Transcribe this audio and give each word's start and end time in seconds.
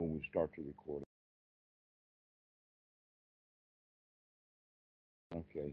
when 0.00 0.14
we 0.14 0.28
start 0.28 0.50
to 0.54 0.62
record. 0.62 1.02
Okay. 5.34 5.72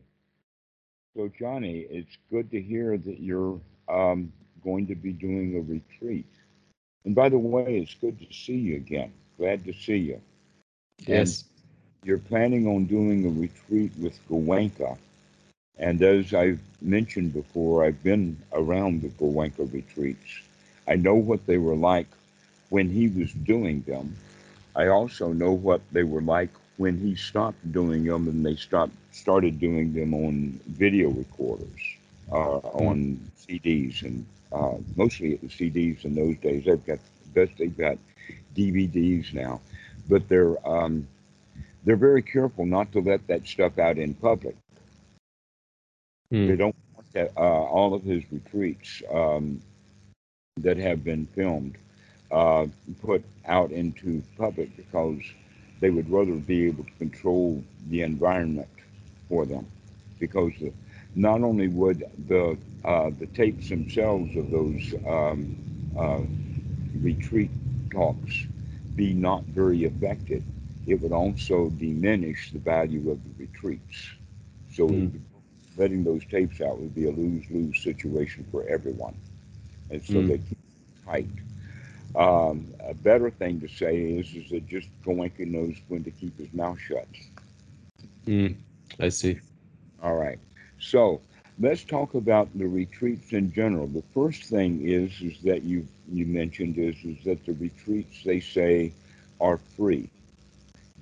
So 1.15 1.29
Joni, 1.29 1.87
it's 1.89 2.17
good 2.29 2.51
to 2.51 2.61
hear 2.61 2.97
that 2.97 3.19
you're 3.19 3.59
um, 3.89 4.31
going 4.63 4.87
to 4.87 4.95
be 4.95 5.11
doing 5.13 5.55
a 5.55 5.61
retreat. 5.61 6.27
And 7.05 7.15
by 7.15 7.29
the 7.29 7.39
way, 7.39 7.79
it's 7.79 7.95
good 7.95 8.19
to 8.19 8.33
see 8.33 8.57
you 8.57 8.75
again. 8.75 9.13
Glad 9.37 9.63
to 9.65 9.73
see 9.73 9.97
you. 9.97 10.21
Yes. 10.99 11.41
And 11.41 12.07
you're 12.07 12.17
planning 12.19 12.67
on 12.67 12.85
doing 12.85 13.25
a 13.25 13.29
retreat 13.29 13.93
with 13.97 14.19
Goenka. 14.29 14.97
And 15.79 16.01
as 16.01 16.33
I've 16.33 16.59
mentioned 16.81 17.33
before, 17.33 17.85
I've 17.85 18.03
been 18.03 18.37
around 18.51 19.01
the 19.01 19.09
Goenka 19.09 19.71
retreats. 19.71 20.41
I 20.87 20.95
know 20.95 21.15
what 21.15 21.45
they 21.45 21.57
were 21.57 21.75
like 21.75 22.07
when 22.69 22.89
he 22.89 23.07
was 23.07 23.31
doing 23.33 23.81
them. 23.81 24.15
I 24.75 24.87
also 24.87 25.33
know 25.33 25.51
what 25.51 25.81
they 25.91 26.03
were 26.03 26.21
like 26.21 26.49
when 26.77 26.97
he 26.97 27.15
stopped 27.15 27.71
doing 27.71 28.03
them 28.03 28.27
and 28.27 28.45
they 28.45 28.55
stopped 28.55 28.93
started 29.11 29.59
doing 29.59 29.93
them 29.93 30.13
on 30.13 30.59
video 30.67 31.09
recorders, 31.09 31.95
uh, 32.31 32.57
on 32.57 33.19
CDs, 33.47 34.03
and 34.03 34.25
uh, 34.51 34.75
mostly 34.95 35.33
it 35.33 35.41
was 35.41 35.51
CDs 35.51 36.05
in 36.05 36.13
those 36.15 36.37
days. 36.37 36.65
They've 36.65 36.85
got 36.85 36.99
best 37.33 37.57
they've 37.57 37.75
got 37.75 37.97
DVDs 38.55 39.33
now, 39.33 39.59
but 40.07 40.27
they're 40.29 40.55
um, 40.67 41.07
they're 41.83 41.95
very 41.95 42.21
careful 42.21 42.65
not 42.65 42.91
to 42.91 42.99
let 43.01 43.25
that 43.27 43.47
stuff 43.47 43.79
out 43.79 43.97
in 43.97 44.13
public. 44.13 44.55
Hmm. 46.29 46.47
They 46.47 46.55
don't 46.55 46.75
want 46.93 47.13
that, 47.13 47.31
uh, 47.37 47.39
all 47.39 47.93
of 47.93 48.03
his 48.03 48.23
retreats 48.31 49.01
um, 49.11 49.61
that 50.57 50.77
have 50.77 51.03
been 51.03 51.25
filmed 51.27 51.77
uh, 52.31 52.67
put 53.01 53.23
out 53.45 53.71
into 53.71 54.23
public 54.37 54.75
because 54.75 55.21
they 55.79 55.89
would 55.89 56.09
rather 56.09 56.35
be 56.35 56.65
able 56.65 56.83
to 56.83 56.91
control 56.97 57.63
the 57.89 58.01
environment 58.01 58.69
for 59.27 59.45
them. 59.45 59.67
Because 60.19 60.53
the, 60.59 60.71
not 61.15 61.41
only 61.41 61.67
would 61.67 62.03
the 62.27 62.57
uh, 62.83 63.09
the 63.19 63.27
tapes 63.27 63.69
themselves 63.69 64.35
of 64.35 64.49
those 64.49 64.93
um, 65.07 65.55
uh, 65.97 66.21
retreat 66.93 67.51
talks 67.91 68.47
be 68.95 69.13
not 69.13 69.43
very 69.45 69.83
effective, 69.85 70.43
it 70.85 70.95
would 71.01 71.11
also 71.11 71.69
diminish 71.69 72.51
the 72.51 72.59
value 72.59 73.09
of 73.11 73.19
the 73.23 73.31
retreats. 73.37 74.11
So 74.71 74.87
Hmm. 74.89 75.07
letting 75.77 76.03
those 76.03 76.25
tapes 76.25 76.61
out 76.61 76.79
would 76.79 76.95
be 76.95 77.07
a 77.07 77.11
lose-lose 77.11 77.81
situation 77.81 78.45
for 78.51 78.65
everyone. 78.67 79.15
And 79.89 80.03
so 80.03 80.21
Hmm. 80.21 80.37
they 80.37 80.37
keep 80.39 80.57
tight. 81.05 81.29
Um, 82.17 82.73
a 82.83 82.95
better 82.95 83.29
thing 83.29 83.61
to 83.61 83.67
say 83.67 83.95
is, 83.97 84.33
is 84.33 84.49
that 84.49 84.67
just 84.67 84.89
Goenka 85.05 85.45
knows 85.47 85.75
when 85.87 86.03
to 86.03 86.11
keep 86.11 86.37
his 86.37 86.51
mouth 86.53 86.79
shut. 86.79 87.07
Hmm. 88.25 88.47
I 88.99 89.09
see. 89.09 89.39
All 90.01 90.15
right. 90.15 90.39
So 90.79 91.21
let's 91.59 91.83
talk 91.83 92.15
about 92.15 92.49
the 92.57 92.67
retreats 92.67 93.33
in 93.33 93.51
general. 93.51 93.87
The 93.87 94.03
first 94.13 94.43
thing 94.43 94.81
is, 94.87 95.21
is 95.21 95.39
that 95.43 95.63
you 95.63 95.87
you 96.11 96.25
mentioned 96.25 96.77
is, 96.77 96.95
is 97.03 97.23
that 97.25 97.45
the 97.45 97.53
retreats 97.53 98.23
they 98.23 98.39
say 98.39 98.93
are 99.39 99.57
free. 99.57 100.09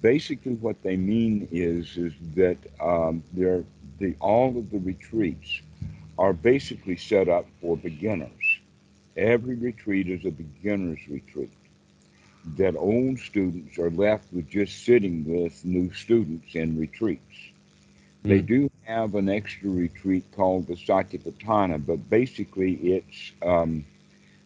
Basically, 0.02 0.56
what 0.56 0.82
they 0.84 0.98
mean 0.98 1.48
is, 1.52 1.98
is 1.98 2.14
that 2.36 2.58
um, 2.82 3.24
they're 3.34 3.64
the 4.00 4.16
all 4.20 4.58
of 4.58 4.70
the 4.72 4.80
retreats 4.80 5.62
are 6.18 6.34
basically 6.34 6.98
set 6.98 7.28
up 7.30 7.46
for 7.62 7.78
beginners. 7.78 8.35
Every 9.18 9.56
retreat 9.56 10.08
is 10.08 10.26
a 10.26 10.32
beginner's 10.32 11.08
retreat. 11.08 11.52
That 12.58 12.76
old 12.76 13.20
students 13.20 13.78
are 13.78 13.90
left 13.92 14.32
with 14.34 14.50
just 14.50 14.84
sitting 14.86 15.24
with 15.26 15.64
new 15.66 15.92
students 15.94 16.56
in 16.56 16.78
retreats. 16.80 17.52
They 18.28 18.40
Hmm. 18.40 18.42
do 18.42 18.70
have 18.86 19.16
an 19.16 19.30
extra 19.30 19.70
retreat 19.70 20.26
called 20.32 20.68
the 20.68 20.76
Satipatthana, 20.76 21.86
but 21.86 22.10
basically 22.10 22.74
it's, 22.94 23.32
um, 23.42 23.86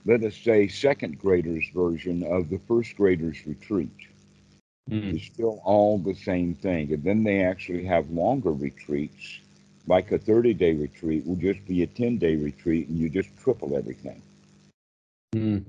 let 0.06 0.24
us 0.24 0.35
say, 0.35 0.68
second 0.68 1.19
graders 1.19 1.69
version 1.74 2.24
of 2.24 2.50
the 2.50 2.59
first 2.59 2.96
graders 2.97 3.46
retreat. 3.46 4.08
Hmm. 4.90 5.12
It's 5.12 5.25
still 5.25 5.62
all 5.63 5.97
the 6.00 6.13
same 6.16 6.53
thing. 6.56 6.94
And 6.94 7.03
then 7.03 7.24
they 7.24 7.41
actually 7.41 7.85
have 7.85 8.09
longer 8.09 8.52
retreats, 8.52 9.40
like 9.88 10.12
a 10.12 10.18
30 10.18 10.53
day 10.53 10.74
retreat 10.74 11.25
will 11.25 11.35
just 11.35 11.66
be 11.66 11.81
a 11.84 11.88
10 11.88 12.18
day 12.18 12.35
retreat, 12.35 12.88
and 12.88 12.97
you 12.97 13.09
just 13.09 13.29
triple 13.38 13.75
everything. 13.75 14.22
Hmm. 15.34 15.59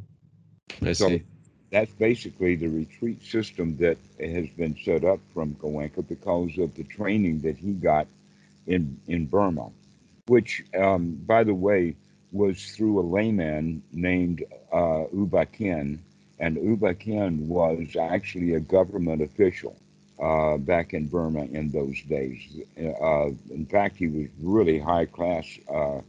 I 0.82 0.92
So 0.92 1.10
see. 1.10 1.24
that's 1.70 1.92
basically 1.92 2.54
the 2.56 2.68
retreat 2.68 3.22
system 3.22 3.76
that 3.78 3.98
has 4.20 4.48
been 4.50 4.76
set 4.84 5.04
up 5.04 5.20
from 5.32 5.54
Goenka 5.54 6.06
because 6.06 6.58
of 6.58 6.74
the 6.74 6.84
training 6.84 7.40
that 7.40 7.56
he 7.58 7.72
got 7.72 8.06
in 8.66 8.98
in 9.06 9.26
Burma, 9.26 9.70
which, 10.26 10.62
um, 10.74 11.16
by 11.26 11.44
the 11.44 11.54
way, 11.54 11.96
was 12.32 12.72
through 12.74 13.00
a 13.00 13.06
layman 13.16 13.82
named 13.92 14.44
uh, 14.72 15.04
U 15.12 15.26
Ba 15.26 15.46
Khin, 15.46 16.00
and 16.38 16.56
U 16.56 16.76
Ba 16.76 16.94
Khin 16.94 17.48
was 17.48 17.96
actually 17.96 18.54
a 18.54 18.60
government 18.60 19.22
official 19.22 19.76
uh, 20.20 20.56
back 20.58 20.92
in 20.94 21.06
Burma 21.06 21.44
in 21.44 21.70
those 21.70 22.02
days. 22.02 22.40
Uh, 22.78 23.28
in 23.50 23.66
fact, 23.66 23.96
he 23.96 24.08
was 24.08 24.28
really 24.40 24.78
high 24.78 25.06
class. 25.06 25.46
Uh, 25.68 26.00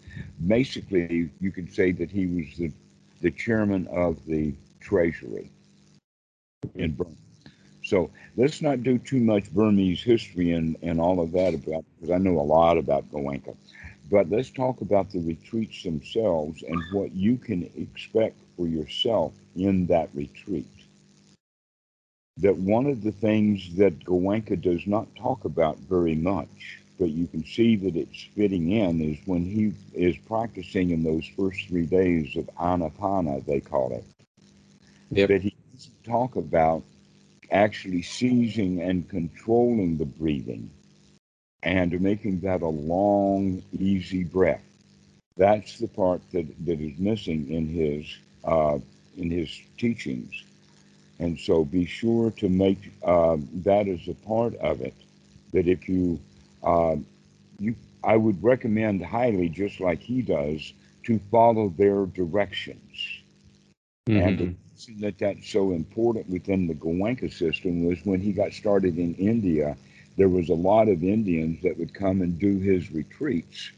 basically, 0.47 1.29
you 1.39 1.51
could 1.51 1.71
say 1.71 1.91
that 1.91 2.11
he 2.11 2.25
was 2.27 2.57
the 2.57 2.71
the 3.21 3.31
chairman 3.31 3.87
of 3.87 4.23
the 4.25 4.53
treasury 4.79 5.49
in 6.75 6.91
Burma. 6.93 7.11
So 7.83 8.11
let's 8.37 8.61
not 8.61 8.83
do 8.83 8.97
too 8.97 9.19
much 9.19 9.53
Burmese 9.53 10.03
history 10.03 10.51
and, 10.51 10.77
and 10.81 10.99
all 10.99 11.19
of 11.19 11.31
that 11.31 11.53
about 11.53 11.83
because 11.95 12.11
I 12.11 12.17
know 12.17 12.39
a 12.39 12.41
lot 12.41 12.77
about 12.77 13.11
Goenka. 13.11 13.55
But 14.09 14.29
let's 14.29 14.49
talk 14.49 14.81
about 14.81 15.09
the 15.09 15.19
retreats 15.19 15.83
themselves 15.83 16.63
and 16.63 16.81
what 16.91 17.13
you 17.13 17.37
can 17.37 17.69
expect 17.75 18.37
for 18.57 18.67
yourself 18.67 19.33
in 19.55 19.87
that 19.87 20.09
retreat. 20.13 20.67
That 22.37 22.57
one 22.57 22.85
of 22.85 23.03
the 23.03 23.11
things 23.11 23.75
that 23.75 24.03
Goenka 24.03 24.61
does 24.61 24.85
not 24.85 25.15
talk 25.15 25.45
about 25.45 25.77
very 25.77 26.15
much, 26.15 26.80
but 27.01 27.11
you 27.11 27.27
can 27.27 27.45
see 27.45 27.77
that 27.77 27.97
it's 27.97 28.25
fitting 28.37 28.71
in, 28.71 29.01
is 29.01 29.19
when 29.27 29.45
he 29.45 29.73
is 29.99 30.17
practicing 30.29 30.91
in 30.91 31.03
those 31.03 31.27
first 31.37 31.67
three 31.67 31.87
days 31.87 32.37
of 32.37 32.49
Anapana, 32.59 33.45
they 33.45 33.61
call 33.61 33.93
it 33.93 34.05
Yep. 35.11 35.31
that 35.31 35.41
he 35.43 35.53
talk 36.05 36.35
about 36.37 36.83
actually 37.51 38.03
seizing 38.03 38.81
and 38.81 39.09
controlling 39.09 39.97
the 39.97 40.05
breathing 40.05 40.69
and 41.63 41.99
making 42.01 42.39
that 42.41 42.61
a 42.61 42.67
long, 42.67 43.61
easy 43.79 44.23
breath. 44.23 44.63
That's 45.37 45.79
the 45.79 45.87
part 45.87 46.21
that, 46.33 46.47
that 46.65 46.79
is 46.81 46.97
missing 46.99 47.51
in 47.51 47.67
his 47.67 48.17
uh, 48.45 48.79
in 49.17 49.31
his 49.31 49.61
teachings. 49.77 50.43
And 51.19 51.39
so 51.39 51.65
be 51.65 51.85
sure 51.85 52.31
to 52.31 52.49
make 52.49 52.91
uh, 53.03 53.37
that 53.63 53.87
as 53.87 54.07
a 54.07 54.15
part 54.15 54.55
of 54.57 54.81
it. 54.81 54.95
That 55.53 55.67
if 55.67 55.89
you 55.89 56.19
uh, 56.63 56.95
you 57.59 57.75
I 58.03 58.17
would 58.17 58.43
recommend 58.43 59.03
highly, 59.03 59.49
just 59.49 59.79
like 59.79 59.99
he 60.01 60.21
does, 60.21 60.73
to 61.05 61.19
follow 61.31 61.69
their 61.69 62.05
directions. 62.05 63.21
And 64.13 64.37
the 64.37 64.47
Hmm. 64.47 64.69
reason 64.75 64.99
that 65.01 65.17
that's 65.19 65.47
so 65.49 65.71
important 65.71 66.29
within 66.29 66.67
the 66.67 66.73
Goenka 66.73 67.31
system 67.31 67.85
was 67.85 68.05
when 68.05 68.19
he 68.21 68.31
got 68.31 68.53
started 68.53 68.97
in 68.97 69.13
India, 69.15 69.77
there 70.17 70.29
was 70.29 70.49
a 70.49 70.53
lot 70.55 70.87
of 70.87 71.03
Indians 71.03 71.61
that 71.61 71.77
would 71.77 71.93
come 71.93 72.21
and 72.21 72.37
do 72.39 72.59
his 72.59 72.91
retreats. 72.91 73.71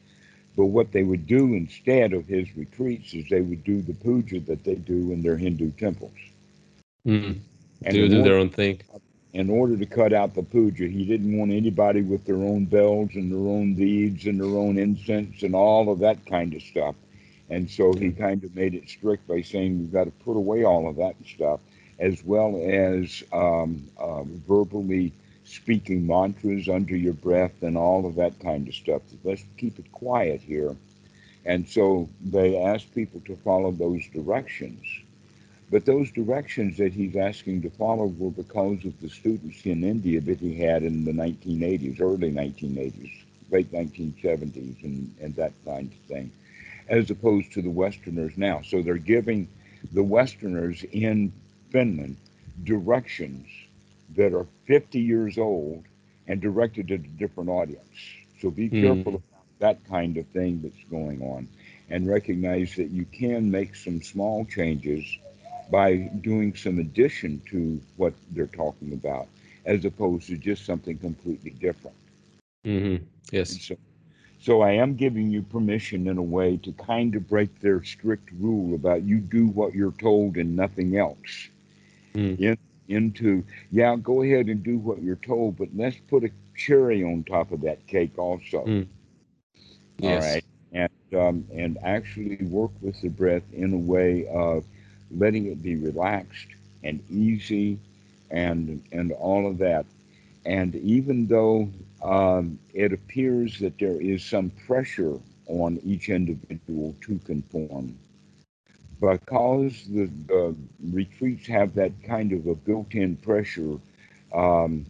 But 0.56 0.66
what 0.68 0.92
they 0.92 1.04
would 1.04 1.28
do 1.28 1.54
instead 1.54 2.14
of 2.14 2.28
his 2.28 2.56
retreats 2.56 3.14
is 3.14 3.30
they 3.30 3.42
would 3.42 3.64
do 3.64 3.82
the 3.82 3.94
puja 3.94 4.40
that 4.42 4.64
they 4.64 4.76
do 4.76 5.12
in 5.12 5.22
their 5.22 5.38
Hindu 5.38 5.72
temples. 5.72 6.12
Hmm. 7.06 7.32
And 7.84 8.00
Do 8.00 8.08
in 8.08 8.09
do 8.09 8.22
their 8.24 8.38
own 8.38 8.50
thing. 8.50 8.82
In 9.34 9.50
order 9.50 9.76
to 9.76 9.85
cut 9.85 10.14
out 10.14 10.35
the 10.35 10.44
puja, 10.44 10.88
he 10.88 11.06
didn't 11.06 11.38
want 11.38 11.52
anybody 11.52 12.02
with 12.03 12.24
their 12.26 12.35
own 12.35 12.66
bells 12.66 13.09
and 13.16 13.32
their 13.32 13.52
own 13.52 13.74
beads 13.74 14.26
and 14.26 14.40
their 14.40 14.58
own 14.58 14.78
incense 14.78 15.41
and 15.41 15.56
all 15.56 15.91
of 15.91 16.00
that 16.00 16.24
kind 16.26 16.53
of 16.53 16.62
stuff. 16.62 16.96
And 17.50 17.70
so 17.70 17.94
he 17.94 18.12
kind 18.12 18.44
of 18.44 18.56
made 18.56 18.76
it 18.76 18.88
strict 18.88 19.28
by 19.28 19.41
saying 19.41 19.80
we've 19.80 19.91
got 19.91 20.06
to 20.06 20.12
put 20.12 20.38
away 20.38 20.64
all 20.64 20.88
of 20.88 20.96
that 20.97 21.16
stuff, 21.26 21.59
as 22.00 22.24
well 22.24 22.62
as 22.64 23.24
um, 23.34 23.88
um, 24.00 24.41
verbally 24.47 25.12
speaking 25.46 26.06
mantras 26.08 26.70
under 26.70 26.96
your 26.96 27.14
breath 27.14 27.64
and 27.64 27.78
all 27.78 28.06
of 28.06 28.16
that 28.16 28.40
kind 28.40 28.68
of 28.68 28.74
stuff. 28.76 29.02
Let's 29.24 29.44
keep 29.58 29.79
it 29.79 29.91
quiet 29.91 30.41
here. 30.41 30.76
And 31.46 31.68
so 31.68 32.08
they 32.24 32.58
asked 32.58 32.94
people 32.96 33.22
to 33.26 33.36
follow 33.38 33.72
those 33.72 34.08
directions. 34.14 34.86
But 35.72 35.86
those 35.86 36.12
directions 36.12 36.78
that 36.78 36.94
he's 36.94 37.16
asking 37.16 37.62
to 37.64 37.70
follow 37.70 38.06
were 38.08 38.32
because 38.32 38.86
of 38.86 39.00
the 39.02 39.10
students 39.10 39.66
in 39.66 39.84
India 39.84 40.20
that 40.22 40.40
he 40.40 40.56
had 40.56 40.84
in 40.84 41.04
the 41.06 41.12
1980s, 41.14 42.00
early 42.02 42.32
1980s, 42.32 43.12
late 43.50 43.72
1970s, 43.72 44.84
and, 44.84 45.14
and 45.22 45.36
that 45.36 45.54
kind 45.66 45.92
of 45.92 45.98
thing 46.08 46.32
as 46.90 47.10
opposed 47.10 47.52
to 47.54 47.62
the 47.62 47.70
Westerners 47.70 48.38
now. 48.38 48.62
So 48.62 48.82
they're 48.82 48.98
giving 48.98 49.48
the 49.94 50.04
Westerners 50.04 50.84
in 50.92 51.32
Finland 51.72 52.18
directions 52.64 53.48
that 54.16 54.34
are 54.34 54.46
50 54.66 55.00
years 55.00 55.38
old 55.38 55.84
and 56.28 56.42
directed 56.42 56.92
at 56.92 57.00
a 57.00 57.18
different 57.18 57.50
audience. 57.50 57.98
So 58.42 58.50
be 58.52 58.70
Mhm. 58.72 59.08
careful 59.10 59.16
about 59.16 59.46
that 59.60 59.84
kind 59.86 60.18
of 60.18 60.28
thing 60.28 60.62
that's 60.62 60.84
going 60.90 61.22
on 61.22 61.48
and 61.90 62.08
recognize 62.08 62.76
that 62.76 62.90
you 62.92 63.06
can 63.06 63.52
make 63.52 63.76
some 63.76 64.02
small 64.02 64.46
changes 64.46 65.06
by 65.72 66.10
doing 66.22 66.56
some 66.56 66.80
addition 66.80 67.42
to 67.50 67.80
what 67.98 68.14
they're 68.32 68.48
talking 68.48 68.94
about 68.94 69.28
as 69.66 69.86
opposed 69.86 70.28
to 70.28 70.38
just 70.38 70.66
something 70.66 70.98
completely 70.98 71.52
different. 71.52 71.96
Mm-hmm. 72.66 73.04
Yes. 73.32 73.60
so, 73.62 73.76
so 74.40 74.62
I 74.62 74.72
am 74.72 74.96
giving 74.96 75.30
you 75.30 75.42
permission 75.42 76.08
in 76.08 76.18
a 76.18 76.24
way 76.24 76.58
to 76.58 76.72
kind 76.74 77.16
of 77.16 77.28
break 77.28 77.60
their 77.62 77.84
strict 77.84 78.30
rule 78.40 78.76
about 78.76 79.04
you 79.04 79.20
do 79.20 79.48
what 79.48 79.74
you're 79.74 79.92
told 79.94 80.38
and 80.38 80.56
nothing 80.56 80.98
else. 80.98 81.50
Mm. 82.16 82.40
In, 82.40 82.58
into 82.88 83.44
yeah, 83.72 83.96
go 83.96 84.22
ahead 84.22 84.48
and 84.48 84.64
do 84.64 84.78
what 84.78 85.02
you're 85.02 85.16
told, 85.16 85.58
but 85.58 85.70
let's 85.76 85.98
put 86.10 86.24
a 86.24 86.30
cherry 86.56 87.04
on 87.04 87.24
top 87.24 87.52
of 87.52 87.62
that 87.62 87.86
cake 87.88 88.18
also. 88.18 88.66
Mm. 88.66 88.88
Yes. 90.00 90.24
right, 90.24 90.46
and 90.74 90.90
um, 91.14 91.46
and 91.54 91.78
actually 91.84 92.38
work 92.46 92.72
with 92.82 93.00
the 93.02 93.10
breath 93.10 93.44
in 93.54 93.74
a 93.74 93.78
way 93.78 94.28
of 94.28 94.66
letting 95.18 95.46
it 95.48 95.62
be 95.62 95.76
relaxed 95.76 96.48
and 96.84 97.00
easy, 97.10 97.80
and 98.32 98.82
and 98.92 99.12
all 99.14 99.48
of 99.48 99.58
that. 99.60 99.86
And 100.46 100.76
even 100.76 101.28
though 101.28 101.70
um, 102.04 102.60
it 102.74 102.94
appears 102.94 103.60
that 103.60 103.78
there 103.80 104.00
is 104.02 104.24
some 104.24 104.52
pressure 104.68 105.20
on 105.48 105.80
each 105.86 106.10
individual 106.10 106.96
to 107.02 107.20
conform, 107.26 107.96
because 109.00 109.86
the, 109.88 110.10
the 110.28 110.56
retreats 110.92 111.48
have 111.48 111.74
that 111.76 111.92
kind 112.04 112.32
of 112.32 112.48
a 112.48 112.56
built-in 112.56 113.16
pressure, 113.18 113.78
um, 114.34 114.86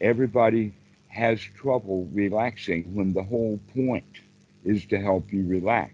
everybody 0.00 0.72
has 1.08 1.40
trouble 1.40 2.08
relaxing 2.12 2.94
when 2.94 3.12
the 3.12 3.22
whole 3.24 3.58
point 3.74 4.20
is 4.64 4.84
to 4.86 4.98
help 4.98 5.32
you 5.32 5.46
relax. 5.46 5.92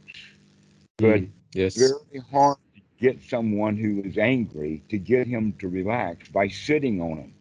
But 1.00 1.22
Mm. 1.22 1.32
Yes. 1.52 1.94
very 2.02 2.20
hard 2.30 2.58
get 3.02 3.22
someone 3.34 3.76
who 3.76 3.92
is 4.08 4.16
angry 4.18 4.82
to 4.90 4.98
get 4.98 5.26
him 5.26 5.52
to 5.60 5.68
relax 5.68 6.28
by 6.30 6.48
sitting 6.48 7.00
on 7.02 7.16
him. 7.22 7.32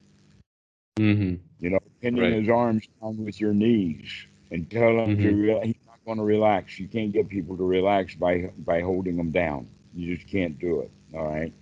hmm 1.00 1.36
You 1.64 1.70
know, 1.72 1.80
pinning 2.02 2.32
Right. 2.32 2.34
his 2.40 2.50
arms 2.50 2.88
down 3.02 3.18
with 3.26 3.40
your 3.40 3.54
knees 3.54 4.10
and 4.52 4.70
tell 4.70 4.94
him 5.00 5.12
to 5.24 5.30
Mhm. 5.30 5.42
re- 5.46 5.66
he's 5.70 5.86
not 5.88 6.00
going 6.06 6.18
to 6.18 6.24
relax. 6.24 6.80
You 6.80 6.88
can't 6.88 7.14
get 7.14 7.30
people 7.30 7.56
to 7.58 7.66
relax 7.78 8.16
by 8.16 8.52
by 8.66 8.82
holding 8.82 9.18
them 9.18 9.32
down. 9.32 9.68
You 9.96 10.16
just 10.16 10.28
can't 10.28 10.58
do 10.60 10.82
it. 10.82 10.92
All 11.16 11.26
right. 11.36 11.54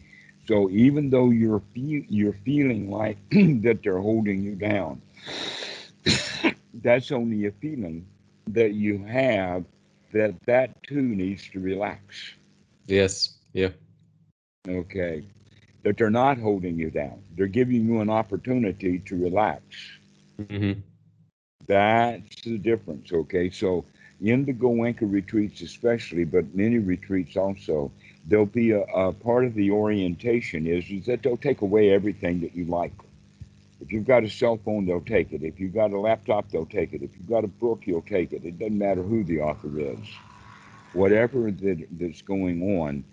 So 0.48 0.69
even 0.72 1.10
though 1.10 1.30
you're 1.42 1.63
fe- 1.75 2.06
you're 2.10 2.40
feeling 2.50 2.90
like 3.02 3.18
that 3.66 3.78
they're 3.84 4.00
holding 4.12 4.42
you 4.48 4.56
down, 4.56 5.02
that's 6.86 7.12
only 7.12 7.45
a 7.45 7.52
feeling 7.52 8.06
that 8.48 8.74
you 8.74 9.04
have 9.06 9.63
that 10.13 10.34
that 10.45 10.81
too 10.84 11.02
needs 11.02 11.48
to 11.50 11.60
relax. 11.60 12.34
Yes. 12.88 13.38
Yeah. 13.54 13.72
Okay. 14.67 15.23
That 15.83 15.97
they're 15.97 16.09
not 16.09 16.38
holding 16.38 16.77
you 16.77 16.89
down. 16.89 17.21
They're 17.35 17.47
giving 17.47 17.85
you 17.85 18.00
an 18.01 18.09
opportunity 18.09 19.00
to 19.00 19.15
relax. 19.15 19.63
hmm 20.50 20.71
That's 21.67 22.41
the 22.44 22.57
difference. 22.57 23.11
Okay. 23.11 23.50
So 23.50 23.85
in 24.21 24.45
the 24.45 24.53
Goenka 24.53 25.09
retreats, 25.11 25.61
especially, 25.61 26.23
but 26.25 26.53
many 26.56 26.77
retreats 26.79 27.35
also, 27.38 27.91
there'll 28.25 28.45
be 28.45 28.71
a, 28.71 28.81
a 28.81 29.11
part 29.13 29.45
of 29.45 29.53
the 29.53 29.71
orientation 29.71 30.65
is, 30.67 30.89
is 30.89 31.06
that 31.06 31.23
they'll 31.23 31.38
take 31.38 31.61
away 31.61 31.91
everything 31.91 32.41
that 32.41 32.56
you 32.56 32.65
like. 32.65 32.94
If 33.81 33.91
you've 33.91 34.06
got 34.06 34.23
a 34.23 34.29
cell 34.29 34.57
phone, 34.57 34.85
they'll 34.85 35.01
take 35.01 35.31
it. 35.33 35.44
If 35.44 35.59
you've 35.59 35.73
got 35.73 35.91
a 35.91 36.00
laptop, 36.00 36.50
they'll 36.51 36.65
take 36.65 36.94
it. 36.94 37.01
If 37.01 37.15
you've 37.15 37.29
got 37.29 37.44
a 37.44 37.47
book, 37.47 37.81
you'll 37.85 38.01
take 38.01 38.33
it. 38.33 38.44
It 38.45 38.57
doesn't 38.59 38.77
matter 38.77 39.03
who 39.03 39.23
the 39.23 39.41
author 39.41 39.79
is. 39.79 40.07
Whatever 40.94 41.51
that, 41.51 41.88
that's 41.91 42.21
going 42.21 42.79
on 42.79 43.03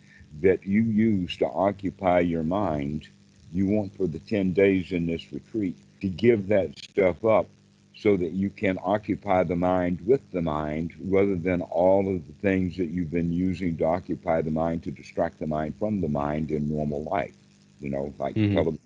that 0.41 0.65
you 0.67 0.83
use 0.83 1.37
to 1.39 1.47
occupy 1.47 2.21
your 2.21 2.43
mind, 2.45 3.09
you 3.53 3.67
want 3.67 3.95
for 3.97 4.07
the 4.07 4.19
10 4.21 4.53
days 4.53 4.93
in 4.93 5.07
this 5.07 5.33
retreat 5.33 5.77
to 6.01 6.09
give 6.09 6.49
that 6.49 6.77
stuff 6.79 7.25
up 7.25 7.49
so 7.95 8.17
that 8.17 8.33
you 8.33 8.51
can 8.51 8.79
occupy 8.85 9.43
the 9.43 9.57
mind 9.57 9.99
with 10.07 10.21
the 10.33 10.43
mind 10.43 10.93
rather 11.01 11.37
than 11.37 11.61
all 11.63 12.09
of 12.15 12.27
the 12.27 12.33
things 12.35 12.77
that 12.77 12.89
you've 12.91 13.11
been 13.11 13.33
using 13.33 13.77
to 13.77 13.85
occupy 13.85 14.41
the 14.43 14.51
mind 14.51 14.83
to 14.83 14.91
distract 14.91 15.39
the 15.39 15.47
mind 15.47 15.75
from 15.79 16.01
the 16.01 16.09
mind 16.09 16.51
in 16.51 16.69
normal 16.69 17.03
life. 17.05 17.35
You 17.81 17.91
know, 17.91 18.15
like 18.19 18.37
Mhm. 18.37 18.53
television, 18.53 18.79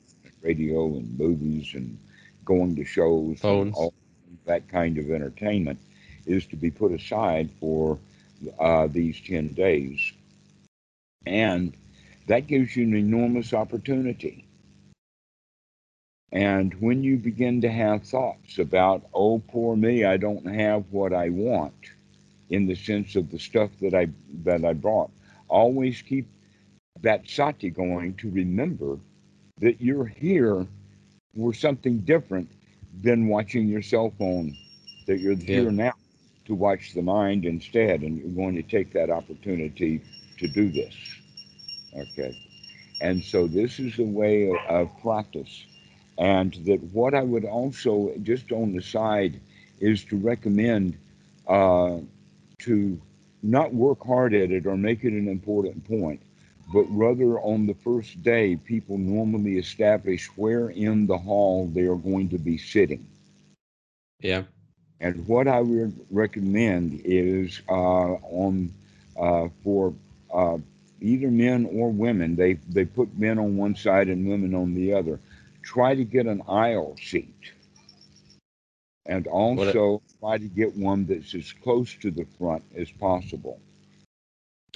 radio, 0.42 0.86
and 0.96 1.18
movies, 1.18 1.72
and 1.74 1.98
going 2.44 2.76
to 2.76 2.84
shows, 2.84 3.46
and 3.46 3.62
Phones. 3.62 3.72
all 3.72 3.92
that 4.46 4.68
kind 4.68 4.98
of 4.98 5.10
entertainment 5.10 5.78
is 6.26 6.46
to 6.46 6.56
be 6.56 6.70
put 6.70 6.92
aside 6.92 7.50
for 7.60 7.98
uh, 8.58 8.86
these 8.88 9.20
10 9.20 9.48
days. 9.48 10.12
And 11.26 11.74
that 12.26 12.46
gives 12.46 12.76
you 12.76 12.84
an 12.84 12.94
enormous 12.94 13.52
opportunity. 13.52 14.44
And 16.32 16.74
when 16.80 17.02
you 17.02 17.16
begin 17.16 17.60
to 17.62 17.68
have 17.70 18.04
thoughts 18.04 18.58
about, 18.58 19.04
oh, 19.12 19.40
poor 19.48 19.76
me, 19.76 20.04
I 20.04 20.16
don't 20.16 20.46
have 20.46 20.84
what 20.92 21.12
I 21.12 21.28
want, 21.28 21.74
in 22.50 22.66
the 22.66 22.76
sense 22.76 23.16
of 23.16 23.30
the 23.30 23.38
stuff 23.38 23.70
that 23.80 23.94
I 23.94 24.08
that 24.44 24.64
I 24.64 24.72
brought, 24.72 25.10
always 25.48 26.02
keep 26.02 26.28
that 27.02 27.28
sati 27.28 27.70
going 27.70 28.14
to 28.14 28.30
remember 28.30 28.98
that 29.58 29.80
you're 29.80 30.06
here 30.06 30.66
for 31.36 31.52
something 31.52 31.98
different 32.00 32.48
than 33.02 33.28
watching 33.28 33.68
your 33.68 33.82
cell 33.82 34.12
phone. 34.18 34.56
That 35.06 35.18
you're 35.18 35.32
Yeah. 35.32 35.62
here 35.62 35.72
now 35.72 35.94
to 36.46 36.54
watch 36.54 36.92
the 36.94 37.02
mind 37.02 37.44
instead, 37.44 38.02
and 38.02 38.18
you're 38.18 38.28
going 38.28 38.54
to 38.56 38.62
take 38.62 38.92
that 38.92 39.10
opportunity 39.10 40.00
to 40.40 40.48
do 40.48 40.70
this. 40.70 40.94
Okay. 41.96 42.36
And 43.00 43.22
so 43.22 43.46
this 43.46 43.78
is 43.78 43.98
a 43.98 44.04
way 44.04 44.50
of, 44.50 44.56
of 44.68 45.00
practice. 45.00 45.64
And 46.18 46.52
that 46.66 46.82
what 46.92 47.14
I 47.14 47.22
would 47.22 47.44
also, 47.44 48.12
just 48.22 48.52
on 48.52 48.74
the 48.74 48.82
side, 48.82 49.40
is 49.80 50.04
to 50.04 50.16
recommend 50.16 50.98
uh, 51.48 51.98
to 52.58 53.00
not 53.42 53.72
work 53.72 54.04
hard 54.04 54.34
at 54.34 54.50
it 54.50 54.66
or 54.66 54.76
make 54.76 55.04
it 55.04 55.12
an 55.12 55.28
important 55.28 55.88
point, 55.88 56.20
but 56.72 56.84
rather 56.90 57.40
on 57.40 57.66
the 57.66 57.74
first 57.74 58.22
day, 58.22 58.56
people 58.56 58.98
normally 58.98 59.56
establish 59.56 60.26
where 60.36 60.68
in 60.68 61.06
the 61.06 61.16
hall 61.16 61.66
they 61.74 61.82
are 61.82 61.96
going 61.96 62.28
to 62.28 62.38
be 62.38 62.58
sitting. 62.58 63.06
Yeah. 64.20 64.42
And 65.00 65.26
what 65.26 65.48
I 65.48 65.60
would 65.60 65.98
recommend 66.10 67.00
is 67.04 67.62
uh, 67.68 67.72
on 67.72 68.72
uh, 69.18 69.48
for 69.64 69.94
uh, 70.32 70.58
either 71.00 71.30
men 71.30 71.66
or 71.72 71.90
women, 71.90 72.36
they, 72.36 72.54
they 72.68 72.84
put 72.84 73.16
men 73.18 73.38
on 73.38 73.56
one 73.56 73.74
side 73.74 74.08
and 74.08 74.26
women 74.28 74.54
on 74.54 74.74
the 74.74 74.92
other. 74.92 75.18
Try 75.62 75.94
to 75.94 76.04
get 76.04 76.26
an 76.26 76.42
aisle 76.48 76.96
seat. 77.02 77.52
And 79.06 79.26
also 79.26 80.02
try 80.20 80.38
to 80.38 80.46
get 80.46 80.76
one 80.76 81.06
that's 81.06 81.34
as 81.34 81.52
close 81.52 81.94
to 81.96 82.10
the 82.10 82.24
front 82.38 82.62
as 82.76 82.90
possible. 82.90 83.58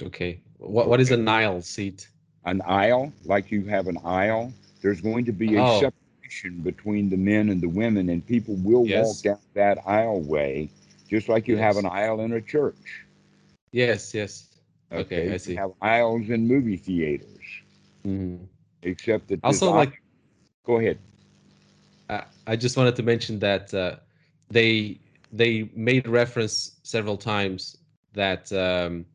Okay. 0.01 0.39
What 0.57 0.87
What 0.89 0.99
is 0.99 1.11
a 1.11 1.17
Nile 1.17 1.61
seat? 1.61 2.09
An 2.45 2.61
aisle, 2.61 3.11
like 3.25 3.51
you 3.51 3.65
have 3.65 3.87
an 3.87 3.97
aisle, 4.03 4.53
there's 4.81 5.01
going 5.01 5.25
to 5.25 5.31
be 5.31 5.55
a 5.55 5.61
Oh. 5.61 5.79
separation 5.79 6.61
between 6.61 7.09
the 7.09 7.17
men 7.17 7.49
and 7.49 7.61
the 7.61 7.69
women, 7.69 8.09
and 8.09 8.25
people 8.25 8.55
will 8.55 8.85
Yes. 8.85 9.05
walk 9.05 9.21
down 9.23 9.39
that 9.53 9.79
aisle 9.87 10.21
way, 10.21 10.69
just 11.07 11.29
like 11.29 11.47
you 11.47 11.57
have 11.57 11.77
an 11.77 11.85
aisle 11.85 12.19
in 12.21 12.33
a 12.33 12.41
church. 12.41 13.05
Yes. 13.71 14.13
Yes. 14.13 14.54
Okay, 14.95 15.31
I 15.31 15.37
You 15.37 15.37
see. 15.37 15.55
have 15.55 15.71
aisles 15.81 16.29
in 16.29 16.47
movie 16.47 16.77
theaters, 16.77 17.47
hmm 18.03 18.35
except 18.83 19.27
that 19.29 19.41
Also, 19.43 19.71
aisle- 19.71 19.75
like 19.75 20.01
go 20.65 20.77
ahead. 20.79 20.99
I 22.09 22.23
I 22.47 22.55
just 22.55 22.77
wanted 22.77 22.95
to 22.95 23.03
mention 23.03 23.39
that 23.39 23.73
uh, 23.73 23.97
they 24.49 24.99
they 25.31 25.69
made 25.75 26.07
reference 26.07 26.79
several 26.83 27.17
times 27.17 27.77
that 28.13 28.51
um, 28.53 29.05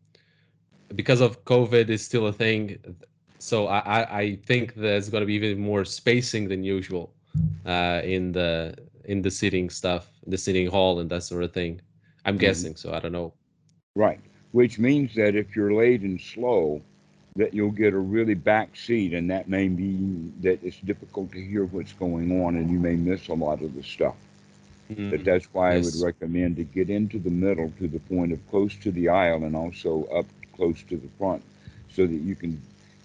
because 0.94 1.20
of 1.20 1.44
COVID 1.44 1.88
is 1.88 2.04
still 2.04 2.26
a 2.26 2.32
thing, 2.32 2.78
so 3.38 3.66
I, 3.66 3.78
I, 3.78 4.18
I 4.20 4.36
think 4.36 4.74
there's 4.74 5.08
going 5.08 5.22
to 5.22 5.26
be 5.26 5.34
even 5.34 5.58
more 5.60 5.84
spacing 5.84 6.48
than 6.48 6.62
usual 6.64 7.14
uh, 7.64 8.00
in 8.04 8.32
the 8.32 8.74
in 9.04 9.22
the 9.22 9.30
sitting 9.30 9.70
stuff, 9.70 10.10
the 10.26 10.38
sitting 10.38 10.66
hall, 10.68 10.98
and 11.00 11.10
that 11.10 11.22
sort 11.24 11.44
of 11.44 11.52
thing. 11.52 11.80
I'm 12.24 12.38
Mhm. 12.38 12.38
guessing, 12.38 12.76
so 12.76 12.92
I 12.92 13.00
don't 13.00 13.12
know. 13.12 13.34
Right. 13.94 14.20
Which 14.52 14.78
means 14.78 15.14
that 15.14 15.34
if 15.36 15.54
you're 15.54 15.72
late 15.72 16.02
and 16.02 16.20
slow, 16.20 16.82
that 17.36 17.54
you'll 17.54 17.70
get 17.70 17.94
a 17.94 17.98
really 17.98 18.34
back 18.34 18.76
seat, 18.76 19.12
and 19.14 19.30
that 19.30 19.48
may 19.48 19.68
mean 19.68 20.34
that 20.42 20.62
it's 20.64 20.80
difficult 20.80 21.32
to 21.32 21.40
hear 21.40 21.64
what's 21.64 21.92
going 21.92 22.42
on, 22.42 22.56
and 22.56 22.70
you 22.70 22.78
may 22.78 22.96
miss 22.96 23.28
a 23.28 23.34
lot 23.34 23.62
of 23.62 23.74
the 23.74 23.82
stuff. 23.82 24.16
But 25.10 25.22
Mhm. 25.22 25.24
that's 25.24 25.46
why 25.52 25.74
I 25.74 25.78
would 25.78 25.96
recommend 25.96 26.56
to 26.56 26.64
get 26.64 26.90
into 26.90 27.18
the 27.18 27.30
middle 27.30 27.72
to 27.78 27.88
the 27.88 28.00
point 28.00 28.32
of 28.32 28.46
close 28.50 28.74
to 28.76 28.90
the 28.90 29.08
aisle 29.08 29.44
and 29.44 29.56
also 29.56 30.04
up 30.06 30.26
close 30.56 30.82
to 30.84 30.96
the 30.96 31.08
front, 31.18 31.42
so 31.90 32.06
that 32.06 32.16
you 32.16 32.34
can 32.34 32.60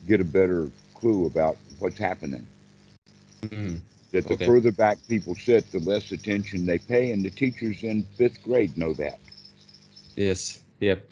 get 0.08 0.20
a 0.22 0.25
better 0.25 0.70
clue 0.96 1.25
about 1.25 1.58
what's 1.80 2.00
happening. 2.00 2.46
Mm. 3.44 3.82
That 4.12 4.28
the 4.28 4.34
Okay. 4.34 4.46
further 4.46 4.72
back 4.72 4.98
people 5.08 5.36
sit, 5.36 5.72
the 5.72 5.80
less 5.80 6.12
attention 6.12 6.66
they 6.66 6.80
pay, 6.80 7.12
and 7.12 7.24
the 7.24 7.30
teachers 7.30 7.84
in 7.84 8.04
fifth 8.18 8.42
grade 8.44 8.78
know 8.78 8.94
that. 8.94 9.20
Yes. 10.16 10.60
Yep. 10.80 11.08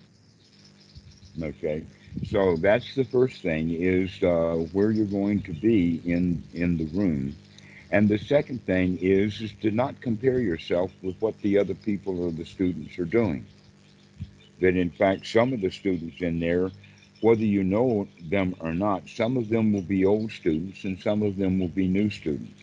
Okay, 1.42 1.86
so 2.24 2.58
that's 2.58 2.94
the 2.96 3.04
first 3.06 3.42
thing 3.42 3.72
is 3.72 4.22
uh, 4.22 4.56
where 4.72 4.92
you're 4.92 5.06
going 5.06 5.42
to 5.44 5.54
be 5.54 6.02
in 6.06 6.44
in 6.54 6.78
the 6.78 6.86
room, 6.86 7.38
and 7.90 8.08
the 8.10 8.18
second 8.18 8.66
thing 8.66 8.98
is 9.00 9.42
is 9.42 9.54
to 9.62 9.72
not 9.72 10.02
compare 10.02 10.40
yourself 10.40 10.92
with 11.02 11.16
what 11.20 11.40
the 11.42 11.58
other 11.58 11.74
people 11.75 12.20
or 12.20 12.32
the 12.32 12.46
students 12.46 12.98
are 13.00 13.06
doing. 13.06 13.48
That 14.60 14.75
in 14.75 14.90
fact 14.92 15.25
some 15.28 15.54
of 15.54 15.62
the 15.62 15.72
students 15.72 16.22
in 16.22 16.40
there, 16.40 16.72
whether 17.22 17.44
you 17.46 17.63
know 17.63 18.08
them 18.20 18.56
or 18.60 18.74
not, 18.74 19.10
some 19.10 19.38
of 19.38 19.50
them 19.50 19.72
will 19.74 19.82
be 19.82 20.06
old 20.06 20.32
students 20.32 20.84
and 20.84 21.00
some 21.00 21.22
of 21.24 21.38
them 21.38 21.60
will 21.60 21.70
be 21.70 21.88
new 21.88 22.10
students. 22.10 22.62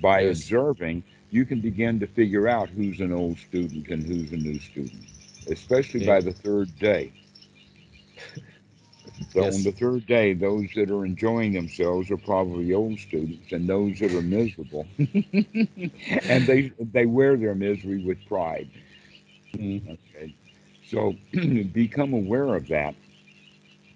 By 0.00 0.22
Yes. 0.22 0.28
observing, 0.28 1.04
you 1.30 1.44
can 1.44 1.60
begin 1.60 2.00
to 2.00 2.06
figure 2.06 2.48
out 2.48 2.70
who's 2.70 3.00
an 3.00 3.12
old 3.12 3.38
student 3.38 3.88
and 3.88 4.04
who's 4.06 4.32
a 4.32 4.36
new 4.36 4.58
student, 4.58 5.06
especially 5.46 6.00
by 6.00 6.20
the 6.20 6.32
third 6.32 6.78
day. 6.78 7.12
So 9.28 9.44
Yes. 9.44 9.54
on 9.54 9.62
the 9.64 9.72
third 9.72 10.06
day, 10.06 10.32
those 10.34 10.72
that 10.74 10.90
are 10.90 11.04
enjoying 11.04 11.52
themselves 11.52 12.10
are 12.10 12.16
probably 12.18 12.72
old 12.72 12.98
students, 12.98 13.52
and 13.52 13.68
those 13.68 13.98
that 14.00 14.12
are 14.12 14.22
miserable, 14.22 14.88
and 16.28 16.46
they 16.46 16.70
they 16.78 17.06
wear 17.06 17.36
their 17.36 17.54
misery 17.54 17.98
with 17.98 18.24
pride. 18.24 18.70
Mm. 19.56 19.82
Okay, 19.88 20.32
so 20.82 21.18
become 21.72 22.12
aware 22.12 22.54
of 22.54 22.68
that. 22.68 22.94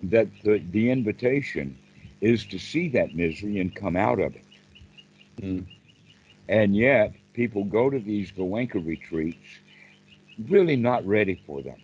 That 0.02 0.40
the, 0.40 0.58
the 0.58 0.90
invitation 0.90 1.78
is 2.20 2.46
to 2.46 2.58
see 2.58 2.88
that 2.90 3.14
misery 3.14 3.58
and 3.58 3.74
come 3.74 3.96
out 3.96 4.20
of 4.20 4.34
it. 4.36 4.46
Mm. 5.40 5.66
And 6.48 6.76
yet, 6.76 7.16
people 7.32 7.64
go 7.64 7.90
to 7.90 7.98
these 7.98 8.32
Goenka 8.32 8.84
retreats 8.84 9.60
really 10.38 10.76
not 10.76 11.06
ready 11.06 11.34
for 11.34 11.62
them. 11.62 11.80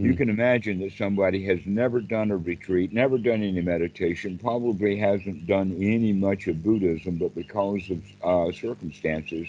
You 0.00 0.14
Mm. 0.14 0.16
can 0.16 0.28
imagine 0.28 0.78
that 0.80 0.92
somebody 0.92 1.44
has 1.46 1.60
never 1.66 2.00
done 2.00 2.30
a 2.30 2.36
retreat, 2.36 2.92
never 2.92 3.18
done 3.18 3.42
any 3.42 3.60
meditation, 3.62 4.38
probably 4.38 4.96
hasn't 4.96 5.46
done 5.46 5.72
any 5.80 6.12
much 6.12 6.46
of 6.48 6.62
Buddhism, 6.62 7.16
but 7.18 7.34
because 7.34 7.90
of 7.90 8.02
uh, 8.22 8.52
circumstances 8.52 9.48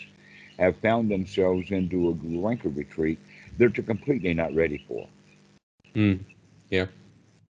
have 0.59 0.77
found 0.77 1.11
themselves 1.11 1.71
into 1.71 2.09
a 2.09 2.13
Goenka 2.13 2.75
retreat, 2.75 3.19
they're 3.57 3.69
completely 3.69 4.33
not 4.33 4.53
ready 4.55 4.77
for. 4.87 5.07
Mm. 5.95 6.25
Yeah. 6.69 6.87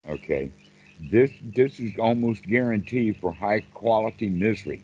Okay, 0.08 0.50
this 0.98 1.30
this 1.42 1.78
is 1.80 1.98
almost 1.98 2.42
guaranteed 2.44 3.16
for 3.18 3.32
high 3.32 3.60
quality 3.60 4.28
misery. 4.28 4.82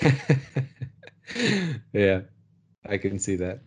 yeah, 1.92 2.20
I 2.86 2.98
can 2.98 3.18
see 3.18 3.36
that. 3.36 3.60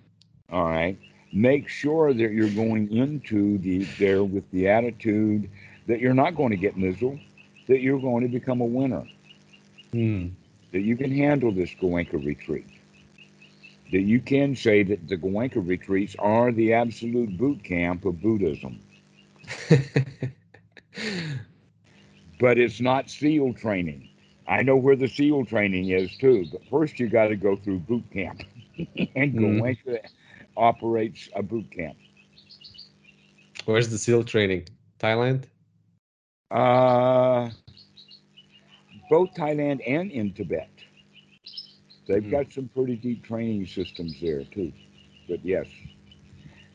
All 0.52 0.66
right. 0.66 0.98
Make 1.34 1.70
sure 1.70 2.14
that 2.14 2.32
you're 2.34 2.50
going 2.50 2.92
into 2.92 3.60
the 3.60 3.86
there 4.00 4.24
with 4.24 4.50
the 4.52 4.70
attitude 4.70 5.50
that 5.88 6.00
you're 6.02 6.14
not 6.16 6.36
going 6.36 6.52
to 6.52 6.58
get 6.58 6.78
miserable, 6.78 7.20
that 7.68 7.82
you're 7.82 8.00
going 8.00 8.24
to 8.24 8.30
become 8.30 8.62
a 8.62 8.66
winner, 8.66 9.08
Mm. 9.94 10.36
that 10.72 10.82
you 10.82 10.98
can 10.98 11.12
handle 11.12 11.52
this 11.52 11.74
Goenka 11.76 12.24
retreat. 12.24 12.68
That 13.92 14.02
you 14.04 14.22
can 14.22 14.56
say 14.56 14.84
that 14.84 15.08
the 15.08 15.18
Goenka 15.18 15.66
retreats 15.68 16.16
are 16.20 16.52
the 16.52 16.74
absolute 16.74 17.38
boot 17.38 17.64
camp 17.64 18.06
of 18.06 18.22
Buddhism. 18.22 18.82
But 22.40 22.58
it's 22.60 22.82
not 22.82 23.10
SEAL 23.10 23.54
training. 23.54 24.10
I 24.48 24.64
know 24.64 24.78
where 24.78 24.96
the 24.96 25.08
SEAL 25.08 25.46
training 25.46 25.90
is 25.90 26.16
too, 26.18 26.46
but 26.52 26.66
first 26.70 27.00
you 27.00 27.08
got 27.10 27.28
to 27.28 27.36
go 27.36 27.56
through 27.56 27.80
boot 27.80 28.10
camp. 28.12 28.44
and 29.16 29.36
Mm. 29.36 29.40
Goenka 29.40 30.00
operates 30.56 31.30
a 31.36 31.42
boot 31.44 31.70
camp. 31.72 31.98
Where's 33.66 33.90
the 33.90 33.98
SEAL 33.98 34.24
training? 34.26 34.68
Thailand? 35.00 35.48
Uh, 36.52 37.50
both 39.10 39.34
Thailand 39.34 39.82
and 39.88 40.12
in 40.12 40.34
Tibet. 40.34 40.70
They've 42.08 42.28
Mhm. 42.28 42.30
got 42.30 42.52
some 42.52 42.70
pretty 42.70 42.96
deep 42.96 43.24
training 43.24 43.66
systems 43.68 44.20
there 44.22 44.44
too. 44.46 44.72
But 45.28 45.44
yes, 45.44 45.68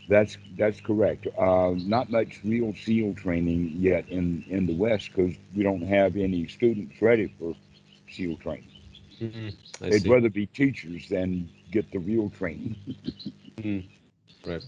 that's 0.08 0.36
that's 0.56 0.80
correct. 0.80 1.26
Uh, 1.38 1.74
not 1.76 2.10
much 2.10 2.40
real 2.44 2.74
SEAL 2.74 3.14
training 3.14 3.74
yet 3.78 4.08
in 4.08 4.44
in 4.48 4.66
the 4.66 4.74
West 4.74 5.10
because 5.14 5.34
we 5.54 5.62
don't 5.62 5.82
have 5.82 6.16
any 6.16 6.46
students 6.46 7.00
ready 7.00 7.28
for 7.38 7.54
SEAL 8.10 8.36
training. 8.38 8.68
Mm. 9.20 9.54
I 9.82 9.90
They'd 9.90 10.06
see. 10.06 10.08
rather 10.08 10.30
be 10.30 10.46
teachers 10.46 11.08
than 11.08 11.48
get 11.70 11.90
the 11.92 11.98
real 11.98 12.30
training. 12.30 12.76
Mm. 13.58 13.84
Right. 14.46 14.62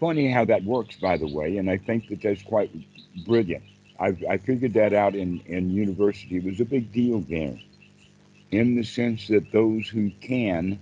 Funny 0.00 0.30
how 0.30 0.44
that 0.46 0.64
works, 0.64 0.96
by 0.96 1.16
the 1.16 1.26
way, 1.26 1.56
and 1.58 1.70
I 1.70 1.76
think 1.78 2.08
that 2.08 2.22
that's 2.22 2.42
quite 2.42 2.70
brilliant. 3.24 3.62
I, 3.98 4.16
I 4.28 4.36
figured 4.38 4.74
that 4.74 4.92
out 4.92 5.14
in, 5.14 5.40
in 5.46 5.70
university. 5.72 6.36
It 6.36 6.44
was 6.44 6.60
a 6.60 6.64
big 6.64 6.92
deal 6.92 7.20
there, 7.20 7.56
in 8.50 8.74
the 8.74 8.84
sense 8.84 9.28
that 9.28 9.50
those 9.52 9.88
who 9.88 10.10
can 10.20 10.78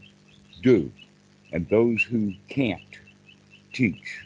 do, 0.63 0.91
and 1.53 1.69
those 1.69 2.03
who 2.03 2.35
can't 2.49 2.81
teach. 3.73 4.23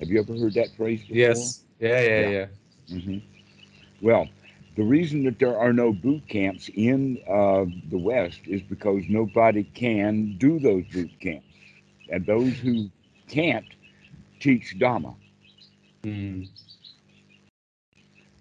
Have 0.00 0.10
you 0.10 0.20
ever 0.20 0.34
heard 0.36 0.54
that 0.54 0.74
phrase 0.76 1.02
before? 1.02 1.16
Yes. 1.16 1.64
Yeah, 1.78 2.00
yeah, 2.00 2.20
Yeah. 2.20 2.28
yeah. 2.28 2.46
hmm 2.98 3.18
Well, 4.00 4.28
the 4.76 4.82
reason 4.82 5.24
that 5.24 5.38
there 5.38 5.58
are 5.58 5.72
no 5.72 5.92
boot 5.92 6.26
camps 6.28 6.68
in 6.74 7.18
uh, 7.28 7.64
the 7.90 7.98
West 7.98 8.40
is 8.46 8.62
because 8.62 9.04
nobody 9.08 9.64
can 9.64 10.36
do 10.38 10.58
those 10.58 10.84
boot 10.92 11.10
camps, 11.20 11.46
and 12.10 12.26
those 12.26 12.54
who 12.58 12.90
can't 13.28 13.66
teach 14.40 14.76
Dhamma. 14.78 15.14
Mm. 16.02 16.48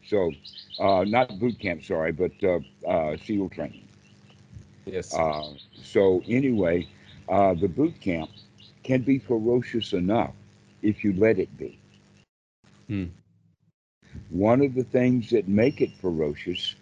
So, 0.05 0.31
uh, 0.79 1.05
not 1.07 1.39
boot 1.39 1.59
camp, 1.59 1.83
sorry, 1.83 2.11
but 2.11 2.31
uh, 2.43 2.59
uh, 2.87 3.17
SEAL 3.17 3.49
training. 3.49 3.87
Yes. 4.85 5.13
Uh, 5.13 5.53
so, 5.81 6.21
anyway, 6.27 6.87
uh, 7.29 7.53
the 7.53 7.67
boot 7.67 7.99
camp 8.01 8.29
can 8.83 9.01
be 9.01 9.17
ferocious 9.17 9.93
enough 9.93 10.33
if 10.81 11.03
you 11.03 11.13
let 11.13 11.39
it 11.39 11.55
be. 11.57 11.79
Hmm. 12.87 13.05
One 14.29 14.61
of 14.61 14.73
the 14.75 14.83
things 14.83 15.29
that 15.31 15.47
make 15.47 15.81
it 15.81 15.91
ferocious 15.97 16.75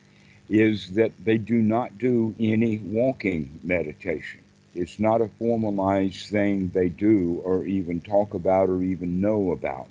is 0.49 0.91
that 0.91 1.11
they 1.23 1.37
do 1.37 1.61
not 1.61 1.97
do 1.97 2.35
any 2.39 2.77
walking 2.77 3.59
meditation. 3.63 4.41
It's 4.73 4.99
not 4.99 5.21
a 5.21 5.27
formalized 5.27 6.27
thing 6.29 6.69
they 6.73 6.89
do 6.89 7.41
or 7.43 7.65
even 7.65 8.01
talk 8.01 8.33
about 8.33 8.69
or 8.69 8.81
even 8.81 9.21
know 9.21 9.51
about. 9.51 9.87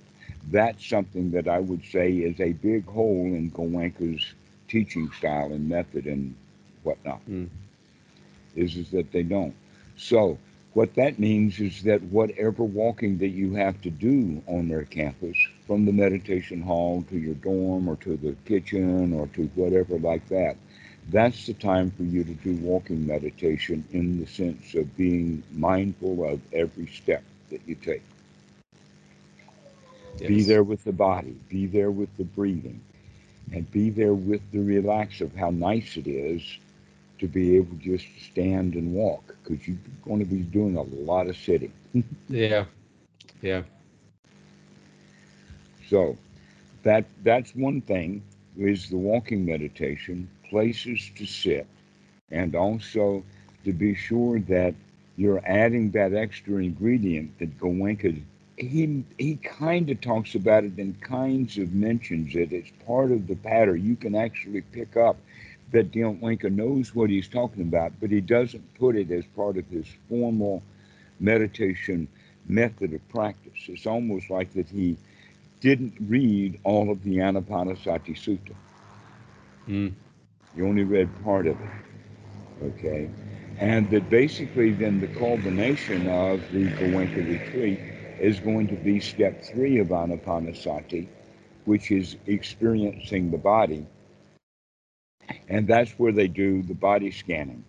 That's 0.49 0.85
something 0.85 1.31
that 1.31 1.47
I 1.47 1.59
would 1.59 1.83
say 1.85 2.11
is 2.13 2.39
a 2.39 2.53
big 2.53 2.85
hole 2.85 3.25
in 3.25 3.51
Goenka's 3.51 4.33
teaching 4.67 5.09
style 5.11 5.51
and 5.51 5.67
method 5.69 6.05
and 6.05 6.35
whatnot. 6.83 7.21
Hmm. 7.25 7.45
Is 8.55 8.75
is 8.77 8.91
that 8.91 9.11
they 9.11 9.23
don't. 9.23 9.55
So 9.95 10.37
what 10.73 10.95
that 10.95 11.19
means 11.19 11.59
is 11.59 11.83
that 11.83 12.01
whatever 12.03 12.63
walking 12.63 13.17
that 13.17 13.29
you 13.29 13.53
have 13.55 13.81
to 13.81 13.89
do 13.89 14.41
on 14.47 14.67
their 14.69 14.83
campus, 14.85 15.37
from 15.67 15.85
the 15.85 15.91
meditation 15.91 16.61
hall 16.61 17.03
to 17.09 17.17
your 17.17 17.35
dorm 17.35 17.87
or 17.89 17.95
to 17.97 18.15
the 18.17 18.35
kitchen 18.45 19.13
or 19.13 19.27
to 19.27 19.47
whatever 19.55 19.97
like 19.99 20.27
that, 20.29 20.55
that's 21.09 21.45
the 21.45 21.53
time 21.53 21.91
for 21.91 22.03
you 22.03 22.23
to 22.23 22.33
do 22.33 22.55
walking 22.55 23.05
meditation 23.05 23.83
in 23.91 24.19
the 24.19 24.27
sense 24.27 24.73
of 24.75 24.95
being 24.95 25.43
mindful 25.51 26.23
of 26.25 26.39
every 26.53 26.87
step 26.87 27.23
that 27.49 27.61
you 27.67 27.75
take. 27.75 28.03
Be 30.25 30.43
there 30.43 30.63
with 30.63 30.83
the 30.83 30.93
body, 30.93 31.35
be 31.49 31.65
there 31.65 31.91
with 31.91 32.15
the 32.17 32.23
breathing, 32.23 32.81
and 33.51 33.69
be 33.71 33.89
there 33.89 34.13
with 34.13 34.41
the 34.51 34.59
relax 34.59 35.21
of 35.21 35.35
how 35.35 35.49
nice 35.49 35.97
it 35.97 36.07
is 36.07 36.41
to 37.21 37.29
be 37.29 37.57
able 37.57 37.77
just 37.77 38.05
to 38.15 38.21
stand 38.25 38.75
and 38.75 38.93
walk 38.93 39.35
because 39.43 39.67
you're 39.67 39.77
going 40.05 40.19
to 40.19 40.25
be 40.25 40.41
doing 40.41 40.77
a 40.77 40.83
lot 40.83 41.27
of 41.27 41.37
sitting. 41.37 41.73
Yeah. 42.29 42.65
Yeah. 43.41 43.63
So 45.89 46.17
that 46.83 47.05
that's 47.23 47.55
one 47.55 47.81
thing 47.81 48.23
is 48.57 48.89
the 48.89 48.97
walking 48.97 49.45
meditation, 49.45 50.29
places 50.49 51.11
to 51.17 51.25
sit, 51.25 51.67
and 52.31 52.55
also 52.55 53.23
to 53.65 53.73
be 53.73 53.95
sure 53.95 54.39
that 54.41 54.75
you're 55.17 55.41
adding 55.45 55.91
that 55.91 56.13
extra 56.13 56.63
ingredient 56.63 57.37
that 57.39 57.57
Goenka 57.59 58.21
he 58.57 59.03
he 59.17 59.35
kind 59.37 59.89
of 59.89 60.01
talks 60.01 60.35
about 60.35 60.63
it 60.65 60.77
and 60.77 60.99
kinds 61.01 61.57
of 61.57 61.73
mentions 61.73 62.35
it. 62.35 62.53
It's 62.53 62.71
part 62.85 63.11
of 63.11 63.27
the 63.27 63.35
pattern. 63.35 63.83
You 63.83 63.95
can 63.95 64.15
actually 64.15 64.61
pick 64.61 64.97
up 64.97 65.17
that 65.71 65.91
Goenka 65.91 66.51
knows 66.51 66.93
what 66.95 67.09
he's 67.09 67.27
talking 67.27 67.61
about, 67.61 67.93
but 67.99 68.11
he 68.11 68.21
doesn't 68.21 68.73
put 68.75 68.95
it 68.95 69.11
as 69.11 69.25
part 69.25 69.57
of 69.57 69.67
his 69.67 69.87
formal 70.09 70.63
meditation 71.19 72.07
method 72.47 72.93
of 72.93 73.07
practice. 73.09 73.67
It's 73.67 73.85
almost 73.85 74.29
like 74.29 74.53
that 74.53 74.69
he 74.69 74.97
didn't 75.61 75.93
read 75.99 76.59
all 76.63 76.91
of 76.91 77.03
the 77.03 77.17
Anapanasati 77.17 78.15
Sutta. 78.15 78.55
Mm. 79.67 79.93
You 80.55 80.67
only 80.67 80.83
read 80.83 81.09
part 81.23 81.47
of 81.47 81.59
it. 81.59 81.73
Okay. 82.63 83.09
And 83.59 83.89
that 83.91 84.09
basically 84.09 84.71
then 84.71 84.99
the 84.99 85.07
culmination 85.07 86.07
of 86.07 86.41
the 86.51 86.71
Goenka 86.71 87.27
retreat 87.27 87.79
is 88.19 88.39
going 88.39 88.67
to 88.67 88.75
be 88.75 88.99
step 88.99 89.43
three 89.43 89.79
of 89.79 89.87
Anapanasati, 89.87 91.07
which 91.65 91.91
is 91.91 92.17
experiencing 92.25 93.31
the 93.31 93.37
body. 93.37 93.85
And 95.49 95.67
that's 95.67 95.91
where 95.91 96.11
they 96.11 96.27
do 96.27 96.63
the 96.63 96.73
body 96.73 97.11
scanning. 97.11 97.63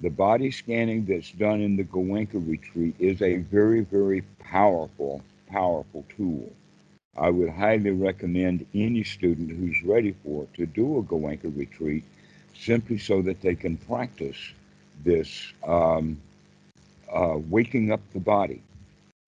The 0.00 0.10
body 0.10 0.50
scanning 0.50 1.04
that's 1.04 1.30
done 1.32 1.60
in 1.60 1.76
the 1.76 1.84
Goenka 1.84 2.46
retreat 2.48 2.94
is 2.98 3.20
a 3.20 3.38
very, 3.38 3.80
very 3.80 4.22
powerful, 4.38 5.22
powerful 5.46 6.04
tool. 6.16 6.50
I 7.16 7.28
would 7.28 7.50
highly 7.50 7.90
recommend 7.90 8.64
any 8.74 9.04
student 9.04 9.50
who's 9.50 9.82
ready 9.82 10.14
for 10.24 10.44
it 10.44 10.54
to 10.54 10.66
do 10.66 10.98
a 10.98 11.02
Goenka 11.02 11.56
retreat 11.56 12.04
simply 12.54 12.98
so 12.98 13.20
that 13.22 13.40
they 13.42 13.54
can 13.54 13.76
practice 13.76 14.38
this 15.04 15.52
um, 15.66 16.20
uh, 17.12 17.38
waking 17.48 17.92
up 17.92 18.00
the 18.12 18.20
body. 18.20 18.62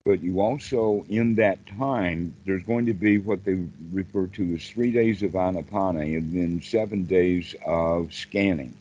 But 0.04 0.20
you 0.22 0.40
also, 0.40 1.04
in 1.08 1.36
that 1.36 1.64
time, 1.66 2.34
there's 2.44 2.64
going 2.64 2.86
to 2.86 2.94
be 2.94 3.18
what 3.18 3.44
they 3.44 3.64
refer 3.92 4.26
to 4.28 4.54
as 4.54 4.68
three 4.68 4.90
days 4.90 5.22
of 5.22 5.32
anapana 5.32 6.02
and 6.16 6.32
then 6.34 6.60
seven 6.60 7.04
days 7.04 7.54
of 7.64 8.12
scanning. 8.12 8.74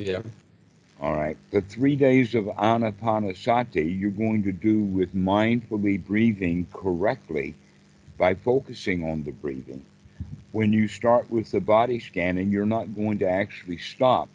Yeah. 0.00 0.22
All 1.00 1.14
right. 1.14 1.36
The 1.52 1.60
three 1.60 1.94
days 1.94 2.34
of 2.34 2.46
anapanasati 2.46 4.00
you're 4.00 4.10
going 4.10 4.42
to 4.42 4.52
do 4.52 4.80
with 4.82 5.14
mindfully 5.14 6.04
breathing 6.04 6.66
correctly 6.72 7.54
by 8.18 8.34
focusing 8.34 9.08
on 9.08 9.22
the 9.22 9.32
breathing. 9.32 9.84
When 10.50 10.72
you 10.72 10.88
start 10.88 11.30
with 11.30 11.50
the 11.50 11.60
body 11.60 12.00
scanning, 12.00 12.50
you're 12.50 12.66
not 12.66 12.94
going 12.94 13.18
to 13.20 13.28
actually 13.28 13.78
stop 13.78 14.28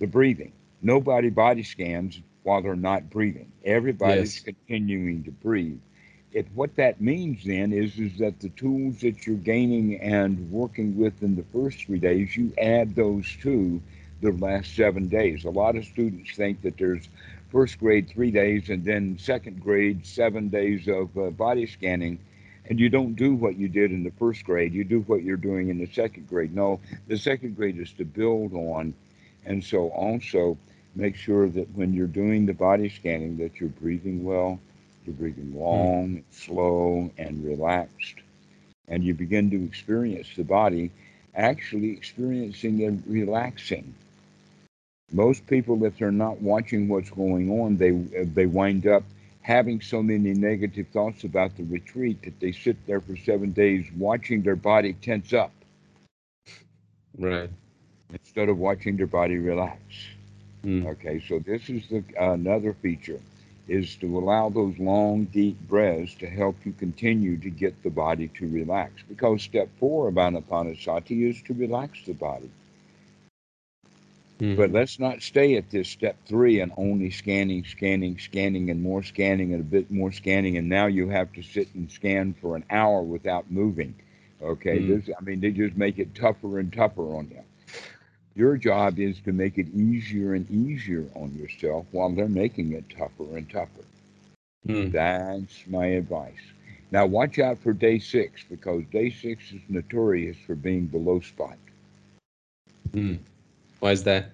the 0.00 0.06
breathing. 0.06 0.52
Nobody 0.82 1.30
body 1.30 1.62
scans 1.62 2.20
while 2.42 2.62
they're 2.62 2.76
not 2.76 3.10
breathing. 3.10 3.50
Everybody's 3.64 4.38
Yes. 4.38 4.40
continuing 4.40 5.24
to 5.24 5.30
breathe. 5.30 5.80
It, 6.32 6.46
what 6.54 6.74
that 6.76 7.00
means 7.00 7.44
then 7.44 7.72
is, 7.72 7.98
is 7.98 8.18
that 8.18 8.40
the 8.40 8.48
tools 8.50 9.00
that 9.00 9.26
you're 9.26 9.36
gaining 9.36 10.00
and 10.00 10.50
working 10.50 10.96
with 10.98 11.22
in 11.22 11.36
the 11.36 11.44
first 11.44 11.84
three 11.84 11.98
days, 11.98 12.36
you 12.36 12.52
add 12.58 12.94
those 12.94 13.36
to 13.42 13.80
the 14.20 14.32
last 14.32 14.74
seven 14.74 15.08
days. 15.08 15.44
A 15.44 15.50
lot 15.50 15.76
of 15.76 15.84
students 15.84 16.34
think 16.36 16.62
that 16.62 16.78
there's 16.78 17.08
first 17.50 17.78
grade 17.78 18.08
three 18.08 18.30
days 18.30 18.68
and 18.70 18.84
then 18.84 19.18
second 19.18 19.60
grade 19.60 20.06
seven 20.06 20.48
days 20.48 20.88
of 20.88 21.16
uh, 21.16 21.30
body 21.30 21.66
scanning 21.66 22.18
and 22.68 22.78
you 22.78 22.88
don't 22.88 23.14
do 23.16 23.34
what 23.34 23.56
you 23.56 23.68
did 23.68 23.90
in 23.90 24.02
the 24.02 24.10
first 24.12 24.44
grade 24.44 24.72
you 24.72 24.84
do 24.84 25.00
what 25.00 25.22
you're 25.22 25.36
doing 25.36 25.68
in 25.68 25.78
the 25.78 25.86
second 25.86 26.28
grade 26.28 26.54
no 26.54 26.80
the 27.08 27.16
second 27.16 27.56
grade 27.56 27.78
is 27.78 27.92
to 27.92 28.04
build 28.04 28.52
on 28.54 28.94
and 29.44 29.62
so 29.64 29.88
also 29.90 30.56
make 30.94 31.16
sure 31.16 31.48
that 31.48 31.70
when 31.74 31.92
you're 31.92 32.06
doing 32.06 32.46
the 32.46 32.52
body 32.52 32.88
scanning 32.88 33.36
that 33.38 33.60
you're 33.60 33.70
breathing 33.70 34.24
well 34.24 34.60
you're 35.04 35.14
breathing 35.14 35.52
hmm. 35.52 35.58
long 35.58 36.24
slow 36.30 37.10
and 37.18 37.44
relaxed. 37.44 38.16
And 38.88 39.02
you 39.02 39.14
begin 39.14 39.50
to 39.50 39.64
experience 39.64 40.28
the 40.36 40.44
body 40.44 40.90
actually 41.34 41.90
experiencing 41.90 42.84
and 42.84 43.02
relaxing. 43.06 43.94
Most 45.12 45.46
people 45.46 45.84
if 45.84 45.98
they're 45.98 46.12
not 46.12 46.40
watching 46.40 46.88
what's 46.88 47.10
going 47.10 47.50
on 47.50 47.76
they 47.76 47.90
they 47.90 48.46
wind 48.46 48.86
up 48.86 49.02
having 49.42 49.80
so 49.80 50.02
many 50.02 50.34
negative 50.34 50.86
thoughts 50.92 51.24
about 51.24 51.56
the 51.56 51.64
retreat 51.64 52.22
that 52.22 52.38
they 52.38 52.52
sit 52.52 52.76
there 52.86 53.00
for 53.00 53.16
seven 53.16 53.50
days 53.50 53.84
watching 53.96 54.40
their 54.42 54.56
body 54.56 54.92
tense 54.94 55.32
up. 55.32 55.52
Right. 57.18 57.50
instead 58.10 58.48
of 58.48 58.56
watching 58.56 58.96
their 58.96 59.06
body 59.06 59.36
relax 59.36 59.78
Mm. 60.64 60.86
okay 60.86 61.20
so 61.20 61.38
this 61.38 61.68
is 61.68 61.88
the 61.88 62.02
another 62.18 62.72
feature 62.72 63.20
is 63.68 63.96
to 63.96 64.18
allow 64.18 64.48
those 64.48 64.78
long 64.78 65.24
deep 65.24 65.58
breaths 65.68 66.14
to 66.14 66.26
help 66.28 66.56
you 66.64 66.72
continue 66.72 67.36
to 67.36 67.50
get 67.50 67.82
the 67.82 67.90
body 67.90 68.28
to 68.28 68.48
relax 68.48 69.02
because 69.08 69.42
step 69.42 69.68
four 69.78 70.08
of 70.08 70.14
anapanasati 70.14 71.28
is 71.28 71.42
to 71.42 71.54
relax 71.54 72.04
the 72.06 72.14
body 72.14 72.50
Mhm. 74.40 74.56
But 74.56 74.70
let's 74.70 74.98
not 74.98 75.22
stay 75.22 75.56
at 75.56 75.70
this 75.70 75.88
step 75.88 76.16
three 76.26 76.60
and 76.60 76.72
only 76.76 77.10
scanning, 77.10 77.64
scanning, 77.64 78.18
scanning, 78.18 78.70
and 78.70 78.82
more 78.82 79.02
scanning 79.02 79.52
and 79.52 79.60
a 79.60 79.64
bit 79.64 79.90
more 79.90 80.12
scanning. 80.12 80.56
And 80.56 80.68
now 80.68 80.86
you 80.86 81.08
have 81.08 81.32
to 81.34 81.42
sit 81.42 81.74
and 81.74 81.90
scan 81.90 82.32
for 82.34 82.56
an 82.56 82.64
hour 82.70 83.02
without 83.02 83.50
moving. 83.50 83.94
Okay. 84.42 84.80
Mm. 84.80 84.80
This, 84.80 85.08
I 85.18 85.22
mean, 85.22 85.40
they 85.40 85.50
just 85.52 85.76
make 85.76 85.98
it 85.98 86.14
tougher 86.14 86.58
and 86.58 86.72
tougher 86.72 87.02
on 87.02 87.30
you. 87.30 87.42
Your 88.34 88.56
job 88.56 88.98
is 88.98 89.20
to 89.20 89.32
make 89.32 89.58
it 89.58 89.68
easier 89.74 90.34
and 90.34 90.48
easier 90.50 91.06
on 91.14 91.34
yourself 91.34 91.86
while 91.92 92.10
they're 92.10 92.28
making 92.28 92.72
it 92.72 92.84
tougher 92.90 93.36
and 93.36 93.48
tougher. 93.50 93.84
Mm. 94.66 94.92
That's 94.92 95.66
my 95.66 95.86
advice. 95.86 96.40
Now, 96.90 97.06
watch 97.06 97.38
out 97.38 97.58
for 97.58 97.72
day 97.72 97.98
six 97.98 98.44
because 98.48 98.84
day 98.92 99.10
six 99.10 99.52
is 99.52 99.60
notorious 99.68 100.36
for 100.46 100.54
being 100.54 100.88
the 100.88 100.98
low 100.98 101.20
spot. 101.20 101.56
Mm. 102.92 103.18
Why 103.80 103.92
is 103.92 104.04
that? 104.04 104.30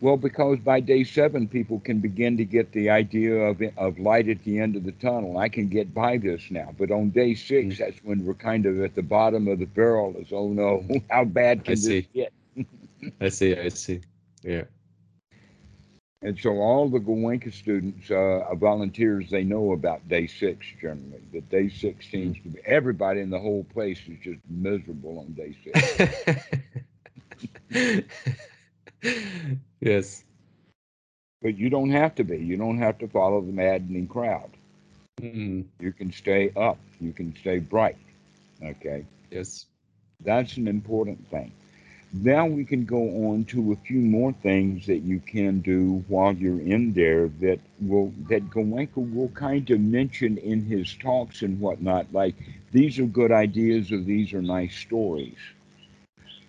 Well, 0.00 0.16
because 0.16 0.58
by 0.58 0.80
day 0.80 1.04
seven, 1.04 1.48
people 1.48 1.80
can 1.80 2.00
begin 2.00 2.36
to 2.36 2.44
get 2.44 2.72
the 2.72 2.90
idea 2.90 3.34
of 3.34 3.62
of 3.76 3.98
light 3.98 4.28
at 4.28 4.42
the 4.44 4.58
end 4.58 4.76
of 4.76 4.84
the 4.84 4.92
tunnel. 4.92 5.38
I 5.38 5.48
can 5.48 5.68
get 5.68 5.94
by 5.94 6.18
this 6.18 6.50
now. 6.50 6.74
But 6.78 6.90
on 6.90 7.10
day 7.10 7.34
six, 7.34 7.76
Mm. 7.76 7.78
that's 7.78 7.98
when 8.04 8.24
we're 8.24 8.34
kind 8.34 8.66
of 8.66 8.80
at 8.82 8.94
the 8.94 9.02
bottom 9.02 9.48
of 9.48 9.58
the 9.58 9.66
barrel. 9.66 10.14
Is 10.18 10.32
oh 10.32 10.48
no, 10.52 10.84
how 11.10 11.24
bad 11.24 11.64
can 11.64 11.72
I 11.72 11.74
this 11.80 11.86
see. 11.86 12.08
get? 12.14 12.32
I 13.20 13.28
see. 13.28 13.56
I 13.56 13.68
see. 13.68 14.00
Yeah. 14.42 14.64
And 16.24 16.38
so 16.38 16.52
all 16.52 16.88
the 16.88 17.00
Goenka 17.00 17.52
students, 17.52 18.10
uh, 18.10 18.54
volunteers, 18.54 19.28
they 19.28 19.44
know 19.44 19.72
about 19.72 20.08
day 20.08 20.26
six 20.26 20.66
generally. 20.80 21.22
That 21.34 21.50
day 21.50 21.68
six 21.68 22.08
seems 22.10 22.38
to 22.42 22.48
be 22.48 22.60
everybody 22.64 23.20
in 23.20 23.28
the 23.28 23.38
whole 23.38 23.64
place 23.64 24.00
is 24.08 24.18
just 24.22 24.40
miserable 24.48 25.18
on 25.18 25.34
day 25.34 25.54
six. 25.62 25.84
yes. 29.80 30.24
but 31.42 31.58
you 31.58 31.68
don't 31.68 31.90
have 31.90 32.14
to 32.14 32.24
be. 32.24 32.38
You 32.38 32.56
don't 32.56 32.78
have 32.78 32.96
to 32.98 33.08
follow 33.08 33.42
the 33.42 33.52
maddening 33.52 34.08
crowd. 34.08 34.50
Mm. 35.20 35.66
You 35.78 35.92
can 35.92 36.10
stay 36.10 36.50
up. 36.56 36.78
You 37.02 37.12
can 37.12 37.36
stay 37.36 37.58
bright. 37.58 37.98
Okay. 38.62 39.04
Yes. 39.30 39.66
That's 40.20 40.56
an 40.56 40.68
important 40.68 41.28
thing. 41.28 41.52
Now 42.16 42.46
we 42.46 42.64
can 42.64 42.84
go 42.84 43.32
on 43.32 43.44
to 43.46 43.72
a 43.72 43.76
few 43.76 43.98
more 43.98 44.32
things 44.32 44.86
that 44.86 45.00
you 45.00 45.18
can 45.18 45.58
do 45.60 46.04
while 46.06 46.32
you're 46.32 46.60
in 46.60 46.92
there 46.92 47.26
that 47.40 47.58
will 47.80 48.12
that 48.28 48.50
Goenka 48.50 49.12
will 49.12 49.30
kind 49.30 49.68
of 49.68 49.80
mention 49.80 50.38
in 50.38 50.64
his 50.64 50.94
talks 50.94 51.42
and 51.42 51.58
whatnot, 51.58 52.12
like 52.12 52.36
these 52.70 53.00
are 53.00 53.06
good 53.06 53.32
ideas 53.32 53.90
or 53.90 53.98
these 53.98 54.32
are 54.32 54.42
nice 54.42 54.76
stories. 54.76 55.38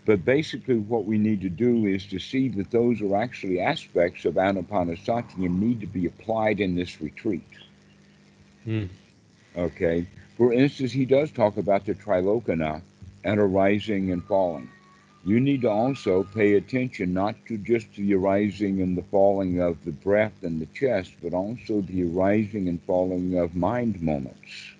But 0.06 0.24
basically 0.24 0.78
what 0.78 1.06
we 1.06 1.18
need 1.18 1.42
to 1.42 1.50
do 1.50 1.88
is 1.88 2.06
to 2.08 2.20
see 2.20 2.48
that 2.50 2.70
those 2.70 3.02
are 3.02 3.16
actually 3.16 3.60
aspects 3.60 4.24
of 4.26 4.36
Anapanasati 4.36 5.38
and 5.38 5.60
need 5.60 5.82
to 5.82 5.88
be 5.88 6.06
applied 6.06 6.60
in 6.60 6.76
this 6.76 7.02
retreat. 7.02 7.42
Mm. 8.68 8.90
Okay. 9.58 10.06
For 10.38 10.54
instance, 10.54 10.92
he 10.92 11.06
does 11.06 11.32
talk 11.32 11.58
about 11.58 11.86
the 11.86 11.96
trilokana 11.96 12.84
and 13.24 13.40
arising 13.40 14.12
and 14.12 14.24
falling. 14.24 14.70
You 15.26 15.42
need 15.42 15.64
to 15.64 15.70
also 15.72 16.24
pay 16.24 16.54
attention 16.54 17.14
not 17.14 17.36
to 17.48 17.58
just 17.58 17.94
the 17.96 18.14
arising 18.16 18.82
and 18.82 18.98
the 18.98 19.04
falling 19.04 19.60
of 19.60 19.84
the 19.84 19.92
breath 19.92 20.44
and 20.44 20.62
the 20.62 20.68
chest, 20.68 21.16
but 21.22 21.34
also 21.34 21.82
the 21.82 22.04
arising 22.04 22.70
and 22.70 22.82
falling 22.84 23.38
of 23.38 23.56
mind 23.56 24.02
moments. 24.02 24.76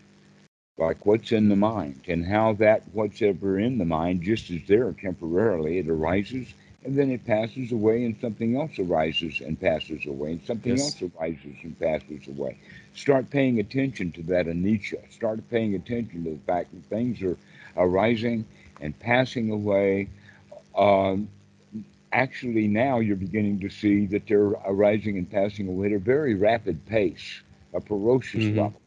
Like 0.78 1.06
what's 1.06 1.32
in 1.32 1.50
the 1.50 1.56
mind 1.58 2.02
and 2.08 2.26
how 2.26 2.54
that 2.54 2.84
what's 2.94 3.22
ever 3.22 3.60
in 3.60 3.78
the 3.80 3.86
mind 3.86 4.22
just 4.24 4.50
is 4.50 4.68
there 4.68 4.92
temporarily. 4.94 5.80
It 5.80 5.90
arises 5.90 6.54
and 6.84 6.96
then 6.98 7.12
it 7.12 7.26
passes 7.26 7.72
away 7.72 8.04
and 8.06 8.18
something 8.20 8.56
else 8.58 8.80
arises 8.80 9.42
and 9.42 9.60
passes 9.60 10.06
away 10.06 10.34
and 10.34 10.44
something 10.44 10.80
Yes. 10.80 10.82
else 10.82 11.02
arises 11.02 11.56
and 11.64 11.80
passes 11.80 12.28
away. 12.28 12.58
Start 12.94 13.30
paying 13.32 13.60
attention 13.60 14.12
to 14.14 14.24
that 14.24 14.48
anicca. 14.48 15.12
Start 15.12 15.50
paying 15.50 15.76
attention 15.76 16.24
to 16.26 16.32
the 16.32 16.40
fact 16.46 16.72
that 16.74 16.84
things 16.86 17.22
are 17.24 17.38
arising 17.78 18.46
and 18.82 18.98
passing 19.00 19.52
away. 19.52 20.08
Um, 20.76 21.30
actually, 22.12 22.68
now 22.68 23.00
you're 23.00 23.16
beginning 23.16 23.60
to 23.62 23.70
see 23.70 24.06
that 24.08 24.28
they're 24.28 24.54
arising 24.66 25.18
and 25.18 25.30
passing 25.30 25.68
away 25.68 25.88
at 25.88 25.94
a 25.94 26.00
very 26.00 26.36
rapid 26.36 26.86
pace, 26.86 27.42
a 27.74 27.82
ferocious 27.82 28.52
Mhm. 28.52 28.54
level. 28.54 28.80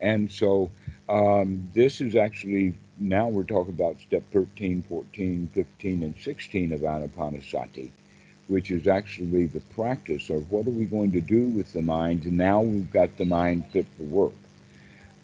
And 0.00 0.30
so 0.30 0.70
um, 1.08 1.68
this 1.74 2.00
is 2.00 2.14
actually, 2.16 2.74
now 2.98 3.28
we're 3.28 3.44
talking 3.44 3.74
about 3.74 4.00
step 4.00 4.22
13, 4.32 4.82
14, 4.88 5.48
15, 5.52 6.02
and 6.02 6.14
16 6.18 6.72
of 6.72 6.80
Anapanasati, 6.80 7.90
which 8.48 8.70
is 8.70 8.86
actually 8.86 9.46
the 9.46 9.60
practice 9.60 10.30
of 10.30 10.50
what 10.50 10.66
are 10.66 10.70
we 10.70 10.84
going 10.84 11.12
to 11.12 11.20
do 11.20 11.46
with 11.48 11.72
the 11.72 11.82
mind. 11.82 12.24
And 12.24 12.36
now 12.38 12.62
we've 12.62 12.90
got 12.90 13.16
the 13.16 13.24
mind 13.26 13.66
fit 13.72 13.86
for 13.96 14.04
work. 14.04 14.32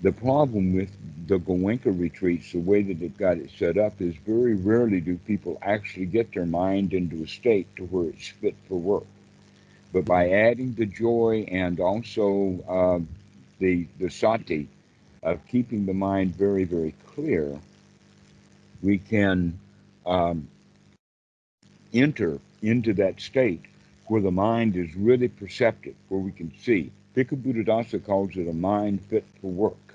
The 0.03 0.13
problem 0.13 0.75
with 0.75 0.91
the 1.27 1.39
Goenka 1.39 1.93
retreats, 1.99 2.53
the 2.53 2.59
way 2.59 2.83
that 2.83 3.01
they've 3.01 3.19
got 3.19 3.37
it 3.37 3.51
set 3.59 3.77
up, 3.77 4.01
is 4.01 4.15
very 4.27 4.55
rarely 4.55 5.01
do 5.01 5.19
people 5.19 5.59
actually 5.61 6.07
get 6.07 6.33
their 6.33 6.47
mind 6.47 6.95
into 6.95 7.23
a 7.23 7.29
state 7.29 7.67
to 7.77 7.85
where 7.85 8.09
it's 8.09 8.29
fit 8.29 8.55
for 8.67 8.79
work. 8.79 9.07
But 9.93 10.07
by 10.07 10.31
adding 10.31 10.73
the 10.75 10.87
joy 10.87 11.47
and 11.51 11.81
also 11.81 12.61
uh, 12.67 13.01
the 13.59 13.87
the 13.99 14.09
sati 14.09 14.69
of 15.23 15.47
keeping 15.49 15.85
the 15.85 15.93
mind 15.93 16.35
very 16.35 16.65
very 16.65 16.95
clear, 17.15 17.61
we 18.83 18.99
can 18.99 19.59
um, 20.07 20.49
enter 21.93 22.39
into 22.63 22.95
that 22.95 23.21
state 23.21 23.65
where 24.07 24.23
the 24.23 24.31
mind 24.31 24.77
is 24.77 24.95
really 24.97 25.29
perceptive, 25.29 25.95
where 26.09 26.21
we 26.21 26.33
can 26.33 26.53
see. 26.59 26.91
Bhikkhu 27.15 27.43
Buddhadasa 27.43 28.05
calls 28.05 28.37
it 28.37 28.49
a 28.49 28.53
mind 28.53 29.03
fit 29.03 29.25
for 29.41 29.51
work. 29.51 29.89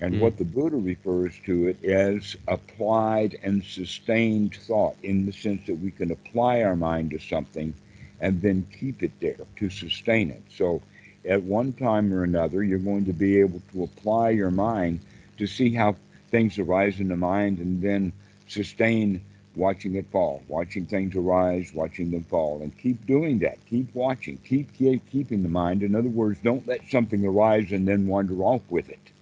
And 0.00 0.18
Mm. 0.18 0.20
what 0.20 0.36
the 0.36 0.44
Buddha 0.44 0.76
refers 0.76 1.38
to 1.46 1.68
it 1.68 1.82
as 1.84 2.36
applied 2.46 3.36
and 3.42 3.62
sustained 3.64 4.54
thought, 4.56 4.96
in 5.02 5.26
the 5.26 5.32
sense 5.32 5.66
that 5.66 5.76
we 5.80 5.90
can 5.90 6.10
apply 6.10 6.62
our 6.62 6.76
mind 6.76 7.10
to 7.10 7.18
something 7.18 7.74
and 8.20 8.40
then 8.42 8.66
keep 8.72 9.02
it 9.02 9.12
there 9.20 9.46
to 9.56 9.68
sustain 9.70 10.30
it. 10.30 10.42
So, 10.50 10.82
at 11.24 11.42
one 11.42 11.72
time 11.72 12.12
or 12.12 12.22
another, 12.24 12.62
you're 12.62 12.78
going 12.78 13.04
to 13.06 13.12
be 13.12 13.38
able 13.40 13.60
to 13.72 13.84
apply 13.84 14.30
your 14.30 14.50
mind 14.50 15.00
to 15.38 15.46
see 15.46 15.74
how 15.74 15.96
things 16.30 16.58
arise 16.58 17.00
in 17.00 17.08
the 17.08 17.16
mind 17.16 17.58
and 17.58 17.80
then 17.82 18.12
sustain 18.46 19.20
watching 19.54 19.94
it 19.94 20.06
fall, 20.10 20.42
watching 20.48 20.86
things 20.86 21.14
arise, 21.16 21.72
watching 21.74 22.10
them 22.10 22.24
fall, 22.24 22.60
and 22.62 22.76
keep 22.78 23.06
doing 23.06 23.38
that. 23.40 23.58
Keep 23.66 23.94
watching, 23.94 24.38
keep, 24.38 24.72
keep 24.74 25.06
keeping 25.10 25.42
the 25.42 25.48
mind. 25.48 25.82
In 25.82 25.94
other 25.94 26.08
words, 26.08 26.38
don't 26.42 26.66
let 26.66 26.88
something 26.88 27.24
arise 27.24 27.72
and 27.72 27.86
then 27.86 28.06
wander 28.06 28.42
off 28.42 28.62
with 28.70 28.88
it 28.88 29.12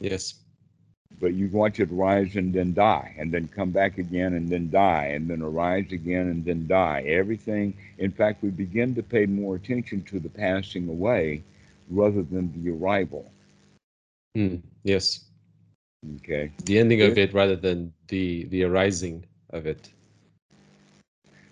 Yes. 0.00 0.34
but 1.20 1.34
you 1.34 1.48
watch 1.48 1.80
it 1.80 1.88
rise 1.90 2.36
and 2.36 2.52
then 2.52 2.74
die, 2.74 3.14
and 3.18 3.32
then 3.32 3.48
come 3.48 3.70
back 3.70 3.98
again 3.98 4.34
and 4.34 4.48
then 4.48 4.70
die, 4.70 5.06
and 5.14 5.28
then 5.28 5.42
arise 5.42 5.90
again 5.92 6.28
and 6.28 6.44
then 6.44 6.66
die. 6.66 7.02
Everything, 7.06 7.74
in 7.98 8.10
fact, 8.10 8.42
we 8.42 8.50
begin 8.50 8.94
to 8.94 9.02
pay 9.02 9.26
more 9.26 9.56
attention 9.56 10.02
to 10.02 10.18
the 10.20 10.28
passing 10.28 10.88
away 10.88 11.42
rather 11.90 12.22
than 12.22 12.52
the 12.62 12.70
arrival. 12.70 13.30
Mm, 14.36 14.62
yes. 14.84 15.24
Okay. 16.16 16.50
The 16.64 16.78
ending 16.78 17.00
of 17.02 17.16
it 17.18 17.32
rather 17.32 17.56
than 17.56 17.92
the 18.08 18.44
the 18.44 18.64
arising 18.64 19.24
of 19.50 19.66
it. 19.66 19.90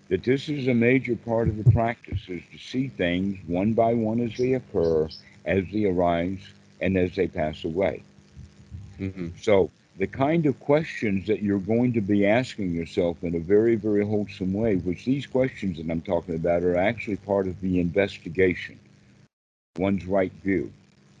That 0.09 0.23
this 0.23 0.49
is 0.49 0.67
a 0.67 0.73
major 0.73 1.15
part 1.15 1.47
of 1.47 1.57
the 1.57 1.71
practice 1.71 2.21
is 2.27 2.43
to 2.51 2.57
see 2.59 2.87
things 2.89 3.39
one 3.47 3.73
by 3.73 3.93
one 3.93 4.19
as 4.21 4.37
they 4.37 4.53
occur, 4.53 5.09
as 5.45 5.63
they 5.73 5.85
arise, 5.85 6.39
and 6.79 6.95
as 6.97 7.15
they 7.15 7.27
pass 7.27 7.63
away. 7.63 8.03
Hmm 8.97 9.29
So, 9.41 9.71
the 9.97 10.07
kind 10.07 10.45
of 10.45 10.59
questions 10.59 11.27
that 11.27 11.41
you're 11.41 11.59
going 11.59 11.93
to 11.93 12.01
be 12.01 12.25
asking 12.25 12.73
yourself 12.73 13.23
in 13.23 13.35
a 13.35 13.39
very, 13.39 13.75
very 13.75 14.05
wholesome 14.05 14.53
way, 14.53 14.75
which 14.75 15.05
these 15.05 15.25
questions 15.25 15.77
that 15.77 15.89
I'm 15.89 16.01
talking 16.01 16.35
about 16.35 16.63
are 16.63 16.75
actually 16.75 17.15
part 17.17 17.47
of 17.47 17.59
the 17.61 17.79
investigation, 17.79 18.77
one's 19.77 20.05
right 20.05 20.33
view. 20.43 20.71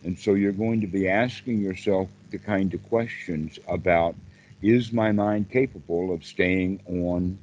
And 0.03 0.19
so 0.19 0.33
you're 0.33 0.51
going 0.51 0.81
to 0.81 0.87
be 0.87 1.07
asking 1.07 1.61
yourself 1.61 2.09
the 2.31 2.37
kind 2.37 2.73
of 2.73 2.89
questions 2.89 3.57
about 3.67 4.15
is 4.61 4.91
my 4.91 5.11
mind 5.11 5.49
capable 5.49 6.13
of 6.13 6.25
staying 6.25 6.81
on 6.87 7.37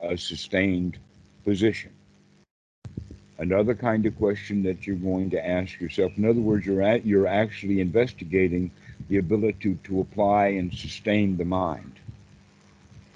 a 0.00 0.16
sustained 0.16 0.98
position? 1.44 1.90
Another 3.38 3.74
kind 3.74 4.06
of 4.06 4.16
question 4.16 4.62
that 4.62 4.86
you're 4.86 4.96
going 4.96 5.30
to 5.30 5.46
ask 5.46 5.80
yourself, 5.80 6.12
in 6.16 6.24
other 6.24 6.40
words, 6.40 6.66
you're 6.66 6.82
at, 6.82 7.04
you're 7.04 7.26
actually 7.26 7.80
investigating 7.80 8.70
the 9.08 9.16
ability 9.18 9.76
to 9.84 10.00
apply 10.00 10.48
and 10.48 10.72
sustain 10.74 11.36
the 11.36 11.44
mind. 11.44 12.00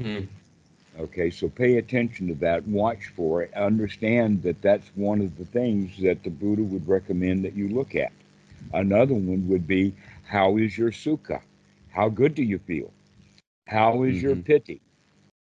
Mm. 0.01 0.29
Okay, 0.99 1.31
so 1.31 1.49
pay 1.49 1.77
attention 1.77 2.27
to 2.29 2.35
that, 2.35 2.67
watch 2.67 3.07
for 3.07 3.43
it, 3.43 3.53
understand 3.55 4.43
that 4.43 4.61
that's 4.63 4.89
one 4.97 5.21
of 5.21 5.37
the 5.37 5.45
things 5.45 5.99
that 6.03 6.23
the 6.25 6.31
Buddha 6.31 6.63
would 6.63 6.89
recommend 6.89 7.45
that 7.45 7.55
you 7.55 7.69
look 7.69 7.95
at. 7.95 8.13
Another 8.73 9.15
one 9.15 9.49
would 9.49 9.67
be 9.67 9.95
how 10.25 10.57
is 10.57 10.77
your 10.79 10.91
sukha? 10.91 11.43
How 11.91 12.09
good 12.09 12.35
do 12.35 12.43
you 12.43 12.59
feel? 12.59 12.93
How 13.67 14.03
is 14.03 14.23
your 14.23 14.37
Mhm. 14.37 14.37
piti? 14.37 14.81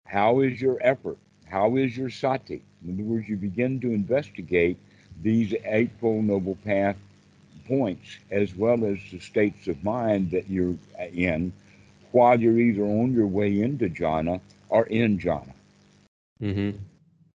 How 0.05 0.39
is 0.39 0.61
your 0.61 0.77
effort? 0.81 1.17
How 1.45 1.75
is 1.75 1.97
your 1.97 2.09
sati? 2.09 2.61
In 2.83 2.93
other 2.93 3.03
words, 3.03 3.27
you 3.27 3.35
begin 3.37 3.79
to 3.81 3.91
investigate 3.91 4.77
these 5.21 5.53
Eightfold 5.65 6.25
Noble 6.25 6.55
Path 6.55 6.97
points 7.67 8.17
as 8.31 8.55
well 8.55 8.85
as 8.85 8.99
the 9.11 9.19
states 9.19 9.67
of 9.67 9.83
mind 9.83 10.31
that 10.31 10.49
you're 10.49 10.77
in 11.13 11.53
while 12.11 12.39
you're 12.39 12.59
either 12.59 12.83
on 12.83 13.13
your 13.13 13.27
way 13.27 13.61
into 13.61 13.89
jhana 13.89 14.41
or 14.69 14.85
in 14.87 15.19
jhana. 15.19 15.53
hmm 16.39 16.71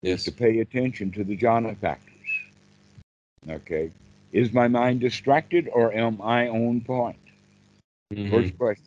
Yes. 0.03 0.25
To 0.25 0.33
pay 0.33 0.59
attention 0.61 1.12
to 1.12 1.25
the 1.25 1.37
jhana 1.37 1.77
factors. 1.77 2.14
Okay. 3.49 3.90
Is 4.33 4.53
my 4.53 4.69
mind 4.69 5.01
distracted 5.01 5.69
or 5.73 5.93
am 5.93 6.21
I 6.23 6.49
on 6.49 6.81
point? 6.81 7.19
Mhm. 8.12 8.31
First 8.31 8.57
question. 8.57 8.87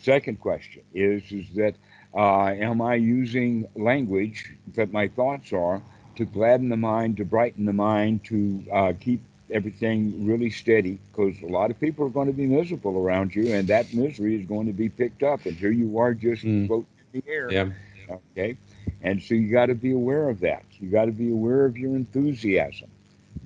Second 0.00 0.40
question 0.40 0.82
is 0.94 1.32
is 1.32 1.52
that 1.54 1.74
uh, 2.14 2.46
am 2.46 2.80
I 2.80 2.94
using 2.96 3.66
language 3.76 4.54
that 4.74 4.92
my 4.92 5.08
thoughts 5.08 5.52
are 5.52 5.82
to 6.16 6.24
gladden 6.24 6.68
the 6.68 6.76
mind, 6.76 7.16
to 7.18 7.24
brighten 7.24 7.64
the 7.66 7.72
mind, 7.72 8.24
to 8.24 8.64
uh, 8.72 8.92
keep 8.98 9.20
everything 9.52 10.26
really 10.26 10.50
steady? 10.50 10.98
Because 11.10 11.40
a 11.42 11.46
lot 11.46 11.70
of 11.70 11.80
people 11.80 12.06
are 12.06 12.10
going 12.10 12.26
to 12.28 12.32
be 12.32 12.46
miserable 12.46 12.96
around 12.98 13.34
you, 13.34 13.52
and 13.52 13.68
that 13.68 13.92
misery 13.94 14.36
is 14.40 14.46
going 14.46 14.66
to 14.66 14.72
be 14.72 14.88
picked 14.88 15.22
up. 15.22 15.46
And 15.46 15.56
here 15.56 15.70
you 15.72 15.98
are 15.98 16.14
just 16.14 16.44
Mm. 16.44 16.66
floating 16.66 16.86
in 17.12 17.20
the 17.20 17.30
air. 17.32 17.50
Yeah. 17.50 17.70
Okay. 18.10 18.56
And 19.02 19.22
so 19.22 19.34
you 19.34 19.50
got 19.50 19.66
to 19.66 19.74
be 19.74 19.92
aware 19.92 20.28
of 20.28 20.40
that. 20.40 20.64
You 20.78 20.88
got 20.90 21.06
to 21.06 21.12
be 21.12 21.30
aware 21.30 21.64
of 21.64 21.76
your 21.76 21.96
enthusiasm. 21.96 22.88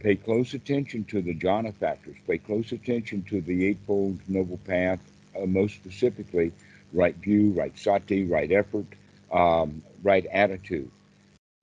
Pay 0.01 0.17
close 0.17 0.55
attention 0.55 1.05
to 1.05 1.23
the 1.23 1.35
jhana 1.35 1.73
factors. 1.75 2.17
Pay 2.27 2.39
close 2.39 2.73
attention 2.73 3.23
to 3.25 3.41
the 3.41 3.67
Eightfold 3.67 4.19
Noble 4.29 4.59
Path, 4.59 5.01
uh, 5.41 5.47
most 5.47 5.75
specifically, 5.75 6.53
right 6.93 7.15
view, 7.17 7.51
right 7.53 7.77
sati, 7.79 8.25
right 8.25 8.51
effort, 8.51 8.87
um, 9.33 9.83
right 10.03 10.27
attitude. 10.27 10.91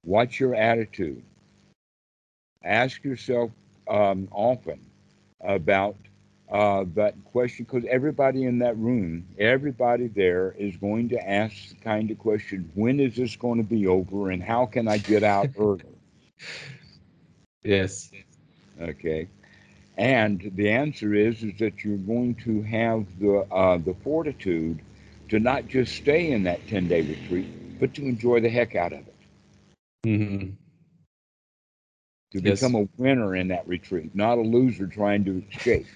Watch 0.06 0.40
your 0.40 0.56
attitude. 0.56 1.22
Ask 2.64 3.04
yourself 3.04 3.52
um, 3.92 4.30
often 4.32 4.80
about 5.42 5.98
uh, 6.52 6.86
that 6.96 7.16
question 7.26 7.66
because 7.66 7.86
everybody 7.90 8.46
in 8.46 8.60
that 8.60 8.78
room, 8.78 9.28
everybody 9.40 10.08
there 10.08 10.54
is 10.58 10.78
going 10.78 11.10
to 11.10 11.30
ask 11.30 11.70
the 11.70 11.76
kind 11.76 12.12
of 12.12 12.20
question 12.20 12.72
when 12.76 13.00
is 13.00 13.16
this 13.18 13.36
going 13.38 13.58
to 13.60 13.70
be 13.70 13.88
over 13.88 14.32
and 14.32 14.44
how 14.44 14.66
can 14.68 14.88
I 14.88 14.98
get 15.00 15.24
out 15.24 15.52
early? 15.60 15.84
Yes. 17.64 18.12
Okay. 18.82 19.28
And 19.98 20.52
the 20.56 20.70
answer 20.70 21.14
is 21.14 21.44
is 21.44 21.58
that 21.60 21.84
you're 21.84 21.98
going 21.98 22.36
to 22.46 22.62
have 22.64 23.20
the 23.20 23.46
uh, 23.52 23.78
the 23.78 23.94
fortitude 23.96 24.82
to 25.30 25.40
not 25.40 25.68
just 25.68 25.96
stay 25.96 26.32
in 26.32 26.44
that 26.44 26.68
10 26.68 26.88
day 26.88 27.02
retreat, 27.02 27.80
but 27.80 27.94
to 27.96 28.04
enjoy 28.06 28.42
the 28.42 28.50
heck 28.50 28.76
out 28.76 28.94
of 28.94 29.08
it. 29.08 29.16
hmm 30.06 30.61
To 32.32 32.42
Yes. 32.42 32.62
become 32.62 32.76
a 32.76 32.88
winner 32.98 33.36
in 33.36 33.48
that 33.50 33.68
retreat, 33.68 34.16
not 34.16 34.38
a 34.38 34.42
loser 34.42 34.88
trying 34.88 35.24
to 35.26 35.44
escape. 35.52 35.88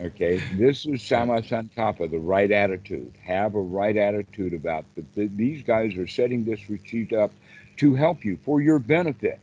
Okay, 0.00 0.42
this 0.50 0.86
is 0.86 1.00
Samma 1.02 1.42
Sankappa, 1.42 2.10
the 2.10 2.18
right 2.18 2.50
attitude. 2.50 3.12
Have 3.24 3.54
a 3.54 3.60
right 3.60 3.96
attitude 3.96 4.54
about 4.54 4.84
the, 4.94 5.04
the, 5.14 5.26
these 5.28 5.62
guys 5.62 5.96
are 5.96 6.06
setting 6.06 6.44
this 6.44 6.68
retreat 6.68 7.12
up 7.12 7.32
to 7.78 7.94
help 7.94 8.24
you 8.24 8.36
for 8.44 8.60
your 8.60 8.78
benefit. 8.78 9.40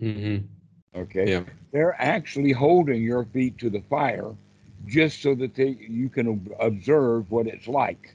hmm 0.00 0.36
Okay, 0.94 1.30
Yeah. 1.30 1.44
they're 1.72 1.96
actually 2.00 2.52
holding 2.52 3.02
your 3.02 3.24
feet 3.24 3.58
to 3.58 3.70
the 3.70 3.80
fire 3.82 4.34
just 4.86 5.20
so 5.22 5.34
that 5.34 5.54
they 5.54 5.76
you 5.88 6.08
can 6.08 6.50
observe 6.60 7.30
what 7.30 7.46
it's 7.46 7.68
like 7.68 8.14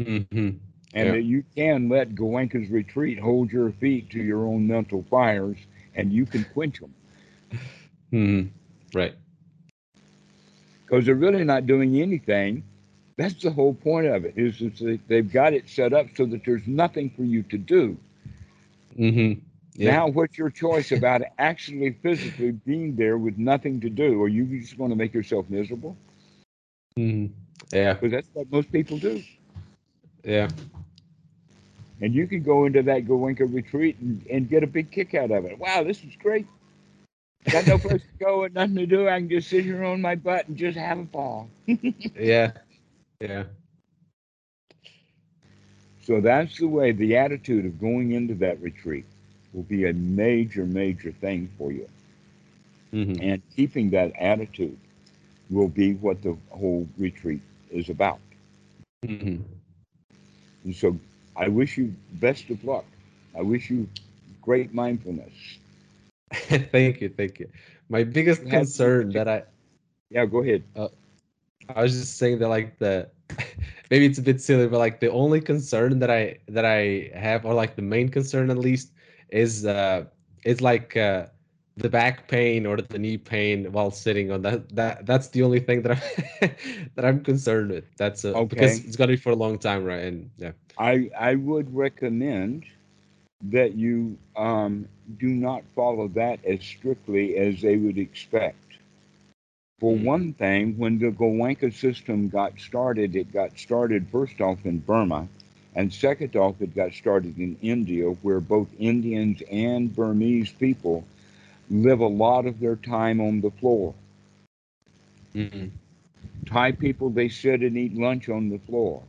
hmm 0.00 0.50
and 0.94 1.12
Yeah. 1.12 1.12
that 1.12 1.22
you 1.22 1.44
can 1.56 1.88
let 1.88 2.14
Goenka's 2.14 2.70
retreat 2.70 3.18
hold 3.18 3.52
your 3.52 3.70
feet 3.72 4.10
to 4.10 4.22
your 4.22 4.46
own 4.46 4.66
mental 4.66 5.02
fires 5.10 5.58
and 5.94 6.12
you 6.12 6.26
can 6.26 6.44
quench 6.44 6.80
them 6.80 6.94
hmm 8.12 8.50
Right. 8.92 9.14
because 10.84 11.04
they're 11.06 11.14
really 11.14 11.44
not 11.44 11.66
doing 11.66 12.00
anything. 12.00 12.62
That's 13.16 13.42
the 13.42 13.50
whole 13.50 13.74
point 13.74 14.06
of 14.06 14.24
it 14.24 14.34
is 14.36 14.60
they've 15.08 15.30
got 15.30 15.52
it 15.52 15.68
set 15.68 15.92
up 15.92 16.06
so 16.14 16.24
that 16.26 16.44
there's 16.44 16.66
nothing 16.66 17.10
for 17.10 17.22
you 17.24 17.42
to 17.44 17.58
do. 17.58 17.96
hmm 18.96 19.32
Yeah. 19.74 19.94
Now, 19.94 20.08
what's 20.08 20.38
your 20.38 20.50
choice 20.50 20.90
about 20.92 21.22
actually 21.38 21.90
physically 22.02 22.52
being 22.52 22.96
there 22.96 23.18
with 23.18 23.38
nothing 23.38 23.80
to 23.80 23.90
do? 23.90 24.22
Are 24.22 24.28
you 24.28 24.44
just 24.60 24.76
going 24.76 24.90
to 24.90 24.96
make 24.96 25.14
yourself 25.14 25.48
miserable? 25.50 25.96
hmm 26.96 27.26
Yeah. 27.72 27.98
Because 27.98 28.12
that's 28.12 28.28
what 28.32 28.50
most 28.50 28.70
people 28.72 28.98
do. 28.98 29.24
Yeah. 30.24 30.48
And 32.02 32.14
you 32.14 32.28
can 32.28 32.42
go 32.42 32.66
into 32.66 32.82
that 32.84 33.06
Goenka 33.06 33.52
retreat 33.52 33.98
and, 34.00 34.26
and 34.30 34.50
get 34.50 34.64
a 34.64 34.68
big 34.68 34.92
kick 34.92 35.14
out 35.14 35.32
of 35.32 35.46
it. 35.46 35.58
Wow, 35.58 35.84
this 35.84 36.04
is 36.04 36.16
great. 36.16 36.46
Got 37.52 37.66
no 37.66 37.78
place 37.78 38.02
to 38.02 38.24
go 38.24 38.44
and 38.44 38.54
nothing 38.54 38.76
to 38.76 38.86
do. 38.86 39.08
I 39.08 39.18
can 39.20 39.30
just 39.30 39.48
sit 39.50 39.64
here 39.64 39.84
on 39.84 40.02
my 40.02 40.16
butt 40.16 40.48
and 40.48 40.56
just 40.58 40.78
have 40.78 40.98
a 40.98 41.04
ball. 41.04 41.50
yeah, 42.16 42.52
yeah. 43.20 43.44
So 46.02 46.20
that's 46.20 46.58
the 46.58 46.68
way 46.68 46.92
the 46.92 47.16
attitude 47.16 47.64
of 47.66 47.80
going 47.80 48.12
into 48.12 48.34
that 48.36 48.60
retreat 48.60 49.04
will 49.52 49.62
be 49.62 49.86
a 49.86 49.92
major, 49.94 50.66
major 50.66 51.12
thing 51.12 51.48
for 51.58 51.72
you. 51.72 51.88
hmm 52.92 53.20
And 53.20 53.42
keeping 53.56 53.90
that 53.90 54.12
attitude 54.18 54.78
will 55.50 55.68
be 55.68 55.94
what 55.94 56.22
the 56.22 56.36
whole 56.50 56.88
retreat 56.98 57.42
is 57.70 57.88
about. 57.90 58.20
hmm 59.04 59.44
And 60.64 60.74
so 60.74 60.96
I 61.36 61.48
wish 61.48 61.76
you 61.78 61.94
best 62.12 62.50
of 62.50 62.64
luck. 62.64 62.84
I 63.36 63.42
wish 63.42 63.70
you 63.70 63.88
great 64.42 64.72
mindfulness. 64.74 65.58
thank 66.72 67.00
you, 67.00 67.08
thank 67.08 67.38
you. 67.40 67.48
My 67.88 68.04
biggest 68.04 68.48
concern 68.48 69.12
that 69.14 69.28
I 69.28 69.44
Yeah, 70.10 70.26
go 70.26 70.40
ahead. 70.42 70.64
I 71.68 71.82
was 71.82 71.92
just 71.92 72.18
saying 72.18 72.38
that 72.38 72.48
like 72.48 72.78
the 72.78 73.10
maybe 73.90 74.06
it's 74.06 74.18
a 74.18 74.22
bit 74.22 74.40
silly, 74.40 74.66
but 74.68 74.78
like 74.78 75.00
the 75.00 75.10
only 75.10 75.40
concern 75.40 75.98
that 76.00 76.10
I 76.10 76.38
that 76.48 76.64
I 76.64 77.10
have, 77.14 77.44
or 77.44 77.54
like 77.54 77.76
the 77.76 77.82
main 77.82 78.08
concern 78.08 78.50
at 78.50 78.58
least, 78.58 78.92
is 79.30 79.64
uh 79.66 80.04
is 80.44 80.60
like 80.60 80.96
uh 80.96 81.26
the 81.76 81.88
back 81.88 82.28
pain 82.28 82.66
or 82.66 82.76
the 82.78 82.98
knee 82.98 83.16
pain 83.16 83.72
while 83.72 83.90
sitting 83.90 84.30
on 84.30 84.42
that 84.42 84.68
that 84.74 85.06
that's 85.06 85.28
the 85.28 85.42
only 85.42 85.60
thing 85.60 85.82
that 85.82 85.92
I'm 85.92 86.50
that 86.94 87.04
I'm 87.04 87.22
concerned 87.22 87.70
with. 87.70 87.84
That's 87.96 88.24
uh, 88.24 88.36
because 88.48 88.84
it's 88.84 88.96
gonna 88.96 89.12
be 89.12 89.16
for 89.16 89.30
a 89.30 89.36
long 89.36 89.58
time, 89.58 89.84
right? 89.84 90.04
And 90.04 90.30
yeah. 90.38 90.52
I 90.78 91.10
I 91.18 91.34
would 91.36 91.74
recommend 91.74 92.64
that 93.42 93.74
you 93.74 94.18
um, 94.36 94.88
do 95.18 95.28
not 95.28 95.64
follow 95.74 96.08
that 96.08 96.44
as 96.44 96.62
strictly 96.62 97.36
as 97.36 97.60
they 97.62 97.76
would 97.76 97.98
expect. 97.98 98.56
For 99.80 99.94
Mm. 99.94 99.96
one 99.96 100.32
thing, 100.32 100.78
when 100.78 100.98
the 100.98 101.10
Goenka 101.10 101.72
system 101.72 102.28
got 102.28 102.58
started, 102.60 103.14
it 103.16 103.32
got 103.32 103.58
started 103.58 104.08
first 104.08 104.40
off 104.40 104.64
in 104.64 104.78
Burma, 104.78 105.28
and 105.74 105.92
second 105.92 106.36
off, 106.36 106.60
it 106.60 106.74
got 106.74 106.92
started 106.92 107.38
in 107.38 107.56
India, 107.62 108.10
where 108.10 108.40
both 108.40 108.68
Indians 108.78 109.42
and 109.50 109.94
Burmese 109.94 110.52
people 110.52 111.04
live 111.72 112.00
a 112.00 112.06
lot 112.06 112.46
of 112.46 112.60
their 112.60 112.76
time 112.76 113.20
on 113.20 113.40
the 113.40 113.50
floor. 113.50 113.94
hmm 115.34 115.68
Thai 116.46 116.72
people, 116.72 117.10
they 117.10 117.28
sit 117.28 117.62
and 117.62 117.76
eat 117.76 117.94
lunch 117.94 118.28
on 118.28 118.50
the 118.50 118.58
floor. 118.58 119.04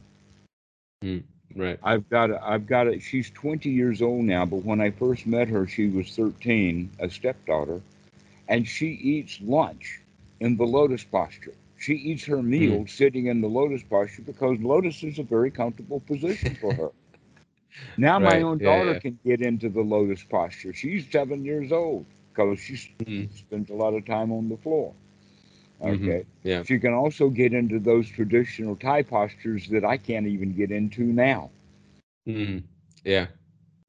Right. 1.56 1.80
I've 1.84 2.10
got 2.10 2.32
a, 2.32 2.44
I've 2.44 2.66
got 2.68 2.88
a, 2.88 3.00
she's 3.00 3.30
20 3.30 3.70
years 3.70 4.02
old 4.02 4.26
now, 4.26 4.46
but 4.46 4.66
when 4.66 4.82
I 4.82 4.92
first 4.92 5.26
met 5.28 5.50
her, 5.50 5.68
she 5.68 5.88
was 5.88 6.16
13, 6.16 6.92
a 7.00 7.10
stepdaughter, 7.10 7.82
and 8.48 8.68
she 8.68 8.88
eats 8.88 9.40
lunch 9.42 10.02
in 10.40 10.58
the 10.58 10.66
lotus 10.66 11.04
posture. 11.04 11.54
She 11.78 11.94
eats 11.96 12.26
her 12.26 12.42
meal 12.44 12.86
sitting 12.88 13.28
in 13.28 13.42
the 13.42 13.48
lotus 13.50 13.84
posture 13.84 14.24
because 14.24 14.60
lotus 14.62 15.04
is 15.04 15.20
a 15.20 15.24
very 15.24 15.52
comfortable 15.52 16.00
position 16.02 16.56
for 16.56 16.74
her. 16.76 16.92
Now 17.98 18.20
my 18.20 18.42
Right, 18.42 18.44
own 18.44 18.60
yeah, 18.60 18.62
daughter 18.62 18.96
yeah. 18.96 18.98
can 18.98 19.20
get 19.26 19.42
into 19.42 19.70
the 19.70 19.82
lotus 19.82 20.24
posture. 20.24 20.74
She's 20.74 21.10
seven 21.12 21.46
years 21.46 21.72
old 21.72 22.06
because 22.34 22.60
she 22.60 22.76
Mhm. 23.00 23.30
spends 23.36 23.70
a 23.70 23.74
lot 23.76 23.94
of 23.94 24.06
time 24.06 24.32
on 24.32 24.50
the 24.50 24.58
floor. 24.58 24.94
Mhm. 25.84 26.02
Okay. 26.02 26.26
Yeah. 26.44 26.64
She 26.64 26.80
can 26.80 26.94
also 26.94 27.30
get 27.30 27.54
into 27.54 27.80
those 27.80 28.08
traditional 28.10 28.76
Thai 28.76 29.04
postures 29.04 29.68
that 29.70 29.86
I 29.86 29.98
can't 29.98 30.28
even 30.28 30.54
get 30.54 30.72
into 30.72 31.04
now. 31.04 31.52
hmm 32.26 32.60
Yeah. 33.04 33.28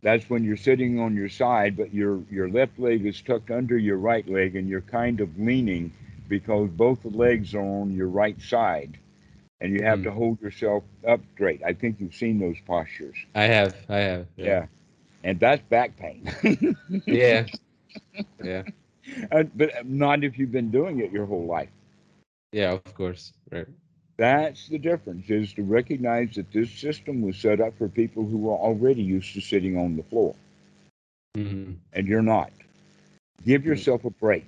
That's 0.02 0.28
when 0.30 0.44
you're 0.44 0.56
sitting 0.56 0.98
on 1.00 1.14
your 1.16 1.28
side, 1.28 1.76
but 1.76 1.92
your 1.94 2.22
your 2.30 2.48
left 2.48 2.78
leg 2.78 3.04
is 3.06 3.20
tucked 3.22 3.50
under 3.50 3.76
your 3.78 3.96
right 3.96 4.26
leg, 4.28 4.54
and 4.56 4.68
you're 4.68 4.80
kind 4.82 5.20
of 5.20 5.38
leaning 5.38 5.92
because 6.28 6.70
both 6.70 7.02
the 7.02 7.08
legs 7.10 7.54
are 7.54 7.60
on 7.64 7.92
your 7.92 8.08
right 8.08 8.40
side, 8.40 8.98
and 9.60 9.72
you 9.72 9.82
have 9.82 10.02
Mm. 10.02 10.04
to 10.04 10.12
hold 10.12 10.40
yourself 10.40 10.84
up 11.06 11.20
straight. 11.34 11.62
I 11.64 11.72
think 11.74 12.00
you've 12.00 12.14
seen 12.14 12.38
those 12.38 12.60
postures. 12.60 13.26
I 13.34 13.44
have. 13.44 13.74
I 13.88 13.98
have. 13.98 14.26
Yeah, 14.36 14.66
and 15.22 15.38
that's 15.40 15.62
back 15.62 15.96
pain. 15.96 16.28
Yeah. 17.10 17.46
Yeah. 18.42 18.64
Uh, 19.30 19.44
but 19.54 19.86
not 19.86 20.24
if 20.24 20.38
you've 20.38 20.50
been 20.52 20.70
doing 20.70 20.98
it 21.00 21.12
your 21.12 21.26
whole 21.26 21.46
life. 21.46 21.68
Yeah. 22.52 22.72
Of 22.72 22.88
course. 22.94 23.32
Right. 23.50 23.66
That's 24.16 24.68
the 24.68 24.78
difference: 24.78 25.30
is 25.30 25.52
to 25.54 25.62
recognize 25.62 26.34
that 26.34 26.52
this 26.52 26.70
system 26.70 27.22
was 27.22 27.36
set 27.36 27.60
up 27.60 27.76
for 27.76 27.88
people 27.88 28.24
who 28.26 28.38
were 28.38 28.54
already 28.56 29.02
used 29.02 29.32
to 29.34 29.40
sitting 29.40 29.76
on 29.76 29.96
the 29.96 30.02
floor. 30.02 30.34
hmm 31.36 31.72
and 31.92 32.06
you're 32.06 32.22
not. 32.22 32.50
Give 33.44 33.64
Mm. 33.66 33.66
yourself 33.66 34.04
a 34.04 34.10
break. 34.10 34.46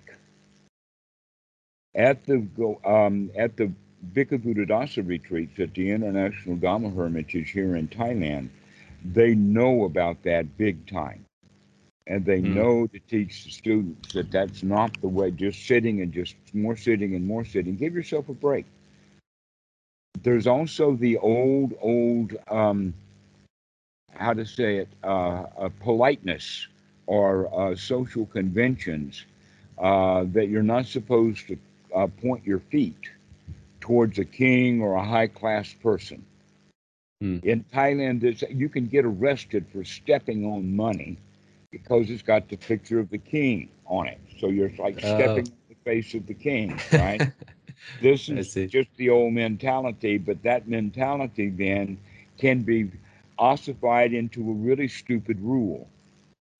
At 1.94 2.24
the 2.26 2.46
um, 2.84 3.30
at 3.36 3.56
the 3.56 3.72
Bhikkhu 4.14 5.06
retreats 5.06 5.58
at 5.58 5.74
the 5.74 5.90
International 5.90 6.56
Dhamma 6.56 6.94
Hermitage 6.94 7.50
here 7.50 7.74
in 7.76 7.88
Thailand, 7.88 8.50
they 9.04 9.34
know 9.34 9.84
about 9.84 10.22
that 10.24 10.56
big 10.56 10.86
time, 10.86 11.24
and 12.06 12.24
they 12.24 12.40
Mm. 12.42 12.42
know 12.42 12.86
to 12.86 12.98
teach 13.00 13.44
the 13.44 13.50
students 13.50 14.12
that 14.12 14.30
that's 14.30 14.62
not 14.62 15.00
the 15.00 15.08
way. 15.08 15.30
Just 15.30 15.66
sitting 15.66 16.00
and 16.00 16.12
just 16.12 16.36
more 16.54 16.76
sitting 16.76 17.14
and 17.14 17.26
more 17.26 17.44
sitting. 17.44 17.76
Give 17.76 17.94
yourself 17.94 18.28
a 18.28 18.34
break. 18.34 18.66
There's 20.22 20.46
also 20.46 20.94
the 20.96 21.18
old 21.18 21.74
old 21.80 22.36
um, 22.48 22.94
how 24.14 24.32
to 24.32 24.44
say 24.44 24.76
it 24.78 24.88
uh, 25.04 25.44
uh, 25.58 25.68
politeness 25.80 26.66
or 27.06 27.48
uh, 27.58 27.74
social 27.76 28.26
conventions 28.26 29.24
uh, 29.78 30.24
that 30.32 30.48
you're 30.48 30.62
not 30.62 30.86
supposed 30.86 31.46
to 31.48 31.58
uh, 31.94 32.06
point 32.06 32.44
your 32.46 32.60
feet 32.60 33.10
towards 33.80 34.18
a 34.18 34.24
king 34.24 34.80
or 34.82 34.94
a 34.94 35.04
high 35.04 35.26
class 35.28 35.72
person. 35.74 36.24
Hmm. 37.20 37.38
In 37.42 37.64
Thailand, 37.72 38.22
you 38.50 38.68
can 38.68 38.86
get 38.86 39.04
arrested 39.04 39.66
for 39.72 39.84
stepping 39.84 40.44
on 40.44 40.74
money 40.76 41.16
because 41.70 42.10
it's 42.10 42.22
got 42.22 42.48
the 42.48 42.56
picture 42.56 42.98
of 43.00 43.10
the 43.10 43.18
king 43.18 43.68
on 43.86 44.06
it. 44.08 44.20
So 44.38 44.48
you're 44.48 44.70
like 44.78 45.00
Oh. 45.02 45.02
stepping 45.02 45.46
in 45.46 45.58
the 45.68 45.76
face 45.84 46.14
of 46.14 46.26
the 46.26 46.34
king, 46.34 46.82
right? 46.92 47.22
this 48.00 48.28
is 48.28 48.48
just 48.68 48.88
the 48.96 49.10
old 49.10 49.32
mentality, 49.34 50.18
but 50.18 50.42
that 50.42 50.68
mentality 50.68 51.48
then 51.50 51.98
can 52.38 52.62
be 52.62 52.90
ossified 53.38 54.12
into 54.12 54.40
a 54.50 54.54
really 54.54 54.88
stupid 54.88 55.40
rule. 55.40 55.88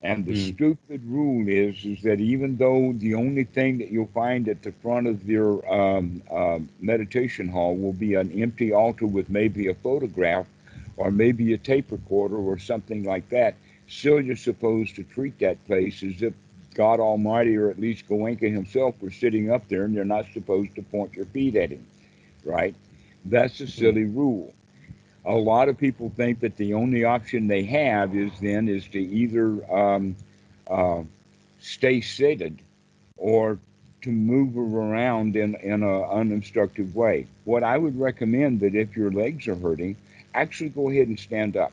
And 0.02 0.24
the 0.26 0.34
Mm. 0.34 0.36
stupid 0.36 1.02
rule 1.04 1.48
is 1.48 1.84
is 1.84 2.02
that 2.02 2.20
even 2.20 2.56
though 2.56 2.92
the 2.92 3.14
only 3.14 3.44
thing 3.44 3.78
that 3.78 3.90
you'll 3.90 4.06
find 4.14 4.48
at 4.48 4.62
the 4.62 4.72
front 4.72 5.06
of 5.06 5.28
your 5.28 5.66
um, 5.72 6.22
uh, 6.30 6.58
meditation 6.80 7.48
hall 7.48 7.76
will 7.76 7.92
be 7.92 8.14
an 8.14 8.30
empty 8.40 8.72
altar 8.72 9.06
with 9.06 9.28
maybe 9.30 9.66
a 9.68 9.74
photograph 9.74 10.46
or 10.96 11.10
maybe 11.10 11.52
a 11.52 11.58
tape 11.58 11.90
recorder 11.90 12.36
or 12.36 12.58
something 12.58 13.02
like 13.04 13.28
that, 13.30 13.56
still 13.88 14.20
you're 14.20 14.36
supposed 14.36 14.96
to 14.96 15.04
treat 15.04 15.38
that 15.38 15.64
place 15.66 16.02
as 16.02 16.22
if 16.22 16.34
God 16.74 17.00
Almighty 17.00 17.56
or 17.56 17.70
at 17.70 17.80
least 17.80 18.08
Goenka 18.08 18.52
himself 18.52 18.94
were 19.00 19.10
sitting 19.10 19.50
up 19.50 19.66
there 19.68 19.84
and 19.84 19.94
you're 19.94 20.04
not 20.04 20.26
supposed 20.32 20.74
to 20.74 20.82
point 20.82 21.14
your 21.14 21.24
feet 21.26 21.56
at 21.56 21.70
him, 21.70 21.86
right? 22.44 22.74
That's 23.24 23.60
a 23.60 23.66
silly 23.66 24.04
rule. 24.04 24.52
A 25.24 25.34
lot 25.34 25.68
of 25.68 25.78
people 25.78 26.12
think 26.16 26.40
that 26.40 26.56
the 26.56 26.74
only 26.74 27.04
option 27.04 27.48
they 27.48 27.64
have 27.64 28.14
is 28.14 28.30
then 28.40 28.68
is 28.68 28.86
to 28.88 28.98
either 28.98 29.74
um, 29.74 30.16
uh, 30.68 31.02
stay 31.58 32.00
seated 32.00 32.60
or 33.16 33.58
to 34.02 34.10
move 34.10 34.56
around 34.56 35.34
in, 35.34 35.56
in 35.56 35.82
an 35.82 36.04
unobstructive 36.04 36.94
way. 36.94 37.26
What 37.44 37.64
I 37.64 37.76
would 37.78 37.98
recommend 37.98 38.60
that 38.60 38.74
if 38.74 38.96
your 38.96 39.10
legs 39.10 39.48
are 39.48 39.56
hurting, 39.56 39.96
actually 40.34 40.68
go 40.68 40.90
ahead 40.90 41.08
and 41.08 41.18
stand 41.18 41.56
up. 41.56 41.72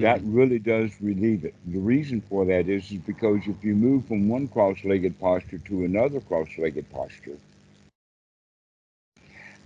That 0.00 0.20
Mhm. 0.20 0.24
really 0.24 0.58
does 0.58 1.00
relieve 1.00 1.44
it. 1.44 1.54
The 1.66 1.78
reason 1.78 2.20
for 2.20 2.44
that 2.46 2.68
is, 2.68 2.90
is 2.92 2.98
because 2.98 3.46
if 3.46 3.64
you 3.64 3.74
move 3.74 4.06
from 4.06 4.28
one 4.28 4.48
cross-legged 4.48 5.18
posture 5.20 5.58
to 5.58 5.84
another 5.84 6.20
cross-legged 6.20 6.90
posture, 6.90 7.38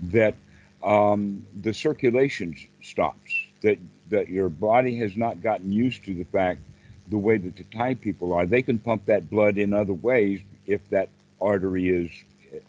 that 0.01 0.35
um, 0.83 1.45
the 1.63 1.73
circulation 1.73 2.55
stops. 2.83 3.33
That 3.63 3.79
that 4.11 4.29
your 4.29 4.49
body 4.49 4.97
has 4.99 5.17
not 5.17 5.43
gotten 5.43 5.73
used 5.73 6.05
to 6.05 6.15
the 6.15 6.25
fact 6.25 6.61
the 7.09 7.19
way 7.19 7.37
that 7.39 7.57
the 7.57 7.65
Thai 7.65 7.95
people 7.95 8.33
are. 8.33 8.47
They 8.47 8.63
can 8.63 8.79
pump 8.79 9.07
that 9.07 9.31
blood 9.31 9.59
in 9.59 9.73
other 9.73 9.93
ways 9.95 10.41
if 10.67 10.89
that 10.91 11.09
artery 11.41 11.89
is 11.89 12.11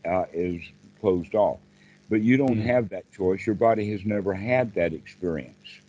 uh, 0.05 0.25
is 0.33 0.61
closed 0.99 1.35
off. 1.35 1.59
But 2.09 2.21
you 2.21 2.37
don't 2.37 2.57
Mm. 2.57 2.61
have 2.61 2.89
that 2.89 3.11
choice. 3.11 3.45
Your 3.45 3.55
body 3.55 3.91
has 3.91 4.05
never 4.05 4.33
had 4.33 4.73
that 4.75 4.93
experience. 4.93 5.79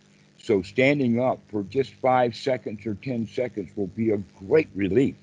So 0.41 0.61
standing 0.61 1.19
up 1.19 1.39
for 1.49 1.63
just 1.63 1.93
five 1.93 2.35
seconds 2.35 2.85
or 2.85 2.95
ten 2.95 3.27
seconds 3.27 3.69
will 3.75 3.87
be 3.87 4.11
a 4.11 4.17
great 4.39 4.69
relief. 4.73 5.15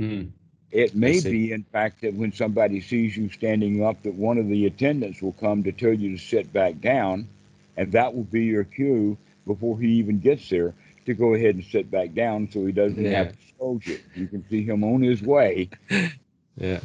Mhm. 0.00 0.30
It 0.72 0.94
may 0.94 1.20
be, 1.20 1.52
in 1.52 1.62
fact, 1.62 2.02
that 2.02 2.14
when 2.14 2.32
somebody 2.32 2.80
sees 2.80 3.16
you 3.16 3.30
standing 3.30 3.82
up, 3.82 4.02
that 4.02 4.14
one 4.14 4.36
of 4.36 4.48
the 4.48 4.66
attendants 4.66 5.22
will 5.22 5.32
come 5.32 5.62
to 5.62 5.72
tell 5.72 5.92
you 5.94 6.10
to 6.16 6.18
sit 6.22 6.52
back 6.52 6.80
down, 6.80 7.28
and 7.76 7.92
that 7.92 8.14
will 8.14 8.24
be 8.24 8.44
your 8.44 8.64
cue 8.64 9.16
before 9.46 9.78
he 9.80 9.92
even 9.94 10.18
gets 10.18 10.48
there 10.50 10.74
to 11.06 11.14
go 11.14 11.34
ahead 11.34 11.54
and 11.54 11.64
sit 11.64 11.90
back 11.90 12.12
down 12.14 12.50
so 12.50 12.66
he 12.66 12.72
doesn't 12.72 13.02
Yeah. 13.02 13.24
have 13.24 13.28
exposure. 13.32 14.00
You 14.14 14.22
You 14.22 14.26
can 14.26 14.44
see 14.50 14.64
him 14.64 14.82
on 14.84 15.02
his 15.02 15.22
way 15.22 15.70
Yeah. 16.56 16.80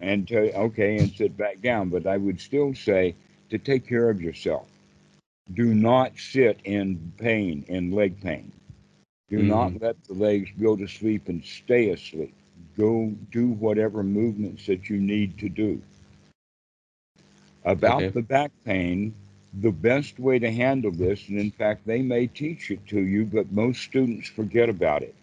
and 0.00 0.28
to, 0.28 0.54
okay, 0.56 0.98
and 0.98 1.10
sit 1.10 1.36
back 1.36 1.60
down. 1.62 1.88
But 1.88 2.06
I 2.06 2.18
would 2.18 2.40
still 2.40 2.74
say 2.74 3.14
to 3.50 3.58
take 3.58 3.86
care 3.86 4.10
of 4.10 4.20
yourself. 4.20 4.68
Do 5.52 5.74
not 5.74 6.18
sit 6.18 6.60
in 6.64 7.12
pain, 7.18 7.64
in 7.68 7.90
leg 7.90 8.20
pain. 8.20 8.52
Do 9.28 9.42
not 9.42 9.80
let 9.80 10.02
the 10.04 10.14
legs 10.14 10.50
go 10.60 10.76
to 10.76 10.86
sleep 10.86 11.28
and 11.28 11.44
stay 11.44 11.90
asleep. 11.90 12.34
Go 12.76 13.14
do 13.30 13.48
whatever 13.48 14.02
movements 14.02 14.66
that 14.66 14.88
you 14.88 14.98
need 14.98 15.38
to 15.38 15.48
do. 15.48 15.82
About 17.64 18.04
Okay. 18.04 18.12
the 18.12 18.22
back 18.22 18.50
pain, 18.64 19.14
the 19.52 19.70
best 19.72 20.18
way 20.18 20.38
to 20.38 20.50
handle 20.50 20.90
this, 20.92 21.28
and 21.28 21.38
in 21.38 21.50
fact, 21.50 21.86
they 21.86 22.02
may 22.02 22.26
teach 22.26 22.70
it 22.70 22.86
to 22.88 23.00
you, 23.00 23.24
but 23.24 23.52
most 23.52 23.82
students 23.82 24.28
forget 24.28 24.68
about 24.68 25.02
it. 25.02 25.14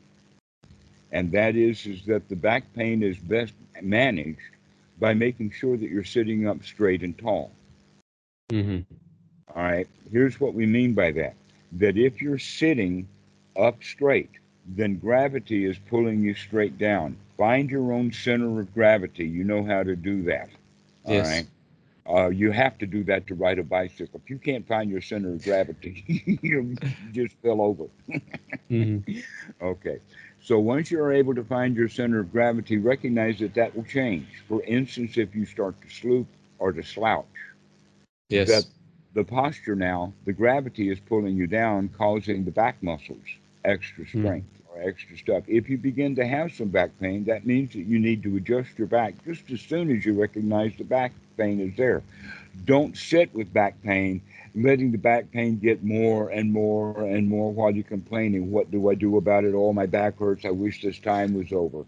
And 1.11 1.31
that 1.31 1.55
is, 1.55 1.85
is 1.85 2.05
that 2.05 2.27
the 2.29 2.35
back 2.35 2.73
pain 2.73 3.01
is 3.03 3.17
best 3.19 3.53
managed 3.81 4.55
by 4.99 5.13
making 5.13 5.51
sure 5.51 5.77
that 5.77 5.89
you're 5.89 6.03
sitting 6.03 6.47
up 6.47 6.63
straight 6.63 7.01
and 7.03 7.17
tall. 7.17 7.51
hmm 8.51 8.81
All 9.55 9.63
right. 9.63 9.87
Here's 10.11 10.39
what 10.39 10.53
we 10.53 10.65
mean 10.65 10.93
by 10.93 11.11
that 11.13 11.35
that 11.73 11.97
if 11.97 12.21
you're 12.21 12.37
sitting 12.39 13.07
up 13.57 13.83
straight, 13.83 14.29
then 14.65 14.95
gravity 14.97 15.65
is 15.65 15.77
pulling 15.77 16.21
you 16.21 16.33
straight 16.33 16.77
down. 16.77 17.17
Find 17.37 17.69
your 17.69 17.91
own 17.93 18.11
center 18.11 18.59
of 18.59 18.73
gravity. 18.73 19.25
You 19.25 19.43
know 19.43 19.63
how 19.63 19.83
to 19.83 19.95
do 19.95 20.23
that. 20.23 20.49
All 21.05 21.17
Yes. 21.17 21.25
right. 21.25 21.47
Uh, 22.09 22.29
you 22.29 22.51
have 22.51 22.77
to 22.79 22.85
do 22.85 23.03
that 23.05 23.27
to 23.27 23.35
ride 23.35 23.59
a 23.59 23.63
bicycle. 23.63 24.21
If 24.23 24.29
you 24.29 24.37
can't 24.39 24.67
find 24.67 24.89
your 24.89 25.01
center 25.01 25.33
of 25.33 25.43
gravity, 25.43 26.03
you 26.41 26.77
just 27.11 27.35
fell 27.41 27.61
over. 27.61 27.85
hmm 28.69 28.99
Okay. 29.61 29.99
So 30.41 30.59
once 30.59 30.91
you're 30.91 31.11
able 31.11 31.35
to 31.35 31.43
find 31.43 31.75
your 31.75 31.89
center 31.89 32.19
of 32.19 32.31
gravity, 32.31 32.77
recognize 32.77 33.39
that 33.39 33.53
that 33.55 33.75
will 33.75 33.83
change. 33.83 34.27
For 34.47 34.61
instance, 34.63 35.17
if 35.17 35.35
you 35.35 35.45
start 35.45 35.81
to 35.81 35.89
sloop 35.89 36.27
or 36.59 36.71
to 36.73 36.83
slouch, 36.83 37.25
Yes. 38.29 38.45
that 38.45 38.65
the 39.13 39.23
posture 39.23 39.75
now, 39.75 40.13
the 40.25 40.33
gravity 40.33 40.89
is 40.89 40.99
pulling 40.99 41.35
you 41.35 41.47
down, 41.47 41.89
causing 41.89 42.43
the 42.45 42.51
back 42.51 42.81
muscles 42.81 43.25
extra 43.65 44.05
Hmm. 44.13 44.27
strength 44.27 44.61
or 44.69 44.81
extra 44.81 45.17
stuff. 45.17 45.43
If 45.47 45.69
you 45.69 45.77
begin 45.77 46.15
to 46.15 46.25
have 46.25 46.51
some 46.53 46.69
back 46.69 46.97
pain, 46.99 47.25
that 47.25 47.45
means 47.45 47.73
that 47.73 47.83
you 47.83 47.99
need 47.99 48.23
to 48.23 48.35
adjust 48.37 48.77
your 48.77 48.87
back 48.87 49.23
just 49.25 49.49
as 49.51 49.61
soon 49.61 49.91
as 49.95 50.05
you 50.05 50.13
recognize 50.19 50.75
the 50.77 50.83
back 50.85 51.13
pain 51.37 51.59
is 51.59 51.75
there. 51.77 52.03
Don't 52.65 52.97
sit 52.97 53.33
with 53.33 53.53
back 53.53 53.81
pain, 53.83 54.21
letting 54.55 54.91
the 54.91 54.97
back 54.97 55.31
pain 55.31 55.59
get 55.59 55.83
more 55.83 56.29
and 56.29 56.51
more 56.51 56.97
and 57.05 57.27
more 57.29 57.51
while 57.51 57.71
you're 57.71 57.83
complaining. 57.83 58.51
What 58.51 58.71
do 58.71 58.89
I 58.89 58.95
do 58.95 59.17
about 59.17 59.43
it? 59.43 59.53
Oh, 59.53 59.71
my 59.73 59.85
back 59.85 60.17
hurts. 60.17 60.45
I 60.45 60.49
wish 60.51 60.81
this 60.81 60.99
time 60.99 61.33
was 61.33 61.51
over. 61.51 61.85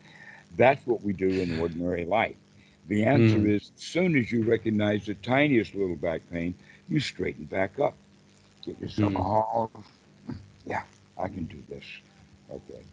That's 0.55 0.85
what 0.85 1.03
we 1.03 1.13
do 1.13 1.41
in 1.41 1.51
ordinary 1.51 2.05
life. 2.05 2.35
The 2.87 3.03
answer 3.03 3.45
Mhm. 3.45 3.47
is 3.47 3.71
as 3.75 3.83
soon 3.83 4.15
as 4.15 4.31
you 4.31 4.43
recognize 4.43 5.05
the 5.05 5.15
tiniest 5.15 5.75
little 5.75 5.95
back 5.95 6.21
pain, 6.31 6.55
you 6.89 6.99
straighten 6.99 7.45
back 7.45 7.79
up. 7.79 7.95
Get 8.65 8.79
yourself, 8.79 9.13
Mhm. 9.13 9.17
oh, 9.17 9.69
yeah, 10.65 10.83
I 11.17 11.27
can 11.27 11.45
do 11.45 11.61
this. 11.69 11.83
Okay. 12.51 12.83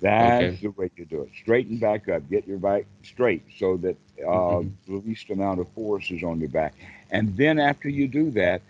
That's 0.00 0.38
Okay. 0.38 0.60
the 0.60 0.70
way 0.70 0.88
to 0.96 1.04
do 1.04 1.22
it. 1.22 1.30
Straighten 1.40 1.78
back 1.78 2.08
up. 2.08 2.28
Get 2.30 2.46
your 2.46 2.58
back 2.58 2.84
straight 3.02 3.42
so 3.58 3.76
that 3.78 3.96
uh, 4.26 4.62
Mhm. 4.62 4.76
the 4.86 4.96
least 5.06 5.30
amount 5.30 5.60
of 5.60 5.68
force 5.70 6.10
is 6.10 6.22
on 6.22 6.40
your 6.40 6.48
back. 6.48 6.74
And 7.10 7.36
then 7.36 7.58
after 7.58 7.88
you 7.88 8.08
do 8.08 8.30
that, 8.32 8.62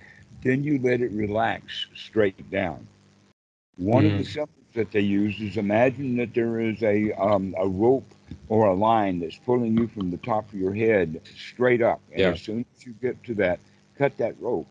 then 0.43 0.65
you 0.65 0.79
let 0.81 1.01
it 1.01 1.11
relax 1.13 1.87
straight 1.95 2.51
down. 2.51 2.87
One 3.77 4.05
of 4.07 4.17
the 4.17 4.25
Mhm. 4.25 4.25
symbols 4.25 4.49
that 4.75 4.91
they 4.93 5.01
use 5.01 5.41
is 5.41 5.57
imagine 5.57 6.17
that 6.17 6.35
there 6.35 6.61
is 6.61 6.83
a 6.83 7.13
um, 7.13 7.55
a 7.59 7.67
rope 7.69 8.11
or 8.49 8.67
a 8.67 8.75
line 8.75 9.21
that's 9.21 9.39
pulling 9.39 9.77
you 9.77 9.87
from 9.89 10.11
the 10.11 10.19
top 10.19 10.49
of 10.53 10.59
your 10.59 10.75
head 10.75 11.21
straight 11.37 11.83
up. 11.83 12.01
And 12.13 12.27
Yeah. 12.27 12.33
as 12.33 12.41
soon 12.41 12.65
as 12.77 12.85
you 12.87 12.95
get 13.01 13.23
to 13.25 13.35
that, 13.35 13.61
cut 13.99 14.17
that 14.19 14.41
rope, 14.41 14.69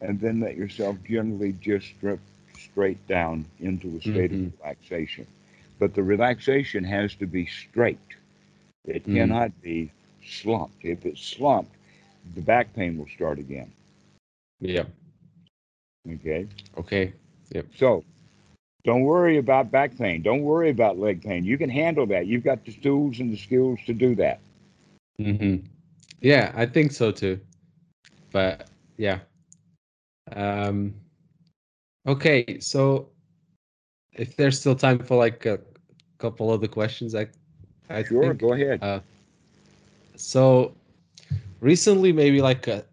and 0.00 0.20
then 0.20 0.40
let 0.40 0.56
yourself 0.56 0.96
generally 1.06 1.52
just 1.52 2.00
drift 2.00 2.22
straight 2.58 3.06
down 3.08 3.44
into 3.60 3.96
a 3.96 4.00
state 4.00 4.32
Mhm. 4.32 4.46
of 4.46 4.60
relaxation. 4.60 5.26
But 5.78 5.94
the 5.94 6.02
relaxation 6.02 6.84
has 6.84 7.14
to 7.16 7.26
be 7.26 7.46
straight. 7.46 7.98
It 8.86 9.06
Mhm. 9.06 9.14
cannot 9.14 9.62
be 9.62 9.90
slumped. 10.24 10.84
If 10.84 11.06
it's 11.06 11.22
slumped, 11.22 11.74
the 12.34 12.42
back 12.42 12.72
pain 12.74 12.98
will 12.98 13.08
start 13.08 13.38
again. 13.38 13.70
Yeah. 14.60 14.84
Okay. 16.08 16.46
Okay. 16.78 17.12
Yep. 17.52 17.66
So 17.76 18.04
don't 18.84 19.02
worry 19.02 19.38
about 19.38 19.70
back 19.70 19.96
pain. 19.96 20.22
Don't 20.22 20.42
worry 20.42 20.70
about 20.70 20.98
leg 20.98 21.22
pain. 21.22 21.44
You 21.44 21.58
can 21.58 21.70
handle 21.70 22.06
that. 22.06 22.26
You've 22.26 22.44
got 22.44 22.64
the 22.64 22.72
tools 22.72 23.20
and 23.20 23.32
the 23.32 23.36
skills 23.36 23.78
to 23.86 23.92
do 23.92 24.14
that. 24.16 24.40
Mm-hmm. 25.20 25.66
Yeah, 26.20 26.52
I 26.54 26.66
think 26.66 26.92
so 26.92 27.10
too. 27.10 27.40
But 28.32 28.68
yeah. 28.96 29.20
Um, 30.32 30.94
okay, 32.06 32.58
so 32.60 33.08
if 34.12 34.36
there's 34.36 34.58
still 34.60 34.74
time 34.74 34.98
for 34.98 35.16
like 35.16 35.46
a 35.46 35.60
couple 36.18 36.50
other 36.50 36.68
questions, 36.68 37.14
I 37.14 37.28
I 37.88 38.02
Sure, 38.04 38.34
think. 38.34 38.40
go 38.40 38.52
ahead. 38.52 38.82
Uh, 38.82 39.00
so 40.16 40.74
recently, 41.60 42.12
maybe 42.12 42.40
like 42.40 42.66
a, 42.68 42.84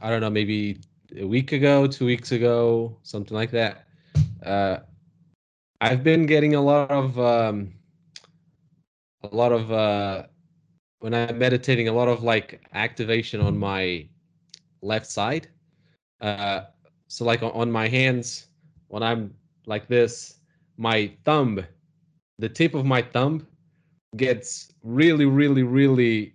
I 0.00 0.10
don't 0.10 0.20
know, 0.20 0.30
maybe 0.30 0.78
a 1.16 1.26
week 1.26 1.52
ago, 1.52 1.86
two 1.86 2.06
weeks 2.06 2.32
ago, 2.32 2.96
something 3.02 3.34
like 3.36 3.50
that. 3.50 3.84
Uh, 4.44 4.78
I've 5.80 6.02
been 6.04 6.26
getting 6.26 6.54
a 6.54 6.62
lot 6.62 6.90
of 6.90 7.18
um, 7.18 7.72
a 9.22 9.34
lot 9.34 9.52
of 9.52 9.70
uh, 9.72 10.24
when 11.00 11.14
I'm 11.14 11.38
meditating, 11.38 11.88
a 11.88 11.92
lot 11.92 12.08
of 12.08 12.22
like 12.22 12.60
activation 12.72 13.40
on 13.40 13.58
my 13.58 14.08
left 14.82 15.06
side. 15.06 15.48
Uh, 16.20 16.62
so 17.08 17.24
like 17.24 17.42
on, 17.42 17.70
my 17.70 17.88
hands, 17.88 18.48
when 18.88 19.02
I'm 19.02 19.34
like 19.66 19.88
this, 19.88 20.38
my 20.76 21.12
thumb, 21.24 21.64
the 22.38 22.48
tip 22.48 22.74
of 22.74 22.84
my 22.84 23.02
thumb, 23.02 23.46
gets 24.16 24.72
really, 24.82 25.24
really, 25.24 25.62
really 25.62 26.34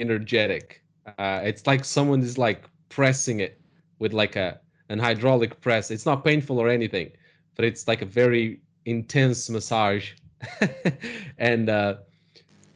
energetic. 0.00 0.82
Uh, 1.18 1.40
it's 1.44 1.66
like 1.66 1.84
someone 1.84 2.20
is 2.22 2.38
like 2.38 2.64
pressing 2.88 3.40
it 3.40 3.60
with 3.98 4.12
like 4.12 4.36
a 4.36 4.60
an 4.90 4.98
hydraulic 4.98 5.60
press. 5.60 5.90
It's 5.90 6.06
not 6.06 6.24
painful 6.24 6.58
or 6.58 6.68
anything, 6.68 7.10
but 7.56 7.64
it's 7.64 7.86
like 7.86 8.02
a 8.02 8.06
very 8.06 8.60
intense 8.84 9.50
massage, 9.50 10.12
and 11.38 11.68
uh, 11.68 11.96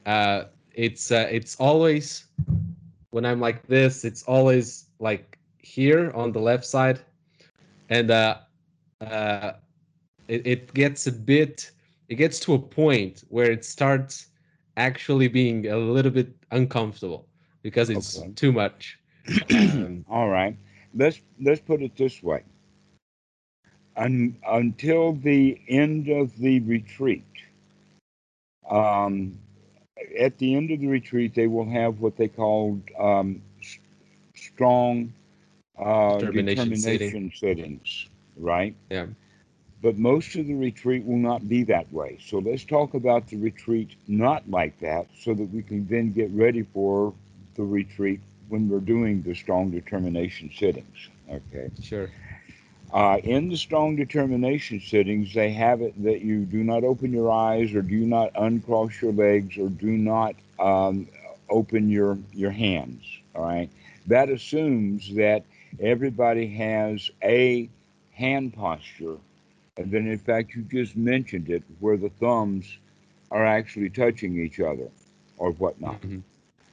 uh, 0.06 0.44
it's 0.74 1.10
uh, 1.10 1.28
it's 1.30 1.56
always 1.56 2.24
when 3.10 3.24
I'm 3.24 3.40
like 3.40 3.66
this. 3.66 4.04
It's 4.04 4.22
always 4.24 4.86
like 5.02 5.38
here 5.58 6.12
on 6.14 6.32
the 6.32 6.40
left 6.40 6.66
side, 6.66 7.02
and 7.90 8.10
uh, 8.10 8.38
uh, 9.02 9.52
it, 10.28 10.46
it 10.46 10.74
gets 10.74 11.06
a 11.06 11.12
bit. 11.12 11.72
It 12.08 12.16
gets 12.16 12.40
to 12.40 12.54
a 12.54 12.58
point 12.58 13.24
where 13.28 13.50
it 13.50 13.64
starts 13.64 14.28
actually 14.76 15.28
being 15.28 15.68
a 15.68 15.76
little 15.76 16.12
bit 16.12 16.34
uncomfortable 16.52 17.28
because 17.62 17.90
it's 17.90 18.24
Okay. 18.24 18.34
too 18.36 18.52
much. 18.52 18.98
Um, 19.50 20.04
All 20.10 20.28
right. 20.28 20.56
Let's 20.94 21.20
let's 21.40 21.60
put 21.60 21.82
it 21.82 21.96
this 21.96 22.22
way. 22.22 22.44
Un, 23.96 24.36
until 24.48 25.12
the 25.12 25.60
end 25.68 26.08
of 26.08 26.36
the 26.38 26.60
retreat, 26.60 27.24
um, 28.70 29.38
at 30.18 30.38
the 30.38 30.54
end 30.54 30.70
of 30.70 30.80
the 30.80 30.88
retreat, 30.88 31.34
they 31.34 31.46
will 31.46 31.68
have 31.68 32.00
what 32.00 32.16
they 32.16 32.28
called 32.28 32.82
um, 32.98 33.42
strong 34.54 35.12
uh, 35.78 36.18
Determination 36.18 36.70
determination 36.70 37.32
settings, 37.34 38.06
right? 38.36 38.74
Yeah. 38.90 39.06
But 39.82 39.98
most 39.98 40.36
of 40.36 40.46
the 40.46 40.54
retreat 40.54 41.04
will 41.04 41.16
not 41.18 41.48
be 41.48 41.64
that 41.64 41.92
way. 41.92 42.18
So 42.24 42.38
let's 42.38 42.64
talk 42.64 42.94
about 42.94 43.26
the 43.28 43.36
retreat 43.36 43.96
not 44.06 44.48
like 44.48 44.78
that 44.80 45.08
so 45.18 45.34
that 45.34 45.50
we 45.52 45.62
can 45.62 45.86
then 45.88 46.12
get 46.12 46.30
ready 46.30 46.62
for 46.62 47.12
the 47.56 47.64
retreat 47.64 48.20
when 48.48 48.68
we're 48.68 48.80
doing 48.80 49.22
the 49.22 49.34
strong 49.34 49.70
determination 49.70 50.50
sittings. 50.56 51.08
Okay. 51.28 51.70
sure. 51.80 52.10
Uh, 52.92 53.18
in 53.24 53.48
the 53.48 53.56
strong 53.56 53.96
determination 53.96 54.78
sittings, 54.80 55.32
they 55.32 55.50
have 55.50 55.80
it 55.80 56.00
that 56.02 56.20
you 56.20 56.44
do 56.44 56.62
not 56.62 56.84
open 56.84 57.12
your 57.12 57.30
eyes 57.30 57.74
or 57.74 57.80
do 57.82 58.06
not 58.06 58.30
uncross 58.36 59.00
your 59.00 59.12
legs 59.12 59.56
or 59.56 59.68
do 59.68 59.90
not 59.90 60.34
um, 60.60 61.08
open 61.48 61.88
your, 61.88 62.18
your 62.32 62.50
hands. 62.50 63.02
All 63.34 63.42
right. 63.42 63.70
That 64.06 64.28
assumes 64.30 65.14
that 65.14 65.44
everybody 65.80 66.46
has 66.56 67.10
a 67.22 67.68
hand 68.12 68.54
posture. 68.54 69.16
And 69.76 69.90
then, 69.90 70.06
in 70.06 70.18
fact, 70.18 70.54
you 70.54 70.62
just 70.62 70.96
mentioned 70.96 71.48
it 71.48 71.62
where 71.80 71.96
the 71.96 72.10
thumbs 72.10 72.78
are 73.30 73.44
actually 73.44 73.90
touching 73.90 74.38
each 74.38 74.60
other 74.60 74.88
or 75.38 75.52
whatnot. 75.52 76.00
Mhm. 76.02 76.24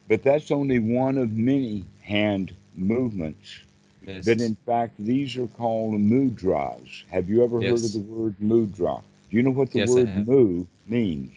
But 0.07 0.23
that's 0.23 0.51
only 0.51 0.79
one 0.79 1.17
of 1.17 1.31
many 1.37 1.85
hand 2.01 2.53
movements 2.75 3.63
Yes. 4.01 4.23
that 4.23 4.39
in 4.39 4.55
fact 4.65 4.95
these 4.97 5.37
are 5.37 5.47
called 5.47 5.93
mudras. 5.93 7.03
Have 7.09 7.29
you 7.29 7.43
ever 7.43 7.63
heard 7.63 7.83
of 7.83 7.93
the 7.93 7.99
word 7.99 8.35
mudra? 8.39 9.01
Do 9.29 9.37
you 9.37 9.43
know 9.43 9.51
what 9.51 9.71
the 9.71 9.79
Yes, 9.79 9.79
word 9.79 10.15
mu 10.15 10.65
means? 10.87 11.33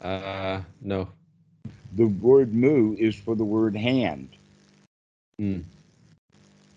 Uh, 0.00 0.62
no. 0.80 1.08
The 1.96 2.06
word 2.06 2.54
mu 2.54 2.96
is 2.98 3.16
for 3.16 3.36
the 3.36 3.44
word 3.44 3.76
hand. 3.76 4.30
Mm. 5.40 5.64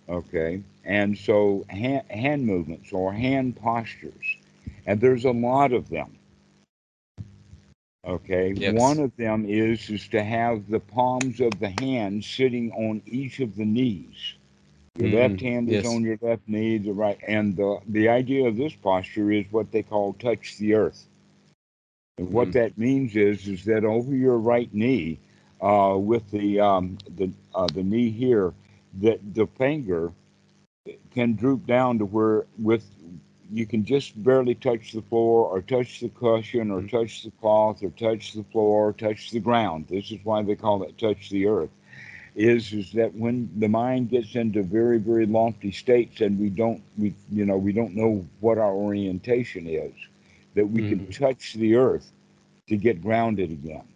Okay. 0.09 0.63
And 0.85 1.17
so 1.17 1.65
hand, 1.69 2.05
hand 2.09 2.45
movements 2.45 2.93
or 2.93 3.13
hand 3.13 3.55
postures, 3.57 4.37
and 4.85 4.99
there's 5.01 5.25
a 5.25 5.31
lot 5.31 5.73
of 5.73 5.89
them. 5.89 6.17
Okay. 8.07 8.51
Yes. 8.53 8.73
One 8.73 8.99
of 8.99 9.15
them 9.17 9.45
is 9.45 9.89
is 9.89 10.07
to 10.09 10.23
have 10.23 10.69
the 10.69 10.79
palms 10.79 11.41
of 11.41 11.59
the 11.59 11.69
hand 11.69 12.23
sitting 12.25 12.71
on 12.73 13.01
each 13.05 13.39
of 13.39 13.55
the 13.55 13.65
knees. 13.65 14.35
Your 14.97 15.09
Mm, 15.09 15.11
left 15.11 15.41
hand 15.41 15.69
is 15.69 15.85
on 15.85 16.03
your 16.03 16.17
left 16.21 16.47
knee, 16.47 16.77
the 16.77 16.93
right, 16.93 17.19
and 17.27 17.55
the 17.55 17.79
the 17.87 18.09
idea 18.09 18.47
of 18.47 18.57
this 18.57 18.73
posture 18.75 19.31
is 19.31 19.45
what 19.51 19.71
they 19.71 19.83
call 19.83 20.13
touch 20.13 20.57
the 20.57 20.75
earth. 20.75 21.07
And 22.17 22.31
what 22.31 22.51
Mm. 22.51 22.53
that 22.53 22.77
means 22.77 23.15
is 23.15 23.47
is 23.47 23.65
that 23.65 23.83
over 23.85 24.15
your 24.15 24.37
right 24.37 24.73
knee, 24.73 25.19
uh, 25.61 25.95
with 25.99 26.29
the 26.31 26.59
um, 26.59 26.97
the 27.15 27.31
uh, 27.55 27.67
the 27.67 27.83
knee 27.83 28.09
here, 28.11 28.53
that 29.01 29.19
the 29.35 29.47
finger 29.47 30.13
can 31.11 31.35
droop 31.35 31.65
down 31.65 31.97
to 31.99 32.05
where 32.05 32.45
with 32.59 32.85
you 33.51 33.65
can 33.65 33.83
just 33.85 34.21
barely 34.23 34.55
touch 34.55 34.91
the 34.91 35.01
floor 35.01 35.45
or 35.47 35.61
touch 35.61 35.99
the 35.99 36.09
cushion 36.09 36.71
or 36.71 36.81
Mhm. 36.81 36.89
touch 36.89 37.23
the 37.23 37.31
cloth 37.31 37.83
or 37.83 37.89
touch 37.91 38.33
the 38.33 38.43
floor 38.43 38.89
or 38.89 38.93
touch 38.93 39.31
the 39.31 39.39
ground. 39.39 39.85
This 39.89 40.11
is 40.11 40.19
why 40.23 40.41
they 40.43 40.55
call 40.55 40.83
it 40.83 40.97
touch 40.97 41.29
the 41.29 41.47
earth. 41.47 41.69
Is 42.35 42.73
is 42.73 42.91
that 42.93 43.15
when 43.15 43.49
the 43.57 43.67
mind 43.69 44.09
gets 44.09 44.35
into 44.35 44.63
very 44.63 44.97
very 44.99 45.25
lofty 45.25 45.71
states 45.71 46.21
and 46.21 46.39
we 46.39 46.49
don't 46.49 46.81
we 46.97 47.13
you 47.31 47.45
know 47.45 47.57
we 47.57 47.71
don't 47.73 47.95
know 47.95 48.25
what 48.39 48.57
our 48.57 48.73
orientation 48.73 49.67
is, 49.67 49.93
that 50.57 50.67
we 50.67 50.83
can 50.83 51.01
Mhm. 51.01 51.11
touch 51.11 51.53
the 51.55 51.75
earth 51.77 52.13
to 52.67 52.77
get 52.77 53.01
grounded 53.01 53.51
again. 53.51 53.87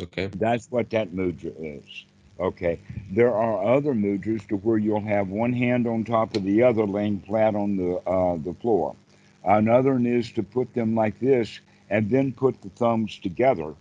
Okay. 0.00 0.32
That's 0.32 0.70
what 0.70 0.90
that 0.90 1.12
mudra 1.14 1.52
is. 1.58 2.04
Okay. 2.40 2.80
There 3.10 3.34
are 3.34 3.64
other 3.76 3.94
mudras 3.94 4.46
to 4.48 4.56
where 4.56 4.78
you'll 4.78 5.00
have 5.00 5.28
one 5.28 5.52
hand 5.54 5.86
on 5.86 6.04
top 6.04 6.36
of 6.36 6.44
the 6.44 6.62
other 6.62 6.86
laying 6.86 7.20
flat 7.20 7.54
on 7.54 7.76
the 7.76 7.96
uh, 8.06 8.36
the 8.36 8.54
floor. 8.54 8.96
Another 9.44 9.92
one 9.94 10.06
is 10.06 10.32
to 10.32 10.42
put 10.42 10.74
them 10.74 10.94
like 10.94 11.20
this 11.20 11.60
and 11.90 12.10
then 12.10 12.32
put 12.32 12.62
the 12.62 12.70
thumbs 12.70 13.18
together. 13.18 13.74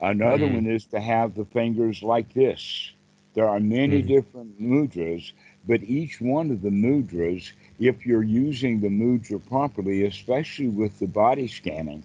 Another 0.00 0.46
Mhm. 0.46 0.48
one 0.48 0.66
is 0.66 0.86
to 0.86 1.00
have 1.00 1.34
the 1.34 1.44
fingers 1.44 2.02
like 2.02 2.32
this. 2.34 2.92
There 3.34 3.48
are 3.48 3.60
many 3.60 4.02
Mhm. 4.02 4.02
different 4.02 4.60
mudras, 4.60 5.32
but 5.66 5.82
each 5.82 6.20
one 6.20 6.50
of 6.50 6.62
the 6.62 6.70
mudras, 6.70 7.52
if 7.78 8.06
you're 8.06 8.22
using 8.22 8.80
the 8.80 8.88
mudra 8.88 9.38
properly, 9.48 10.04
especially 10.04 10.68
with 10.68 10.98
the 10.98 11.06
body 11.06 11.46
scanning, 11.48 12.02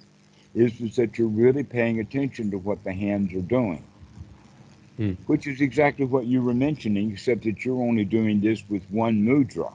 is, 0.54 0.80
is 0.82 0.96
that 0.96 1.18
you're 1.18 1.28
really 1.28 1.64
paying 1.64 2.00
attention 2.00 2.52
to 2.52 2.58
what 2.58 2.84
the 2.84 2.94
hands 2.94 3.34
are 3.34 3.42
doing. 3.42 3.84
Hmm. 4.98 5.14
Which 5.28 5.48
is 5.48 5.62
exactly 5.62 6.06
what 6.06 6.26
you 6.26 6.42
were 6.42 6.54
mentioning, 6.54 7.12
except 7.12 7.44
that 7.44 7.64
you're 7.66 7.82
only 7.82 8.06
doing 8.06 8.42
this 8.42 8.64
with 8.70 8.84
one 8.90 9.24
mudra 9.24 9.72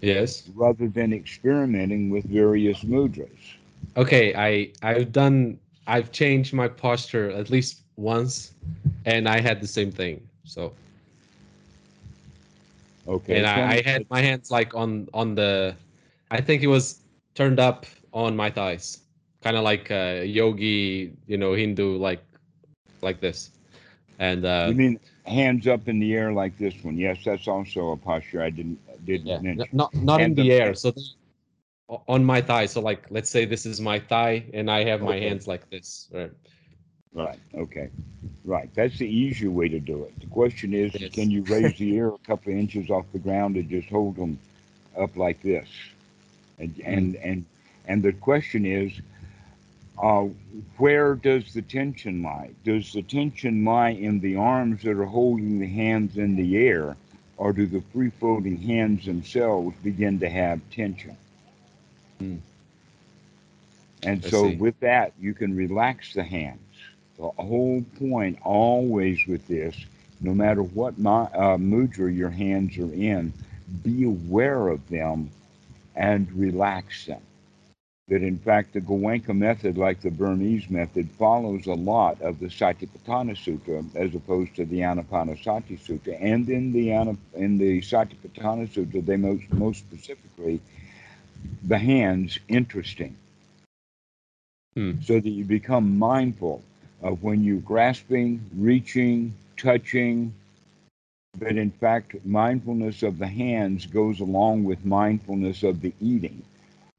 Yes. 0.00 0.48
rather 0.54 0.88
than 0.88 1.12
experimenting 1.12 2.10
with 2.10 2.24
various 2.24 2.82
mudras. 2.84 3.56
Okay. 3.96 4.34
I 4.34 4.72
I've 4.82 5.12
done. 5.12 5.58
I've 5.86 6.12
changed 6.12 6.52
my 6.52 6.68
posture 6.68 7.30
at 7.30 7.50
least 7.50 7.82
once, 7.96 8.52
and 9.04 9.28
I 9.28 9.40
had 9.40 9.60
the 9.60 9.66
same 9.66 9.90
thing. 9.92 10.28
So, 10.44 10.72
Okay. 13.06 13.36
and 13.36 13.46
I, 13.46 13.76
I 13.76 13.82
had 13.82 14.06
my 14.10 14.20
hands 14.20 14.50
like 14.50 14.74
on 14.74 15.08
on 15.14 15.34
the. 15.34 15.74
I 16.30 16.40
think 16.40 16.62
it 16.62 16.68
was 16.68 17.00
turned 17.34 17.60
up 17.60 17.86
on 18.12 18.36
my 18.36 18.50
thighs, 18.50 19.00
kind 19.42 19.56
of 19.56 19.64
like 19.64 19.90
a 19.90 20.24
yogi, 20.24 21.12
you 21.26 21.36
know, 21.36 21.52
Hindu, 21.52 21.98
like 21.98 22.24
like 23.02 23.20
this, 23.20 23.50
and 24.18 24.44
uh, 24.44 24.66
you 24.68 24.74
mean 24.74 25.00
hands 25.26 25.66
up 25.66 25.88
in 25.88 25.98
the 25.98 26.14
air 26.14 26.32
like 26.32 26.56
this 26.58 26.74
one? 26.82 26.96
Yes, 26.96 27.18
that's 27.24 27.48
also 27.48 27.92
a 27.92 27.96
posture 27.96 28.42
I 28.42 28.50
didn't 28.50 28.78
didn't 29.04 29.26
yeah, 29.26 29.40
mention. 29.40 29.68
not 29.72 29.94
not 29.94 30.20
in 30.20 30.34
the 30.34 30.52
air. 30.52 30.74
So 30.74 30.92
on 32.08 32.24
my 32.24 32.40
thigh. 32.40 32.66
So 32.66 32.80
like, 32.80 33.04
let's 33.10 33.30
say 33.30 33.44
this 33.44 33.66
is 33.66 33.80
my 33.80 33.98
thigh, 33.98 34.44
and 34.52 34.70
I 34.70 34.84
have 34.84 35.02
my 35.02 35.18
hands 35.18 35.46
like 35.46 35.68
this. 35.70 36.08
Right. 36.12 36.30
Right. 37.14 37.38
Okay. 37.54 37.90
Right. 38.44 38.68
That's 38.74 38.98
the 38.98 39.06
easier 39.06 39.50
way 39.50 39.68
to 39.68 39.80
do 39.80 40.02
it. 40.04 40.20
The 40.20 40.26
question 40.26 40.74
is, 40.74 40.94
Yes. 40.94 41.12
can 41.12 41.30
you 41.30 41.42
raise 41.44 41.78
the 41.78 41.94
ear 41.94 42.08
a 42.08 42.18
couple 42.18 42.52
of 42.52 42.58
inches 42.58 42.90
off 42.90 43.06
the 43.12 43.18
ground 43.18 43.56
and 43.56 43.68
just 43.68 43.88
hold 43.88 44.16
them 44.16 44.38
up 44.98 45.16
like 45.16 45.40
this? 45.42 45.68
And 46.58 46.74
and 46.84 47.16
and 47.16 47.44
and 47.86 48.02
the 48.02 48.12
question 48.12 48.66
is, 48.66 48.92
uh, 50.02 50.26
where 50.78 51.14
does 51.14 51.54
the 51.54 51.62
tension 51.62 52.22
lie? 52.22 52.50
Does 52.64 52.92
the 52.92 53.02
tension 53.02 53.64
lie 53.64 53.90
in 53.90 54.20
the 54.20 54.36
arms 54.36 54.82
that 54.82 54.96
are 54.96 55.04
holding 55.04 55.58
the 55.60 55.68
hands 55.68 56.16
in 56.16 56.36
the 56.36 56.56
air, 56.56 56.96
or 57.36 57.52
do 57.52 57.66
the 57.66 57.80
free 57.92 58.10
floating 58.10 58.56
hands 58.56 59.06
themselves 59.06 59.76
begin 59.82 60.18
to 60.20 60.28
have 60.28 60.60
tension? 60.70 61.16
Hmm. 62.18 62.36
And 64.02 64.24
I 64.24 64.28
so, 64.28 64.50
see. 64.50 64.56
with 64.56 64.78
that, 64.80 65.12
you 65.18 65.32
can 65.34 65.56
relax 65.56 66.12
the 66.12 66.24
hands. 66.24 66.60
The 67.18 67.30
whole 67.30 67.84
point, 67.98 68.38
always 68.42 69.26
with 69.26 69.46
this, 69.46 69.76
no 70.20 70.34
matter 70.34 70.62
what 70.62 70.98
my, 70.98 71.22
uh, 71.22 71.56
mudra 71.58 72.14
your 72.14 72.30
hands 72.30 72.76
are 72.78 72.92
in, 72.92 73.32
be 73.82 74.04
aware 74.04 74.68
of 74.68 74.88
them 74.88 75.30
and 75.94 76.30
relax 76.32 77.06
them. 77.06 77.20
That 78.08 78.22
in 78.22 78.38
fact, 78.38 78.74
the 78.74 78.80
Goenka 78.80 79.34
method, 79.34 79.78
like 79.78 80.00
the 80.00 80.10
Burmese 80.10 80.68
method, 80.68 81.08
follows 81.12 81.66
a 81.66 81.74
lot 81.74 82.20
of 82.20 82.38
the 82.38 82.48
Satipatthana 82.48 83.34
Sutta 83.34 83.84
as 83.96 84.14
opposed 84.14 84.54
to 84.56 84.66
the 84.66 84.80
Anapanasati 84.80 85.78
Sutta. 85.78 86.16
And 86.20 86.48
in 86.50 86.72
the 86.72 86.90
in 87.34 87.58
the 87.58 87.80
Satipatthana 87.80 88.68
Sutta, 88.68 89.04
they 89.04 89.16
most 89.16 89.50
most 89.52 89.78
specifically 89.78 90.60
the 91.62 91.78
hands 91.78 92.38
interesting 92.48 93.16
Hmm. 94.74 94.92
so 95.02 95.20
that 95.20 95.28
you 95.28 95.44
become 95.44 95.98
mindful 95.98 96.62
of 97.04 97.22
when 97.22 97.44
you're 97.44 97.60
grasping, 97.60 98.40
reaching, 98.56 99.34
touching. 99.56 100.34
But 101.38 101.56
in 101.56 101.70
fact, 101.70 102.16
mindfulness 102.24 103.02
of 103.02 103.18
the 103.18 103.26
hands 103.26 103.86
goes 103.86 104.20
along 104.20 104.64
with 104.64 104.84
mindfulness 104.84 105.62
of 105.62 105.80
the 105.82 105.92
eating. 106.00 106.42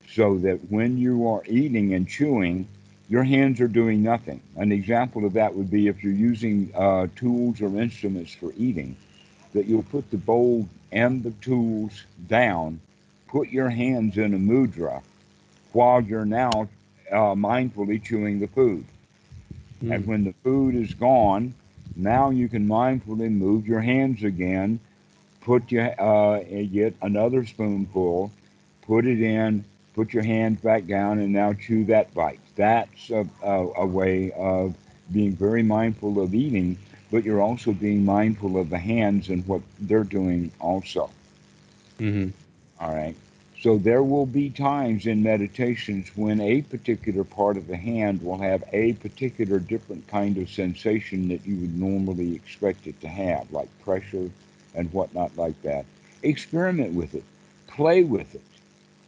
So 0.08 0.38
that 0.40 0.72
when 0.72 0.98
you 0.98 1.28
are 1.28 1.44
eating 1.48 1.96
and 1.96 2.08
chewing, 2.08 2.68
your 3.10 3.24
hands 3.24 3.60
are 3.60 3.68
doing 3.68 4.04
nothing. 4.04 4.42
An 4.56 4.72
example 4.72 5.26
of 5.26 5.34
that 5.34 5.56
would 5.56 5.72
be 5.72 5.88
if 5.88 6.04
you're 6.04 6.14
using 6.14 6.72
uh, 6.76 7.08
tools 7.16 7.60
or 7.60 7.76
instruments 7.80 8.34
for 8.34 8.54
eating, 8.56 8.96
that 9.54 9.66
you'll 9.66 9.84
put 9.84 10.10
the 10.12 10.18
bowl 10.18 10.70
and 10.92 11.24
the 11.24 11.32
tools 11.32 12.04
down, 12.28 12.80
put 13.28 13.50
your 13.50 13.70
hands 13.70 14.18
in 14.18 14.34
a 14.34 14.38
mudra 14.38 15.02
while 15.74 16.02
you're 16.02 16.26
now 16.26 16.70
uh, 17.12 17.34
mindfully 17.36 18.04
chewing 18.04 18.40
the 18.40 18.48
food. 18.48 18.86
And 19.90 20.06
Hmm. 20.06 20.08
when 20.08 20.24
the 20.24 20.34
food 20.44 20.76
is 20.76 20.94
gone, 20.94 21.54
now 21.96 22.30
you 22.30 22.48
can 22.48 22.68
mindfully 22.68 23.32
move 23.32 23.68
your 23.68 23.82
hands 23.82 24.24
again, 24.24 24.80
put 25.42 25.72
your 25.72 26.00
uh, 26.00 26.40
get 26.72 26.96
another 27.02 27.46
spoonful, 27.46 28.32
put 28.82 29.06
it 29.06 29.22
in, 29.22 29.66
put 29.94 30.14
your 30.14 30.24
hands 30.24 30.60
back 30.62 30.86
down, 30.88 31.20
and 31.20 31.34
now 31.34 31.54
chew 31.54 31.84
that 31.86 32.14
bite. 32.14 32.40
That's 32.56 33.10
a, 33.12 33.28
a, 33.44 33.68
a 33.78 33.86
way 33.86 34.32
of 34.32 34.76
being 35.12 35.36
very 35.36 35.64
mindful 35.64 36.20
of 36.22 36.34
eating, 36.34 36.78
but 37.12 37.24
you're 37.24 37.42
also 37.42 37.74
being 37.74 38.04
mindful 38.06 38.58
of 38.58 38.70
the 38.70 38.78
hands 38.80 39.30
and 39.30 39.46
what 39.48 39.62
they're 39.80 40.04
doing 40.04 40.52
also. 40.60 41.10
hmm 42.00 42.30
All 42.80 42.94
right. 42.94 43.16
So 43.66 43.80
there 43.80 44.04
will 44.04 44.28
be 44.28 44.52
times 44.52 45.08
in 45.08 45.24
meditations 45.24 46.16
when 46.16 46.40
a 46.40 46.62
particular 46.62 47.26
part 47.26 47.58
of 47.58 47.68
the 47.68 47.76
hand 47.78 48.22
will 48.22 48.38
have 48.38 48.64
a 48.72 48.94
particular 48.94 49.60
different 49.60 50.08
kind 50.08 50.38
of 50.38 50.52
sensation 50.52 51.28
that 51.30 51.48
you 51.48 51.58
would 51.58 51.76
normally 51.76 52.36
expect 52.36 52.88
it 52.88 53.02
to 53.02 53.10
have, 53.10 53.52
like 53.52 53.70
pressure 53.82 54.32
and 54.76 54.94
whatnot 54.94 55.36
like 55.36 55.62
that. 55.64 55.88
Experiment 56.22 56.94
with 56.94 57.16
it. 57.16 57.26
Play 57.68 58.04
with 58.04 58.36
it. 58.36 58.44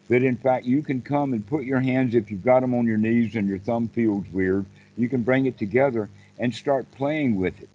That 0.09 0.23
in 0.23 0.37
fact 0.37 0.65
you 0.65 0.81
can 0.81 1.01
come 1.03 1.33
and 1.33 1.45
put 1.47 1.65
your 1.65 1.81
hands, 1.81 2.15
if 2.15 2.31
you've 2.31 2.43
got 2.43 2.61
them 2.61 2.73
on 2.73 2.87
your 2.87 2.97
knees 2.97 3.35
and 3.35 3.47
your 3.47 3.59
thumb 3.59 3.89
feels 3.89 4.27
weird, 4.33 4.65
you 4.97 5.07
can 5.07 5.23
bring 5.23 5.45
it 5.45 5.59
together 5.59 6.09
and 6.39 6.53
start 6.53 6.91
playing 6.91 7.35
with 7.37 7.61
it. 7.61 7.69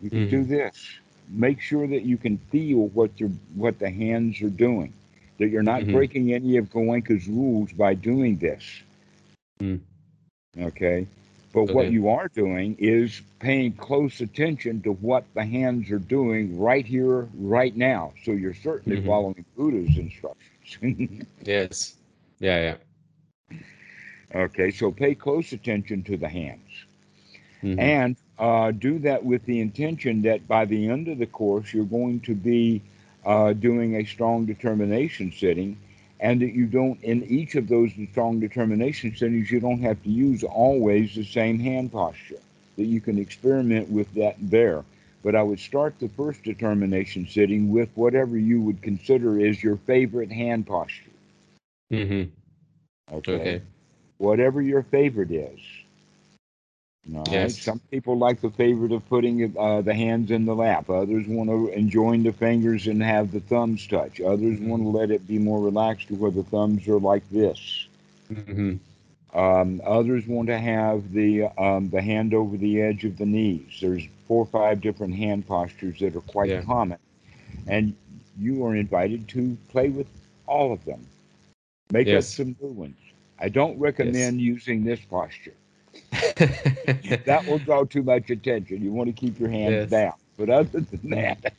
You 0.00 0.10
can 0.10 0.24
do 0.24 0.44
Mhm. 0.44 0.46
this. 0.46 1.00
Make 1.28 1.60
sure 1.60 1.86
that 1.86 2.04
you 2.04 2.16
can 2.16 2.38
feel 2.38 2.88
what 2.88 3.20
your 3.20 3.30
what 3.54 3.78
the 3.78 3.90
hands 3.90 4.40
are 4.42 4.50
doing. 4.50 4.94
That 5.38 5.48
you're 5.48 5.62
not 5.62 5.82
Mhm. 5.82 5.92
breaking 5.92 6.32
any 6.32 6.56
of 6.56 6.70
Goenka's 6.70 7.28
rules 7.28 7.72
by 7.72 7.94
doing 7.94 8.36
this. 8.38 8.82
Mm. 9.60 9.80
Okay. 10.58 11.06
But 11.52 11.72
what 11.74 11.90
you 11.90 12.08
are 12.08 12.28
doing 12.28 12.76
is 12.78 13.22
paying 13.40 13.72
close 13.72 14.20
attention 14.20 14.82
to 14.82 14.92
what 14.92 15.24
the 15.34 15.44
hands 15.44 15.90
are 15.90 15.98
doing 15.98 16.58
right 16.58 16.84
here, 16.84 17.28
right 17.38 17.74
now. 17.76 18.12
So 18.24 18.32
you're 18.32 18.54
certainly 18.54 19.00
Mhm. 19.00 19.06
following 19.06 19.44
Buddha's 19.56 19.96
instructions. 19.96 21.24
Yes. 21.44 21.96
Yeah, 22.40 22.76
yeah. 23.50 23.56
okay, 24.34 24.70
so 24.70 24.90
pay 24.92 25.14
close 25.14 25.52
attention 25.52 26.02
to 26.04 26.16
the 26.16 26.28
hands. 26.28 26.84
Mhm. 27.62 27.78
And 27.78 28.16
uh, 28.38 28.70
do 28.72 28.98
that 29.00 29.24
with 29.24 29.44
the 29.46 29.60
intention 29.60 30.22
that 30.22 30.46
by 30.46 30.64
the 30.64 30.88
end 30.88 31.08
of 31.08 31.18
the 31.18 31.26
course, 31.26 31.72
you're 31.72 31.84
going 31.84 32.20
to 32.20 32.34
be 32.34 32.82
uh, 33.24 33.52
doing 33.52 33.96
a 33.96 34.04
strong 34.04 34.46
determination 34.46 35.32
sitting, 35.32 35.78
and 36.20 36.40
that 36.40 36.52
you 36.52 36.66
don't, 36.66 37.02
in 37.02 37.22
each 37.24 37.54
of 37.54 37.68
those 37.68 37.90
strong 38.10 38.40
determination 38.40 39.14
sittings, 39.14 39.50
you 39.50 39.60
don't 39.60 39.82
have 39.82 40.02
to 40.02 40.10
use 40.10 40.42
always 40.42 41.14
the 41.14 41.24
same 41.24 41.58
hand 41.58 41.92
posture, 41.92 42.40
that 42.76 42.84
you 42.84 43.00
can 43.00 43.18
experiment 43.18 43.88
with 43.88 44.12
that 44.14 44.36
there. 44.40 44.84
But 45.22 45.34
I 45.34 45.42
would 45.42 45.60
start 45.60 45.98
the 45.98 46.08
first 46.08 46.42
determination 46.42 47.26
sitting 47.28 47.70
with 47.72 47.88
whatever 47.94 48.38
you 48.38 48.60
would 48.62 48.82
consider 48.82 49.38
is 49.38 49.62
your 49.62 49.76
favorite 49.76 50.30
hand 50.30 50.66
posture. 50.66 51.10
Mm-hmm. 51.92 53.16
Okay. 53.16 53.32
Okay. 53.34 53.62
Whatever 54.18 54.62
your 54.62 54.82
favorite 54.82 55.30
is. 55.30 55.60
All 57.14 57.24
right. 57.24 57.32
Yes. 57.32 57.62
Some 57.62 57.80
people 57.90 58.18
like 58.18 58.40
the 58.40 58.50
favorite 58.50 58.92
of 58.92 59.06
putting 59.08 59.56
uh, 59.56 59.80
the 59.80 59.94
hands 59.94 60.30
in 60.30 60.44
the 60.44 60.54
lap. 60.54 60.90
Others 60.90 61.26
want 61.26 61.48
to 61.48 61.68
enjoin 61.68 62.22
the 62.22 62.32
fingers 62.32 62.86
and 62.86 63.02
have 63.02 63.32
the 63.32 63.40
thumbs 63.40 63.86
touch. 63.86 64.20
Others 64.20 64.60
want 64.60 64.82
to 64.82 64.88
let 64.88 65.10
it 65.10 65.26
be 65.26 65.38
more 65.38 65.60
relaxed 65.60 66.08
to 66.08 66.14
where 66.14 66.30
the 66.30 66.42
thumbs 66.44 66.86
are 66.86 67.00
like 67.00 67.28
this. 67.30 67.86
Mm-hmm. 68.30 68.76
Um, 69.38 69.80
others 69.86 70.26
want 70.26 70.48
to 70.48 70.58
have 70.58 71.12
the 71.12 71.44
um, 71.58 71.90
the 71.90 72.00
hand 72.00 72.34
over 72.34 72.56
the 72.56 72.80
edge 72.80 73.04
of 73.04 73.16
the 73.18 73.26
knees. 73.26 73.78
There's 73.80 74.06
four 74.26 74.42
or 74.42 74.46
five 74.46 74.80
different 74.80 75.14
hand 75.14 75.46
postures 75.46 75.98
that 76.00 76.16
are 76.16 76.20
quite 76.22 76.48
Yeah. 76.50 76.62
common, 76.62 76.98
and 77.66 77.94
you 78.38 78.64
are 78.66 78.74
invited 78.74 79.28
to 79.28 79.56
play 79.68 79.88
with 79.88 80.06
all 80.46 80.72
of 80.72 80.84
them. 80.84 81.06
Make 81.90 82.08
up 82.08 82.22
some 82.24 82.56
new 82.60 82.68
ones. 82.68 82.96
I 83.38 83.48
don't 83.48 83.78
recommend 83.78 84.40
using 84.40 84.84
this 84.84 85.00
posture. 85.00 85.54
that 86.10 87.44
will 87.46 87.58
draw 87.58 87.84
too 87.84 88.02
much 88.02 88.30
attention. 88.30 88.82
You 88.82 88.92
want 88.92 89.08
to 89.08 89.12
keep 89.12 89.38
your 89.38 89.50
hands 89.50 89.72
Yes. 89.72 89.90
down. 89.90 90.12
But 90.36 90.50
other 90.50 90.80
than 90.80 90.86
mm-hmm. 90.86 91.10
that, 91.10 91.54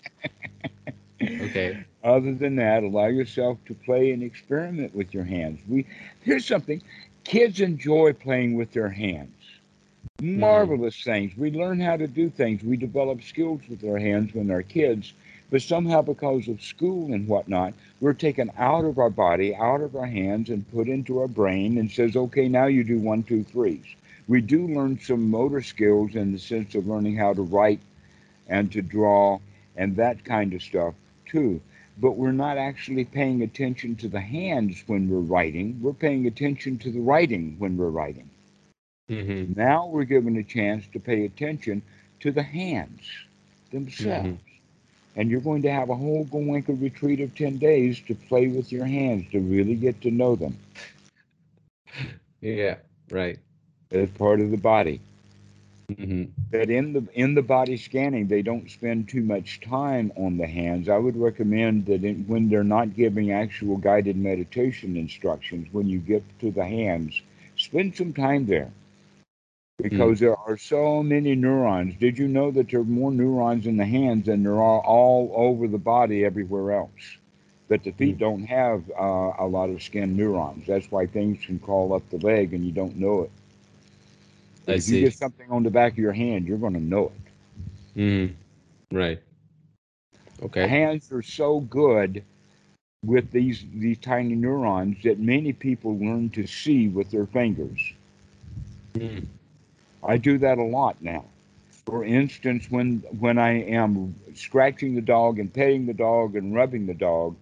Okay. 1.21 1.83
other 2.03 2.33
than 2.33 2.55
that, 2.55 2.83
allow 2.83 3.07
yourself 3.07 3.57
to 3.65 3.73
play 3.73 4.11
and 4.11 4.23
experiment 4.23 4.95
with 4.95 5.13
your 5.13 5.25
hands. 5.25 5.59
We 5.67 5.85
here's 6.21 6.45
something: 6.45 6.81
kids 7.23 7.59
enjoy 7.59 8.13
playing 8.13 8.55
with 8.55 8.71
their 8.71 8.89
hands. 8.89 9.35
Mm-hmm. 10.21 10.39
Marvelous 10.39 11.03
things. 11.03 11.35
We 11.37 11.51
learn 11.51 11.79
how 11.79 11.97
to 11.97 12.07
do 12.07 12.29
things. 12.29 12.63
We 12.63 12.77
develop 12.77 13.21
skills 13.21 13.61
with 13.69 13.83
our 13.83 13.97
hands 13.97 14.33
when 14.33 14.47
they're 14.47 14.61
kids. 14.63 15.13
But 15.51 15.61
somehow, 15.63 16.03
because 16.03 16.47
of 16.47 16.61
school 16.61 17.11
and 17.11 17.27
whatnot, 17.27 17.73
we're 18.01 18.13
taken 18.13 18.51
out 18.57 18.85
of 18.85 18.99
our 18.99 19.09
body, 19.09 19.55
out 19.55 19.81
of 19.81 19.95
our 19.95 20.05
hands, 20.05 20.49
and 20.49 20.69
put 20.71 20.87
into 20.87 21.19
our 21.19 21.27
brain 21.27 21.77
and 21.79 21.89
says, 21.89 22.15
okay, 22.15 22.47
now 22.47 22.65
you 22.67 22.83
do 22.83 22.99
one, 22.99 23.23
two, 23.23 23.43
threes. 23.43 23.83
We 24.29 24.41
do 24.41 24.67
learn 24.67 24.99
some 24.99 25.31
motor 25.31 25.63
skills 25.63 26.13
in 26.15 26.31
the 26.31 26.37
sense 26.37 26.75
of 26.75 26.85
learning 26.87 27.15
how 27.15 27.33
to 27.33 27.41
write 27.41 27.81
and 28.47 28.71
to 28.73 28.83
draw 28.83 29.39
and 29.75 29.95
that 29.95 30.23
kind 30.23 30.53
of 30.53 30.61
stuff 30.61 30.93
too. 31.25 31.59
But 31.97 32.11
we're 32.11 32.31
not 32.31 32.57
actually 32.57 33.05
paying 33.05 33.41
attention 33.41 33.95
to 33.97 34.07
the 34.07 34.21
hands 34.21 34.83
when 34.85 35.09
we're 35.09 35.19
writing. 35.19 35.79
We're 35.81 35.93
paying 35.93 36.27
attention 36.27 36.77
to 36.77 36.91
the 36.91 36.99
writing 36.99 37.55
when 37.57 37.75
we're 37.75 37.89
writing. 37.89 38.29
Mhm. 39.09 39.57
Now 39.57 39.87
we're 39.87 40.03
given 40.03 40.37
a 40.37 40.43
chance 40.43 40.85
to 40.93 40.99
pay 40.99 41.25
attention 41.25 41.81
to 42.19 42.31
the 42.31 42.43
hands 42.43 43.01
themselves. 43.71 44.29
Mhm. 44.29 44.37
And 45.15 45.31
you're 45.31 45.41
going 45.41 45.63
to 45.63 45.71
have 45.71 45.89
a 45.89 45.95
whole 45.95 46.25
Goenka 46.25 46.79
retreat 46.79 47.19
of 47.19 47.33
10 47.35 47.57
days 47.57 47.99
to 48.01 48.13
play 48.13 48.47
with 48.47 48.71
your 48.71 48.85
hands, 48.85 49.25
to 49.31 49.39
really 49.39 49.75
get 49.75 49.99
to 50.01 50.11
know 50.11 50.35
them 50.35 50.55
Yeah. 52.41 52.75
Right. 53.09 53.39
As 53.91 54.09
part 54.11 54.39
of 54.39 54.51
the 54.51 54.57
body. 54.57 55.01
Mhm. 55.89 56.29
That 56.51 56.69
in 56.69 56.93
the 56.93 57.07
in 57.13 57.33
the 57.33 57.41
body 57.41 57.75
scanning, 57.77 58.27
they 58.27 58.41
don't 58.41 58.69
spend 58.69 59.07
too 59.09 59.23
much 59.23 59.59
time 59.59 60.11
on 60.15 60.37
the 60.37 60.47
hands. 60.47 60.87
I 60.87 60.97
would 60.97 61.17
recommend 61.17 61.85
that 61.85 62.03
in, 62.03 62.25
when 62.27 62.49
they're 62.49 62.63
not 62.63 62.95
giving 62.95 63.31
actual 63.31 63.77
guided 63.77 64.15
meditation 64.17 64.95
instructions, 64.95 65.67
when 65.73 65.87
you 65.87 65.99
get 65.99 66.23
to 66.39 66.51
the 66.51 66.65
hands, 66.65 67.21
spend 67.55 67.95
some 67.95 68.13
time 68.13 68.45
there. 68.45 68.71
Because 69.81 70.19
there 70.19 70.35
are 70.35 70.57
so 70.57 71.03
many 71.03 71.35
neurons. 71.35 71.95
Did 71.95 72.17
you 72.17 72.27
know 72.27 72.51
that 72.51 72.69
there 72.69 72.81
are 72.81 72.83
more 72.85 73.11
neurons 73.11 73.65
in 73.65 73.77
the 73.77 73.85
hands 73.85 74.25
than 74.25 74.43
there 74.43 74.61
are 74.61 74.79
all 74.81 75.31
over 75.35 75.67
the 75.67 75.77
body 75.77 76.23
everywhere 76.23 76.71
else? 76.71 77.17
That 77.67 77.83
the 77.83 77.91
feet 77.91 78.17
Mm. 78.17 78.19
don't 78.19 78.43
have 78.45 78.89
uh, 78.97 79.33
a 79.39 79.47
lot 79.47 79.69
of 79.69 79.81
skin 79.81 80.15
neurons. 80.15 80.65
That's 80.67 80.91
why 80.91 81.05
things 81.07 81.45
can 81.45 81.59
crawl 81.59 81.93
up 81.93 82.09
the 82.09 82.17
leg 82.17 82.53
and 82.53 82.65
you 82.65 82.71
don't 82.71 82.97
know 82.97 83.21
it. 83.23 83.31
I 84.69 84.77
if 84.77 84.87
see. 84.87 84.97
you 84.97 84.97
get 84.97 85.13
something 85.13 85.49
on 85.51 85.63
the 85.63 85.71
back 85.71 85.93
of 85.93 85.99
your 85.99 86.13
hand, 86.13 86.47
you're 86.47 86.57
going 86.57 86.73
to 86.73 86.79
know 86.79 87.07
it. 87.07 87.31
Mhm. 87.95 88.35
Right. 88.91 89.19
Okay. 90.43 90.67
Hands 90.67 91.11
are 91.11 91.21
so 91.21 91.59
good 91.61 92.23
with 93.05 93.31
these 93.31 93.65
these 93.73 93.97
tiny 93.99 94.35
neurons 94.35 95.01
that 95.03 95.19
many 95.19 95.53
people 95.53 95.97
learn 95.97 96.29
to 96.31 96.45
see 96.47 96.87
with 96.87 97.11
their 97.11 97.25
fingers. 97.25 97.93
Mhm. 98.95 99.27
I 100.03 100.17
do 100.17 100.37
that 100.39 100.57
a 100.57 100.63
lot 100.63 101.01
now. 101.01 101.25
For 101.85 102.03
instance, 102.03 102.69
when 102.71 102.99
when 103.19 103.37
I 103.37 103.61
am 103.63 104.15
scratching 104.35 104.95
the 104.95 105.01
dog 105.01 105.39
and 105.39 105.53
petting 105.53 105.85
the 105.85 105.93
dog 105.93 106.35
and 106.35 106.53
rubbing 106.53 106.85
the 106.85 106.93
dog, 106.93 107.35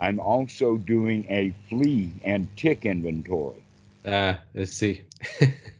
I'm 0.00 0.20
also 0.20 0.76
doing 0.76 1.26
a 1.28 1.50
flea 1.68 2.12
and 2.24 2.48
tick 2.56 2.84
inventory. 2.84 3.62
Ah, 4.04 4.40
I 4.54 4.64
see. 4.64 5.02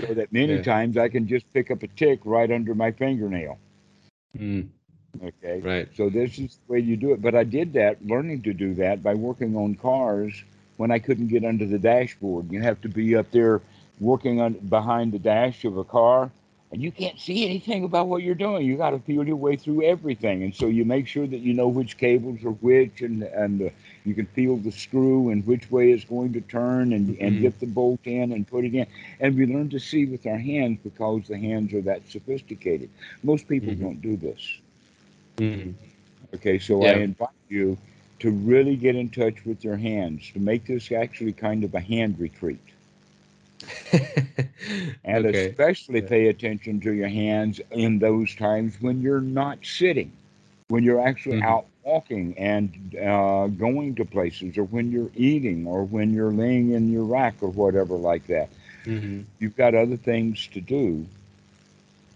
So 0.00 0.14
that 0.14 0.32
many 0.32 0.58
Yeah. 0.58 0.60
times 0.60 0.96
I 0.96 1.08
can 1.08 1.26
just 1.26 1.52
pick 1.52 1.70
up 1.70 1.82
a 1.82 1.88
tick 1.88 2.20
right 2.24 2.50
under 2.50 2.74
my 2.74 2.90
fingernail. 2.92 3.58
Mm, 4.36 4.68
Okay. 5.22 5.64
right. 5.64 5.88
So 5.94 6.08
this 6.10 6.38
is 6.38 6.58
the 6.66 6.72
way 6.72 6.78
you 6.80 6.96
do 6.96 7.12
it. 7.12 7.22
But 7.22 7.34
I 7.34 7.44
did 7.44 7.72
that, 7.74 8.04
learning 8.04 8.42
to 8.42 8.52
do 8.52 8.74
that 8.74 9.02
by 9.02 9.14
working 9.14 9.56
on 9.56 9.74
cars 9.74 10.44
when 10.76 10.90
I 10.90 10.98
couldn't 10.98 11.28
get 11.28 11.44
under 11.44 11.66
the 11.66 11.78
dashboard. 11.78 12.50
You 12.50 12.60
have 12.62 12.80
to 12.82 12.88
be 12.88 13.14
up 13.16 13.30
there 13.30 13.60
working 14.00 14.40
on 14.40 14.54
behind 14.54 15.12
the 15.12 15.18
dash 15.18 15.64
of 15.64 15.76
a 15.76 15.84
car, 15.84 16.30
and 16.72 16.82
you 16.82 16.90
can't 16.92 17.18
see 17.18 17.44
anything 17.44 17.84
about 17.84 18.08
what 18.08 18.22
you're 18.22 18.34
doing. 18.34 18.66
You 18.66 18.76
got 18.76 18.90
to 18.90 18.98
feel 19.00 19.26
your 19.26 19.36
way 19.36 19.56
through 19.56 19.82
everything, 19.84 20.42
and 20.42 20.54
so 20.54 20.66
you 20.66 20.84
make 20.84 21.06
sure 21.06 21.26
that 21.26 21.38
you 21.40 21.52
know 21.54 21.68
which 21.68 21.96
cables 21.98 22.44
are 22.44 22.50
which, 22.50 23.00
and 23.02 23.22
and 23.22 23.62
uh, 23.62 23.70
you 24.04 24.14
can 24.14 24.26
feel 24.26 24.56
the 24.56 24.70
screw 24.72 25.30
and 25.30 25.46
which 25.46 25.70
way 25.70 25.92
it's 25.92 26.04
going 26.04 26.32
to 26.34 26.40
turn, 26.40 26.92
and 26.92 27.16
and 27.18 27.40
Mhm. 27.40 27.40
get 27.40 27.58
the 27.60 27.66
bolt 27.66 28.00
in 28.04 28.32
and 28.32 28.46
put 28.46 28.64
it 28.64 28.74
in. 28.74 28.86
And 29.20 29.36
we 29.36 29.46
learn 29.46 29.68
to 29.70 29.80
see 29.80 30.06
with 30.06 30.26
our 30.26 30.38
hands 30.38 30.78
because 30.82 31.26
the 31.28 31.38
hands 31.38 31.72
are 31.74 31.82
that 31.82 32.08
sophisticated. 32.08 32.90
Most 33.22 33.48
people 33.48 33.72
Mhm. 33.72 33.80
don't 33.80 34.00
do 34.02 34.16
this. 34.16 34.60
Mhm. 35.38 35.74
Okay, 36.34 36.58
so 36.58 36.84
I 36.84 36.96
invite 36.96 37.28
you 37.48 37.78
to 38.20 38.30
really 38.30 38.76
get 38.76 38.94
in 38.96 39.08
touch 39.10 39.44
with 39.44 39.64
your 39.64 39.76
hands, 39.76 40.30
to 40.32 40.40
make 40.40 40.66
this 40.66 40.90
actually 40.92 41.32
kind 41.32 41.64
of 41.64 41.74
a 41.74 41.80
hand 41.80 42.18
retreat. 42.18 42.60
And 45.04 45.26
okay. 45.26 45.26
especially 45.26 46.00
Yeah. 46.00 46.02
pay 46.02 46.28
attention 46.28 46.80
to 46.80 46.92
your 46.92 47.08
hands 47.08 47.60
in 47.70 47.98
those 47.98 48.34
times 48.34 48.80
when 48.80 49.00
you're 49.00 49.20
not 49.20 49.64
sitting, 49.64 50.12
when 50.68 50.82
you're 50.84 51.00
actually 51.00 51.38
Mhm. 51.38 51.42
out 51.42 51.66
walking 51.84 52.34
and 52.38 52.94
uh, 52.96 53.46
going 53.48 53.94
to 53.96 54.04
places, 54.04 54.56
or 54.58 54.64
when 54.64 54.90
you're 54.90 55.10
eating, 55.14 55.66
or 55.66 55.84
when 55.84 56.12
you're 56.12 56.32
laying 56.32 56.70
in 56.72 56.90
your 56.92 57.04
rack, 57.04 57.36
or 57.42 57.48
whatever 57.50 57.94
like 57.94 58.26
that. 58.26 58.48
Mhm. 58.86 59.26
You've 59.38 59.56
got 59.56 59.74
other 59.74 59.96
things 59.96 60.46
to 60.48 60.60
do. 60.60 61.06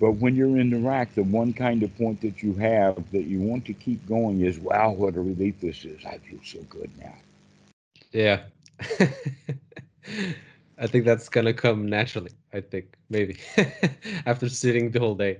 But 0.00 0.12
when 0.12 0.34
you're 0.36 0.58
in 0.58 0.70
the 0.70 0.78
rack, 0.80 1.14
the 1.14 1.22
one 1.24 1.52
kind 1.54 1.82
of 1.82 1.96
point 1.96 2.20
that 2.22 2.42
you 2.42 2.54
have 2.54 3.04
that 3.12 3.18
you 3.20 3.34
want 3.34 3.58
to 3.66 3.66
keep 3.68 4.00
going 4.00 4.36
is, 4.36 4.52
wow, 4.54 4.90
what 4.92 5.14
a 5.16 5.20
relief 5.20 5.60
this 5.60 5.84
is. 5.84 6.04
I 6.04 6.18
feel 6.18 6.40
so 6.42 6.60
good 6.68 6.90
now. 6.98 7.14
Yeah. 8.12 8.44
I 10.82 10.88
think 10.88 11.06
that's 11.06 11.30
gonna 11.30 11.54
come 11.54 11.88
naturally. 11.88 12.32
I 12.52 12.60
think 12.60 12.96
maybe 13.10 13.38
after 14.26 14.50
sitting 14.50 14.90
the 14.92 15.00
whole 15.00 15.16
day. 15.16 15.38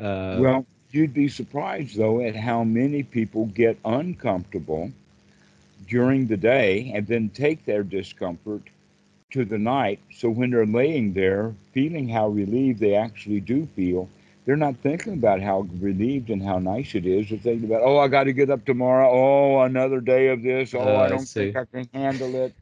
Uh, 0.00 0.38
well, 0.40 0.66
you'd 0.90 1.14
be 1.14 1.28
surprised, 1.28 1.96
though, 1.98 2.20
at 2.20 2.36
how 2.36 2.64
many 2.64 3.02
people 3.04 3.46
get 3.46 3.78
uncomfortable 3.84 4.92
during 5.88 6.26
the 6.28 6.36
day 6.36 6.92
and 6.94 7.06
then 7.06 7.30
take 7.30 7.64
their 7.66 7.84
discomfort 7.84 8.62
to 9.32 9.44
the 9.44 9.58
night. 9.58 10.00
So 10.12 10.30
when 10.30 10.50
they're 10.50 10.66
laying 10.66 11.14
there, 11.14 11.54
feeling 11.72 12.08
how 12.08 12.28
relieved 12.28 12.80
they 12.80 12.94
actually 12.94 13.40
do 13.40 13.66
feel, 13.76 14.08
they're 14.46 14.56
not 14.56 14.76
thinking 14.78 15.14
about 15.14 15.40
how 15.40 15.68
relieved 15.80 16.30
and 16.30 16.42
how 16.42 16.58
nice 16.58 16.94
it 16.94 17.06
is. 17.06 17.28
They're 17.30 17.38
thinking 17.38 17.66
about, 17.68 17.82
oh, 17.84 17.98
I 17.98 18.08
got 18.08 18.24
to 18.24 18.32
get 18.32 18.50
up 18.50 18.64
tomorrow. 18.64 19.08
Oh, 19.10 19.60
another 19.62 20.00
day 20.00 20.28
of 20.28 20.42
this. 20.42 20.74
Oh, 20.74 20.80
Uh, 20.80 20.96
I 20.96 21.08
I 21.08 21.08
don't 21.08 21.28
think. 21.28 21.56
I 21.56 21.64
can 21.66 21.88
handle 21.94 22.34
it. 22.36 22.54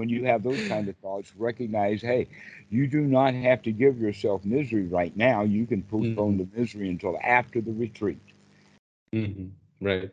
When 0.00 0.16
you 0.16 0.30
have 0.30 0.52
those 0.52 0.74
kind 0.74 0.98
of 0.98 1.06
thoughts, 1.06 1.42
recognize, 1.44 2.12
hey, 2.12 2.36
you 2.70 2.96
do 2.98 3.10
not 3.12 3.42
have 3.42 3.62
to 3.64 3.72
give 3.72 3.98
yourself 4.00 4.44
misery 4.44 4.86
right 4.86 5.16
now. 5.16 5.42
You 5.42 5.66
can 5.66 5.82
postpone 5.82 6.38
Mhm. 6.38 6.46
the 6.46 6.48
misery 6.56 6.90
until 6.90 7.18
after 7.24 7.60
the 7.62 7.72
retreat. 7.72 8.20
hmm 9.12 9.50
Right. 9.82 10.12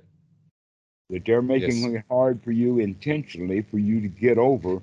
That 1.10 1.26
they're 1.26 1.42
making 1.42 1.84
Yes. 1.84 1.96
it 1.96 2.04
hard 2.10 2.42
for 2.44 2.52
you 2.52 2.80
intentionally 2.80 3.62
for 3.62 3.78
you 3.80 4.02
to 4.02 4.08
get 4.08 4.38
over 4.38 4.82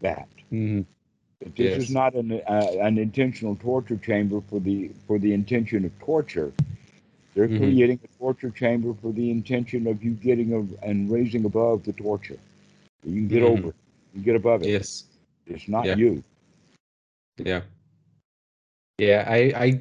that. 0.00 0.28
hmm 0.50 0.82
That 1.40 1.56
this 1.56 1.76
is 1.76 1.88
not 1.90 2.14
an, 2.14 2.32
uh, 2.32 2.66
an 2.80 2.98
intentional 2.98 3.56
torture 3.56 3.96
chamber 3.96 4.40
for 4.40 4.60
the 4.60 4.90
for 5.06 5.18
the 5.18 5.32
intention 5.32 5.84
of 5.84 5.98
torture. 5.98 6.52
They're 7.34 7.48
Mhm. 7.48 7.48
creating 7.48 8.00
a 8.04 8.18
torture 8.18 8.50
chamber 8.50 8.94
for 8.94 9.12
the 9.12 9.30
intention 9.30 9.86
of 9.86 10.02
you 10.02 10.12
getting 10.12 10.52
a, 10.52 10.86
and 10.86 11.10
raising 11.10 11.44
above 11.44 11.84
the 11.84 11.92
torture. 11.92 12.38
You 13.04 13.14
can 13.14 13.28
get 13.28 13.42
Mhm. 13.42 13.42
over 13.42 13.70
it. 13.70 13.74
You 13.74 13.79
can 13.79 13.79
get 14.18 14.36
above 14.36 14.62
it. 14.62 14.68
Yes. 14.68 15.04
It's 15.46 15.68
not 15.68 15.84
Yeah. 15.86 15.94
you. 15.94 16.22
Yeah. 17.38 17.62
Yeah. 18.98 19.24
I 19.28 19.38
I 19.56 19.80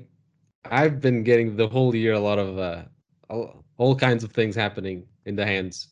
I've 0.65 1.01
been 1.01 1.23
getting 1.23 1.55
the 1.55 1.67
whole 1.67 1.95
year 1.95 2.13
a 2.13 2.19
lot 2.19 2.39
of 2.39 2.57
uh 2.57 2.83
all, 3.29 3.63
all 3.77 3.95
kinds 3.95 4.23
of 4.23 4.31
things 4.31 4.55
happening 4.55 5.07
in 5.25 5.35
the 5.35 5.45
hands, 5.45 5.87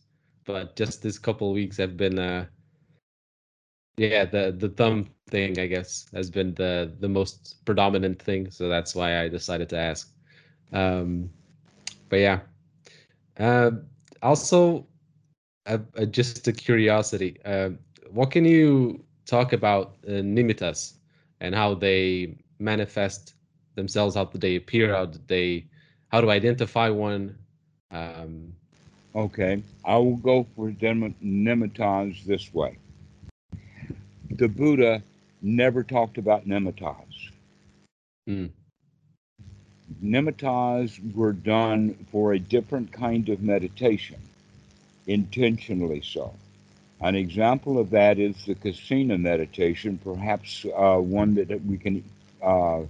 but 0.46 0.76
just 0.76 1.02
this 1.04 1.18
couple 1.20 1.50
of 1.50 1.56
weeks 1.56 1.78
have 1.78 1.98
been 1.98 2.20
uh 2.20 2.46
yeah 3.98 4.26
the 4.26 4.52
the 4.58 4.70
thumb 4.70 5.06
thing 5.06 5.60
I 5.60 5.68
guess 5.68 6.08
has 6.14 6.30
been 6.30 6.54
the 6.54 6.94
the 7.00 7.10
most 7.10 7.64
predominant 7.66 8.22
thing, 8.22 8.50
so 8.52 8.68
that's 8.70 8.96
why 8.96 9.20
I 9.22 9.28
decided 9.28 9.70
to 9.70 9.78
ask. 9.78 10.14
Um, 10.72 11.30
but 12.10 12.18
yeah. 12.18 12.40
Uh, 13.40 13.72
also, 14.22 14.88
uh, 15.68 15.78
uh, 15.98 16.06
just 16.06 16.48
a 16.48 16.54
curiosity. 16.54 17.38
Uh, 17.46 17.70
what 18.12 18.32
can 18.32 18.46
you 18.46 19.04
talk 19.26 19.54
about 19.54 19.98
uh, 20.08 20.12
nimittas 20.22 20.94
and 21.40 21.56
how 21.56 21.74
they 21.76 22.38
manifest 22.60 23.34
themselves? 23.76 24.16
How 24.16 24.26
do 24.26 24.38
they 24.38 24.56
appear? 24.56 24.94
How 24.94 25.06
do 25.06 25.20
they? 25.28 25.68
How 26.10 26.22
to 26.22 26.30
identify 26.30 26.90
one? 26.90 27.38
Um, 27.92 28.54
Okay. 29.16 29.64
I 29.86 29.98
will 29.98 30.18
go 30.18 30.44
for 30.56 30.72
dem- 30.72 31.16
this 32.26 32.54
way. 32.54 32.78
The 34.30 34.48
Buddha 34.48 35.04
never 35.42 35.84
talked 35.84 36.18
about 36.18 36.48
nimittas. 36.48 37.30
mm, 38.28 38.52
Nimittas 40.02 41.00
were 41.16 41.32
done 41.34 41.96
for 42.12 42.34
a 42.34 42.40
different 42.40 42.92
kind 42.92 43.30
of 43.30 43.42
meditation, 43.42 44.20
intentionally 45.08 46.02
so. 46.02 46.34
An 47.02 47.16
example 47.16 47.78
of 47.78 47.92
that 47.92 48.18
is 48.18 48.46
the 48.46 48.56
Kasina 48.56 49.20
meditation, 49.20 50.00
perhaps 50.04 50.66
uh, 50.76 50.98
one 50.98 51.36
that 51.36 51.64
we 51.66 51.78
can 51.78 52.04
uh, 52.42 52.82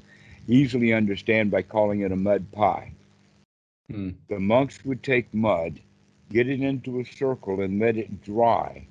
easily 0.47 0.93
understand 0.93 1.51
by 1.51 1.61
calling 1.61 2.01
it 2.01 2.11
a 2.11 2.15
mud 2.15 2.49
pie. 2.51 2.91
mm, 3.91 4.13
The 4.29 4.39
monks 4.39 4.83
would 4.85 5.03
take 5.03 5.33
mud, 5.33 5.79
get 6.29 6.47
it 6.47 6.61
into 6.61 6.99
a 6.99 7.05
circle, 7.05 7.61
and 7.61 7.79
let 7.79 7.97
it 7.97 8.23
dry. 8.23 8.87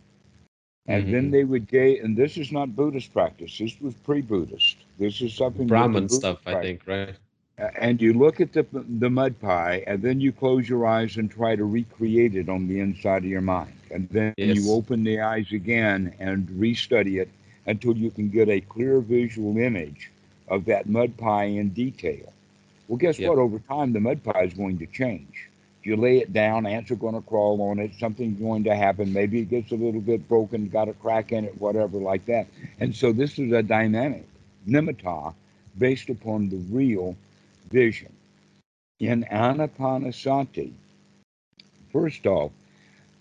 And 0.86 1.12
then 1.12 1.28
mhm. 1.28 1.32
they 1.32 1.44
would 1.44 1.66
gaze, 1.66 2.02
and 2.02 2.16
this 2.16 2.36
is 2.36 2.52
not 2.52 2.76
Buddhist 2.76 3.12
practice. 3.12 3.58
This 3.58 3.80
was 3.80 3.94
pre-Buddhist. 3.94 4.76
This 4.98 5.20
is 5.20 5.34
something 5.34 5.66
Brahman 5.66 6.08
stuff, 6.08 6.38
I 6.46 6.60
think, 6.60 6.86
right? 6.86 7.16
And 7.58 8.00
you 8.00 8.12
look 8.12 8.40
at 8.40 8.52
the 8.52 8.64
the 8.72 9.08
mud 9.10 9.38
pie, 9.40 9.82
and 9.86 10.02
then 10.02 10.20
you 10.20 10.32
close 10.32 10.68
your 10.68 10.86
eyes 10.86 11.16
and 11.16 11.30
try 11.30 11.56
to 11.56 11.64
recreate 11.64 12.34
it 12.34 12.48
on 12.48 12.68
the 12.68 12.80
inside 12.80 13.24
of 13.24 13.30
your 13.30 13.40
mind, 13.42 13.72
and 13.90 14.08
then 14.10 14.34
Yes. 14.36 14.54
you 14.54 14.72
open 14.72 15.04
the 15.04 15.20
eyes 15.20 15.52
again 15.52 16.14
and 16.18 16.46
restudy 16.48 17.20
it 17.20 17.28
until 17.66 17.96
you 17.96 18.10
can 18.10 18.28
get 18.28 18.48
a 18.48 18.60
clear 18.60 19.00
visual 19.00 19.56
image 19.58 20.10
of 20.48 20.64
that 20.66 20.86
mud 20.88 21.16
pie 21.16 21.44
in 21.44 21.70
detail. 21.70 22.32
Well, 22.88 22.98
guess 22.98 23.20
Yep. 23.20 23.28
what? 23.28 23.38
Over 23.38 23.58
time, 23.58 23.92
the 23.92 24.00
mud 24.00 24.22
pie 24.22 24.42
is 24.44 24.54
going 24.54 24.78
to 24.78 24.86
change. 24.86 25.48
If 25.80 25.86
you 25.86 25.96
lay 25.96 26.18
it 26.18 26.32
down, 26.32 26.66
ants 26.66 26.90
are 26.90 26.96
going 26.96 27.14
to 27.14 27.20
crawl 27.22 27.60
on 27.62 27.78
it. 27.78 27.94
Something's 27.98 28.38
going 28.40 28.64
to 28.64 28.74
happen. 28.74 29.12
Maybe 29.12 29.40
it 29.40 29.50
gets 29.50 29.70
a 29.72 29.76
little 29.76 30.00
bit 30.00 30.28
broken, 30.28 30.68
got 30.68 30.88
a 30.88 30.92
crack 30.94 31.32
in 31.32 31.44
it, 31.44 31.60
whatever, 31.60 31.98
like 31.98 32.26
that. 32.26 32.46
And 32.80 32.94
so 32.94 33.12
this 33.12 33.38
is 33.38 33.52
a 33.52 33.62
dynamic 33.62 34.26
nimitta 34.68 35.34
based 35.78 36.08
upon 36.10 36.48
the 36.48 36.56
real 36.70 37.16
vision. 37.70 38.12
In 38.98 39.24
Anapanasati, 39.30 40.72
first 41.92 42.26
off, 42.26 42.52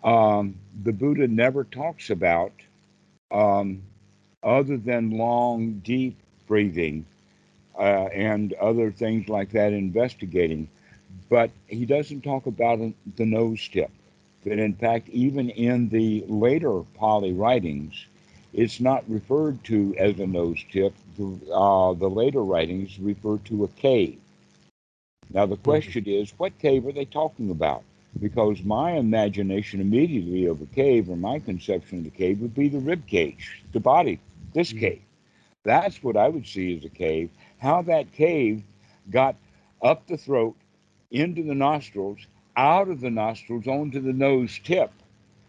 um, 0.04 0.56
the 0.84 0.94
Buddha 0.94 1.28
never 1.28 1.64
talks 1.64 2.10
about, 2.10 2.54
um, 3.32 3.82
other 4.44 4.78
than 4.78 5.18
long, 5.18 5.82
deep 5.84 6.16
breathing 6.48 7.06
uh, 7.78 8.06
and 8.14 8.54
other 8.54 8.92
things 8.92 9.28
like 9.28 9.52
that, 9.52 9.74
investigating, 9.74 10.68
but 11.30 11.50
he 11.68 11.86
doesn't 11.86 12.22
talk 12.22 12.46
about 12.46 12.80
the 13.18 13.26
nose 13.26 13.68
tip. 13.68 13.92
That 14.46 14.60
in 14.60 14.76
fact, 14.76 15.10
even 15.10 15.50
in 15.50 15.90
the 15.90 16.24
later 16.28 16.82
Pali 16.94 17.34
writings, 17.34 18.06
it's 18.54 18.80
not 18.80 19.04
referred 19.10 19.64
to 19.66 19.96
as 19.98 20.20
a 20.20 20.28
nose 20.28 20.64
tip. 20.72 20.94
The, 21.18 21.52
uh, 21.52 21.94
the 21.94 22.10
later 22.10 22.44
writings 22.44 23.00
refer 23.00 23.38
to 23.46 23.64
a 23.64 23.68
cave. 23.70 24.20
Now, 25.34 25.46
the 25.46 25.58
question 25.58 26.06
is, 26.06 26.34
what 26.38 26.58
cave 26.60 26.86
are 26.88 26.92
they 26.92 27.06
talking 27.06 27.50
about? 27.50 27.84
Because 28.20 28.64
my 28.64 28.92
imagination 28.94 29.82
immediately 29.82 30.46
of 30.46 30.62
a 30.62 30.66
cave, 30.68 31.10
or 31.10 31.18
my 31.18 31.40
conception 31.40 32.00
of 32.00 32.04
the 32.06 32.10
cave, 32.12 32.40
would 32.42 32.54
be 32.56 32.68
the 32.70 32.80
rib 32.80 33.06
cage, 33.08 33.64
the 33.74 33.80
body, 33.80 34.20
this 34.54 34.72
Mhm. 34.72 34.74
cave. 34.74 35.02
That's 35.64 36.04
what 36.04 36.16
I 36.18 36.30
would 36.30 36.46
see 36.48 36.76
as 36.78 36.86
a 36.86 36.90
cave. 36.90 37.30
How 37.58 37.82
that 37.84 38.12
cave 38.14 38.64
got 39.10 39.36
up 39.82 40.08
the 40.08 40.18
throat, 40.18 40.56
into 41.12 41.44
the 41.44 41.56
nostrils, 41.56 42.28
out 42.56 42.90
of 42.90 43.02
the 43.02 43.10
nostrils, 43.12 43.68
onto 43.68 44.00
the 44.00 44.14
nose 44.14 44.60
tip. 44.64 44.92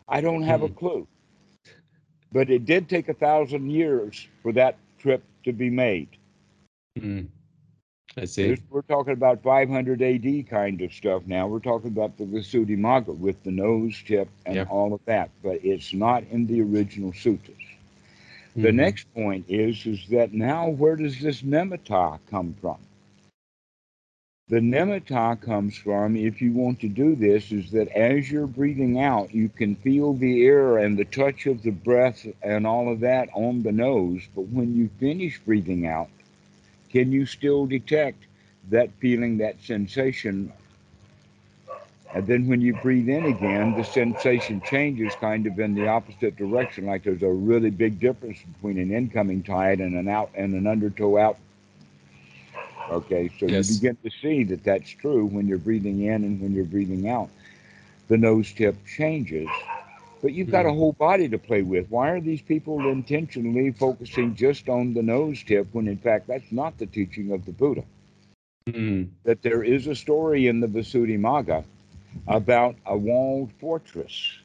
I 0.08 0.20
don't 0.20 0.42
have 0.42 0.62
a 0.62 0.68
Mhm. 0.68 0.70
clue. 0.70 1.06
But 2.32 2.50
it 2.50 2.64
did 2.64 2.88
take 2.88 3.08
a 3.08 3.14
thousand 3.14 3.70
years 3.70 4.28
for 4.42 4.52
that 4.52 4.76
trip 4.98 5.22
to 5.44 5.52
be 5.52 5.70
made. 5.70 6.08
Mm. 6.98 7.28
I 8.16 8.24
see. 8.24 8.58
We're 8.70 8.82
talking 8.82 9.12
about 9.12 9.42
500 9.42 10.02
AD 10.02 10.42
kind 10.48 10.80
of 10.82 10.92
stuff 10.92 11.26
now. 11.26 11.46
We're 11.46 11.58
talking 11.60 11.88
about 11.88 12.16
the 12.16 12.24
Visuddhimagga 12.24 13.16
with 13.18 13.42
the 13.44 13.50
nose 13.50 14.02
tip 14.06 14.28
and 14.46 14.62
Yeah. 14.62 14.66
all 14.66 14.92
of 14.94 15.00
that, 15.06 15.30
but 15.42 15.64
it's 15.64 15.92
not 15.92 16.24
in 16.30 16.46
the 16.46 16.60
original 16.62 17.12
suttas. 17.12 17.54
The 18.60 18.72
Mhm. 18.72 18.72
next 18.72 19.12
point 19.14 19.46
is 19.48 19.86
is 19.86 20.06
that 20.08 20.32
now 20.32 20.68
where 20.68 20.96
does 20.96 21.20
this 21.20 21.42
nimitta 21.42 22.18
come 22.30 22.54
from? 22.60 22.78
The 24.48 24.60
nimitta 24.60 25.40
comes 25.40 25.76
from, 25.76 26.16
if 26.16 26.40
you 26.40 26.52
want 26.52 26.80
to 26.80 26.88
do 26.88 27.14
this, 27.16 27.52
is 27.52 27.70
that 27.72 27.88
as 27.88 28.30
you're 28.30 28.46
breathing 28.46 29.00
out, 29.00 29.34
you 29.34 29.48
can 29.48 29.74
feel 29.76 30.12
the 30.14 30.44
air 30.46 30.78
and 30.78 30.96
the 30.96 31.04
touch 31.04 31.46
of 31.46 31.62
the 31.62 31.70
breath 31.72 32.26
and 32.42 32.66
all 32.66 32.92
of 32.92 33.00
that 33.00 33.28
on 33.34 33.62
the 33.62 33.72
nose. 33.72 34.22
But 34.34 34.48
when 34.48 34.74
you 34.76 34.88
finish 35.00 35.40
breathing 35.40 35.86
out, 35.86 36.08
can 36.90 37.12
you 37.12 37.26
still 37.26 37.66
detect 37.66 38.26
that 38.70 38.90
feeling, 39.00 39.38
that 39.38 39.60
sensation? 39.62 40.52
And 42.12 42.26
then 42.26 42.46
when 42.46 42.60
you 42.60 42.74
breathe 42.74 43.08
in 43.08 43.26
again, 43.26 43.74
the 43.74 43.84
sensation 43.84 44.60
changes 44.62 45.14
kind 45.16 45.46
of 45.46 45.58
in 45.58 45.74
the 45.74 45.86
opposite 45.86 46.36
direction, 46.36 46.86
like 46.86 47.02
there's 47.04 47.22
a 47.22 47.30
really 47.30 47.70
big 47.70 48.00
difference 48.00 48.38
between 48.42 48.78
an 48.78 48.90
incoming 48.92 49.42
tide 49.42 49.80
and 49.80 49.94
an 49.94 50.08
out 50.08 50.30
and 50.34 50.54
an 50.54 50.66
undertow 50.66 51.16
out. 51.18 51.38
Okay, 52.90 53.30
so 53.38 53.46
Yes. 53.46 53.48
you 53.48 53.64
begin 53.64 53.96
to 54.04 54.10
see 54.10 54.44
that 54.44 54.62
that's 54.64 54.90
true 54.90 55.26
when 55.26 55.46
you're 55.46 55.58
breathing 55.58 56.00
in 56.02 56.24
and 56.24 56.40
when 56.40 56.52
you're 56.52 56.64
breathing 56.64 57.08
out. 57.08 57.30
The 58.08 58.16
nose 58.16 58.52
tip 58.52 58.76
changes, 58.86 59.48
but 60.22 60.32
you've 60.32 60.50
got 60.50 60.66
a 60.66 60.70
Mhm. 60.70 60.76
whole 60.76 60.92
body 60.92 61.28
to 61.28 61.38
play 61.38 61.62
with. 61.62 61.90
Why 61.90 62.10
are 62.10 62.20
these 62.20 62.42
people 62.42 62.86
intentionally 62.88 63.70
focusing 63.72 64.34
just 64.34 64.68
on 64.68 64.94
the 64.94 65.02
nose 65.02 65.42
tip 65.42 65.68
when 65.72 65.88
in 65.88 65.98
fact 65.98 66.26
that's 66.26 66.52
not 66.52 66.78
the 66.78 66.86
teaching 66.86 67.32
of 67.32 67.44
the 67.44 67.52
Buddha? 67.52 67.84
Mm. 68.68 69.10
that 69.24 69.42
there 69.42 69.62
is 69.62 69.86
a 69.86 69.94
story 69.94 70.46
in 70.48 70.60
the 70.60 70.66
Visuddhimagga 70.66 71.64
about 72.26 72.74
a 72.84 72.96
walled 72.96 73.52
fortress 73.60 74.40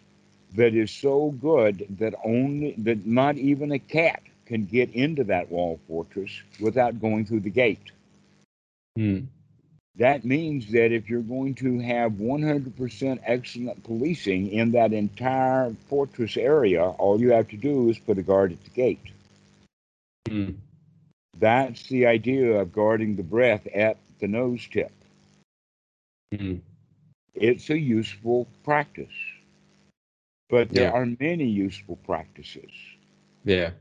that 0.55 0.75
is 0.75 0.91
so 0.91 1.31
good 1.31 1.85
that 1.97 2.13
only 2.23 2.73
that 2.77 3.05
not 3.05 3.37
even 3.37 3.71
a 3.71 3.79
cat 3.79 4.21
can 4.45 4.65
get 4.65 4.89
into 4.93 5.23
that 5.23 5.49
walled 5.51 5.79
fortress 5.87 6.41
without 6.59 6.99
going 6.99 7.25
through 7.25 7.39
the 7.39 7.49
gate. 7.49 7.91
Mm. 8.97 9.27
That 9.95 10.23
means 10.23 10.71
that 10.71 10.93
if 10.93 11.09
you're 11.09 11.21
going 11.21 11.53
to 11.55 11.79
have 11.79 12.13
100% 12.13 13.19
excellent 13.25 13.83
policing 13.83 14.47
in 14.47 14.71
that 14.71 14.93
entire 14.93 15.73
fortress 15.89 16.37
area, 16.37 16.83
all 16.83 17.19
you 17.19 17.31
have 17.31 17.49
to 17.49 17.57
do 17.57 17.89
is 17.89 17.99
put 17.99 18.17
a 18.17 18.23
guard 18.23 18.53
at 18.53 18.63
the 18.63 18.69
gate. 18.69 19.11
Mm. 20.29 20.55
That's 21.37 21.87
the 21.87 22.05
idea 22.05 22.61
of 22.61 22.71
guarding 22.71 23.15
the 23.15 23.23
breath 23.23 23.67
at 23.67 23.97
the 24.19 24.27
nose 24.27 24.65
tip. 24.71 24.91
Mm. 26.33 26.61
It's 27.33 27.69
a 27.69 27.77
useful 27.77 28.47
practice. 28.63 29.11
But 30.49 30.69
there 30.69 30.83
Yeah. 30.83 30.91
are 30.91 31.05
many 31.19 31.47
useful 31.47 31.97
practices. 31.97 32.71
Yeah. 33.43 33.71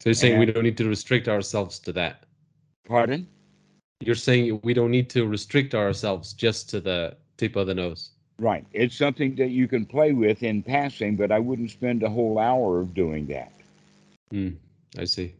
So 0.00 0.08
you're 0.08 0.14
saying 0.14 0.38
we 0.38 0.46
don't 0.46 0.64
need 0.64 0.78
to 0.78 0.88
restrict 0.88 1.28
ourselves 1.28 1.78
to 1.80 1.92
that. 1.92 2.24
Pardon? 2.84 3.28
You're 4.00 4.14
saying 4.14 4.60
we 4.64 4.74
don't 4.74 4.90
need 4.90 5.10
to 5.10 5.26
restrict 5.26 5.74
ourselves 5.74 6.32
just 6.32 6.70
to 6.70 6.80
the 6.80 7.16
tip 7.36 7.56
of 7.56 7.66
the 7.66 7.74
nose. 7.74 8.10
Right. 8.38 8.64
It's 8.72 8.96
something 8.96 9.34
that 9.36 9.50
you 9.50 9.68
can 9.68 9.84
play 9.84 10.12
with 10.12 10.42
in 10.42 10.62
passing, 10.62 11.16
but 11.16 11.30
I 11.30 11.38
wouldn't 11.38 11.70
spend 11.70 12.02
a 12.02 12.08
whole 12.08 12.38
hour 12.38 12.80
of 12.80 12.94
doing 12.94 13.26
that. 13.26 13.52
Hmm. 14.30 14.50
I 14.98 15.04
see. 15.04 15.34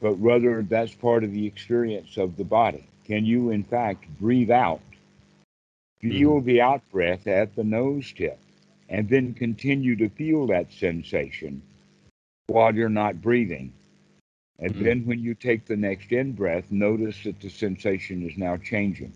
But 0.00 0.14
rather, 0.14 0.62
that's 0.62 0.94
part 0.94 1.24
of 1.24 1.32
the 1.32 1.46
experience 1.46 2.16
of 2.16 2.36
the 2.36 2.44
body. 2.44 2.86
Can 3.04 3.26
you, 3.26 3.50
in 3.50 3.64
fact, 3.64 4.06
breathe 4.20 4.50
out? 4.50 4.80
Feel 6.00 6.40
the 6.40 6.60
out 6.62 6.82
breath 6.90 7.26
at 7.26 7.54
the 7.56 7.64
nose 7.64 8.10
tip, 8.12 8.38
and 8.88 9.08
then 9.08 9.34
continue 9.34 9.96
to 9.96 10.08
feel 10.08 10.46
that 10.46 10.72
sensation 10.72 11.60
while 12.46 12.74
you're 12.74 12.88
not 12.88 13.20
breathing. 13.20 13.72
And 14.60 14.74
Mhm. 14.74 14.84
then, 14.84 15.06
when 15.06 15.20
you 15.20 15.34
take 15.34 15.64
the 15.64 15.76
next 15.76 16.12
in 16.12 16.32
breath, 16.32 16.70
notice 16.70 17.22
that 17.24 17.40
the 17.40 17.48
sensation 17.48 18.28
is 18.28 18.36
now 18.36 18.56
changing. 18.58 19.12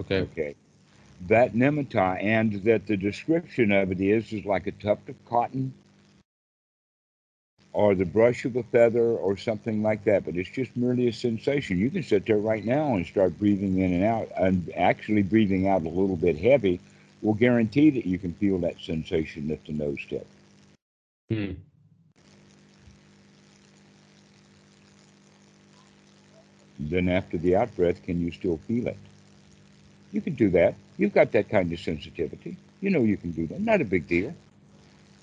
Okay. 0.00 0.20
Okay. 0.20 0.54
That 1.28 1.54
nimitta, 1.54 2.22
and 2.22 2.52
that 2.64 2.86
the 2.86 2.96
description 2.96 3.72
of 3.72 3.90
it 3.90 4.00
is 4.00 4.32
is 4.32 4.44
like 4.44 4.66
a 4.66 4.72
tuft 4.72 5.08
of 5.08 5.24
cotton 5.24 5.72
or 7.72 7.94
the 7.94 8.04
brush 8.04 8.44
of 8.44 8.56
a 8.56 8.62
feather 8.62 9.02
or 9.16 9.36
something 9.36 9.82
like 9.82 10.04
that, 10.04 10.24
but 10.24 10.36
it's 10.36 10.50
just 10.50 10.76
merely 10.76 11.08
a 11.08 11.12
sensation. 11.12 11.78
You 11.78 11.90
can 11.90 12.02
sit 12.02 12.26
there 12.26 12.38
right 12.38 12.64
now 12.64 12.94
and 12.94 13.06
start 13.06 13.38
breathing 13.38 13.78
in 13.78 13.92
and 13.94 14.04
out, 14.04 14.28
and 14.36 14.70
actually 14.76 15.22
breathing 15.22 15.66
out 15.66 15.82
a 15.82 15.88
little 15.88 16.16
bit 16.16 16.36
heavy 16.36 16.80
will 17.22 17.34
guarantee 17.34 17.90
that 17.90 18.06
you 18.06 18.18
can 18.18 18.34
feel 18.34 18.58
that 18.58 18.78
sensation 18.80 19.50
at 19.50 19.64
the 19.64 19.72
nose 19.72 20.04
tip. 20.08 20.26
Hmm. 21.30 21.52
Then, 26.78 27.08
after 27.08 27.38
the 27.38 27.56
out 27.56 27.74
breath, 27.76 28.02
can 28.02 28.20
you 28.20 28.32
still 28.32 28.58
feel 28.66 28.88
it? 28.88 28.96
You 30.12 30.20
can 30.20 30.34
do 30.34 30.50
that. 30.50 30.74
You've 30.98 31.14
got 31.14 31.32
that 31.32 31.48
kind 31.48 31.72
of 31.72 31.80
sensitivity. 31.80 32.56
You 32.80 32.90
know 32.90 33.02
you 33.02 33.16
can 33.16 33.32
do 33.32 33.46
that. 33.48 33.60
Not 33.60 33.80
a 33.80 33.84
big 33.84 34.06
deal. 34.06 34.34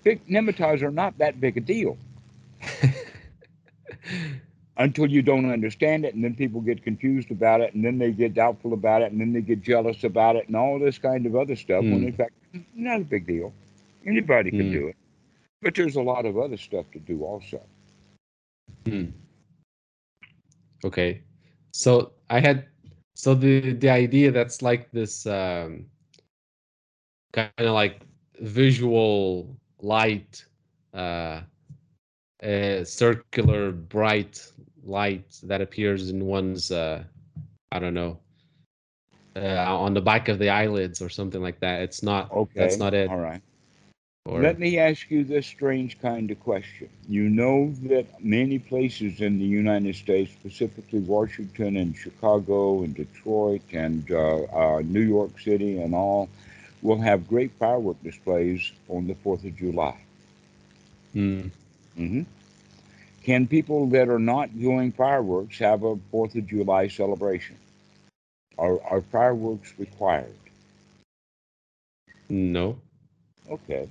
Big 0.03 0.25
nimittas 0.27 0.81
are 0.81 0.91
not 0.91 1.17
that 1.19 1.39
big 1.39 1.57
a 1.57 1.61
deal 1.61 1.97
until 4.77 5.07
you 5.07 5.21
don't 5.21 5.51
understand 5.51 6.05
it, 6.05 6.15
and 6.15 6.23
then 6.23 6.35
people 6.35 6.61
get 6.61 6.83
confused 6.83 7.31
about 7.31 7.61
it, 7.61 7.73
and 7.73 7.85
then 7.85 7.97
they 7.99 8.11
get 8.11 8.33
doubtful 8.33 8.73
about 8.73 9.01
it, 9.01 9.11
and 9.11 9.21
then 9.21 9.33
they 9.33 9.41
get 9.41 9.61
jealous 9.61 10.03
about 10.03 10.35
it, 10.35 10.47
and 10.47 10.55
all 10.55 10.79
this 10.79 10.97
kind 10.97 11.25
of 11.25 11.35
other 11.35 11.55
stuff. 11.55 11.89
When 11.89 12.01
Hmm. 12.01 12.03
in 12.03 12.13
fact, 12.13 12.33
not 12.75 13.01
a 13.01 13.05
big 13.05 13.27
deal. 13.27 13.53
Anybody 14.05 14.51
can 14.51 14.67
Hmm. 14.67 14.71
do 14.71 14.87
it, 14.87 14.95
but 15.61 15.75
there's 15.75 15.95
a 15.95 16.01
lot 16.01 16.25
of 16.25 16.37
other 16.37 16.57
stuff 16.57 16.85
to 16.93 16.99
do 16.99 17.23
also. 17.23 17.61
Hmm. 18.85 19.05
Okay. 20.83 21.21
So 21.71 22.11
I 22.29 22.39
had 22.39 22.65
so 23.15 23.33
the 23.33 23.73
the 23.73 23.89
idea 23.89 24.31
that's 24.31 24.61
like 24.61 24.91
this 24.91 25.25
um 25.25 25.85
kind 27.33 27.51
of 27.57 27.73
like 27.73 28.01
visual 28.39 29.55
light 29.81 30.45
uh 30.93 31.41
a 32.43 32.83
circular 32.83 33.71
bright 33.71 34.45
light 34.83 35.39
that 35.43 35.61
appears 35.61 36.09
in 36.09 36.25
one's 36.25 36.71
uh 36.71 37.03
I 37.71 37.79
don't 37.79 37.93
know 37.93 38.19
uh, 39.35 39.77
on 39.77 39.93
the 39.93 40.01
back 40.01 40.27
of 40.27 40.39
the 40.39 40.49
eyelids 40.49 41.01
or 41.01 41.09
something 41.09 41.41
like 41.41 41.59
that. 41.61 41.81
It's 41.81 42.03
not 42.03 42.31
Okay, 42.31 42.59
that's 42.59 42.77
not 42.77 42.93
it. 42.93 43.09
All 43.09 43.17
right. 43.17 43.41
Or 44.25 44.39
Let 44.39 44.59
me 44.59 44.77
ask 44.77 45.09
you 45.09 45.23
this 45.23 45.47
strange 45.47 45.99
kind 45.99 46.29
of 46.29 46.39
question. 46.39 46.89
You 47.09 47.27
know 47.27 47.71
that 47.83 48.23
many 48.23 48.59
places 48.59 49.19
in 49.19 49.39
the 49.39 49.45
United 49.45 49.95
States, 49.95 50.31
specifically 50.31 50.99
Washington 50.99 51.75
and 51.77 51.97
Chicago 51.97 52.83
and 52.83 52.93
Detroit 52.93 53.63
and 53.73 54.09
uh, 54.11 54.43
uh, 54.43 54.81
New 54.85 55.01
York 55.01 55.39
City 55.39 55.81
and 55.81 55.95
all, 55.95 56.29
will 56.83 57.01
have 57.01 57.27
great 57.27 57.51
firework 57.57 58.01
displays 58.03 58.71
on 58.89 59.07
the 59.07 59.15
4th 59.15 59.43
of 59.43 59.55
July. 59.55 59.97
Hmm. 61.13 61.47
hmm 61.95 62.21
Can 63.23 63.47
people 63.47 63.87
that 63.87 64.07
are 64.07 64.19
not 64.19 64.57
doing 64.57 64.91
fireworks 64.91 65.57
have 65.57 65.81
a 65.83 65.95
4th 66.13 66.35
of 66.35 66.45
July 66.45 66.89
celebration? 66.89 67.57
Are, 68.59 68.79
are 68.83 69.01
fireworks 69.01 69.73
required? 69.79 70.35
no. 72.29 72.77
Okay. 73.49 73.89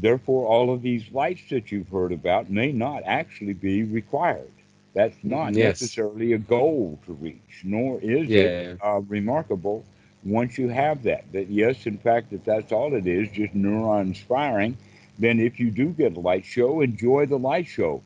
Therefore, 0.00 0.46
all 0.46 0.72
of 0.72 0.82
these 0.82 1.12
lights 1.12 1.48
that 1.50 1.70
you've 1.72 1.90
heard 1.90 2.12
about 2.12 2.50
may 2.50 2.72
not 2.72 3.02
actually 3.04 3.54
be 3.54 3.82
required. 3.84 4.52
That's 4.94 5.22
not 5.24 5.54
Yes. 5.54 6.00
necessarily 6.00 6.32
a 6.32 6.38
goal 6.38 6.98
to 7.06 7.12
reach, 7.12 7.62
nor 7.64 8.00
is 8.00 8.34
Yeah. 8.34 8.36
it 8.36 8.54
uh, 8.84 9.00
remarkable 9.06 9.84
once 10.24 10.58
you 10.58 10.68
have 10.68 11.02
that. 11.04 11.24
That 11.32 11.48
yes, 11.50 11.86
in 11.86 11.98
fact, 11.98 12.32
if 12.32 12.44
that's 12.44 12.72
all 12.72 12.94
it 12.94 13.06
is, 13.06 13.28
just 13.30 13.54
neurons 13.54 14.20
firing, 14.20 14.76
then 15.18 15.40
if 15.40 15.60
you 15.60 15.70
do 15.70 15.90
get 15.90 16.16
a 16.16 16.20
light 16.20 16.44
show, 16.44 16.80
enjoy 16.80 17.26
the 17.26 17.38
light 17.38 17.66
show. 17.66 18.02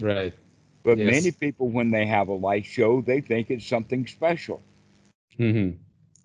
Right. 0.00 0.34
But 0.84 0.98
Yes. 0.98 1.20
many 1.20 1.32
people, 1.32 1.68
when 1.70 1.90
they 1.90 2.06
have 2.06 2.28
a 2.28 2.34
light 2.34 2.64
show, 2.64 3.00
they 3.02 3.20
think 3.20 3.50
it's 3.50 3.66
something 3.66 4.06
special. 4.06 4.62
hmm 5.38 5.78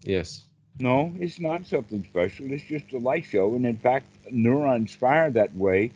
Yes. 0.04 0.49
No, 0.80 1.14
it's 1.20 1.40
not 1.40 1.66
something 1.68 2.04
special. 2.04 2.52
It's 2.52 2.64
just 2.64 2.92
a 2.94 2.98
light 3.00 3.26
show. 3.26 3.56
And 3.56 3.66
in 3.66 3.78
fact, 3.78 4.06
neurons 4.32 4.94
fire 4.94 5.30
that 5.32 5.56
way 5.56 5.92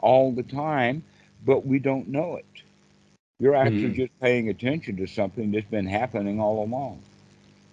all 0.00 0.32
the 0.32 0.42
time, 0.42 1.02
but 1.44 1.66
we 1.66 1.78
don't 1.78 2.08
know 2.08 2.36
it. 2.36 2.62
You're 3.38 3.54
actually 3.54 3.92
Mhm. 3.92 3.94
just 3.94 4.12
paying 4.20 4.48
attention 4.48 4.96
to 4.96 5.06
something 5.06 5.50
that's 5.52 5.68
been 5.70 5.86
happening 5.86 6.40
all 6.40 6.62
along. 6.64 7.02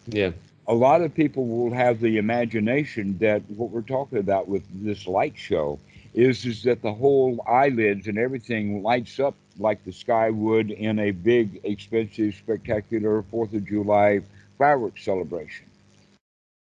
Yeah. 0.07 0.31
A 0.67 0.73
lot 0.73 1.01
of 1.01 1.13
people 1.13 1.45
will 1.47 1.73
have 1.73 1.99
the 1.99 2.17
imagination 2.17 3.17
that 3.19 3.41
what 3.49 3.71
we're 3.71 3.81
talking 3.81 4.19
about 4.19 4.47
with 4.47 4.63
this 4.83 5.07
light 5.07 5.37
show 5.37 5.79
is, 6.13 6.45
is 6.45 6.63
that 6.63 6.81
the 6.81 6.93
whole 6.93 7.43
eyelids 7.47 8.07
and 8.07 8.17
everything 8.17 8.83
lights 8.83 9.19
up 9.19 9.35
like 9.57 9.83
the 9.85 9.91
sky 9.93 10.29
would 10.29 10.71
in 10.71 10.99
a 10.99 11.11
big, 11.11 11.59
expensive, 11.63 12.35
spectacular 12.35 13.23
Fourth 13.23 13.53
of 13.53 13.65
July 13.65 14.21
fireworks 14.57 15.03
celebration 15.03 15.70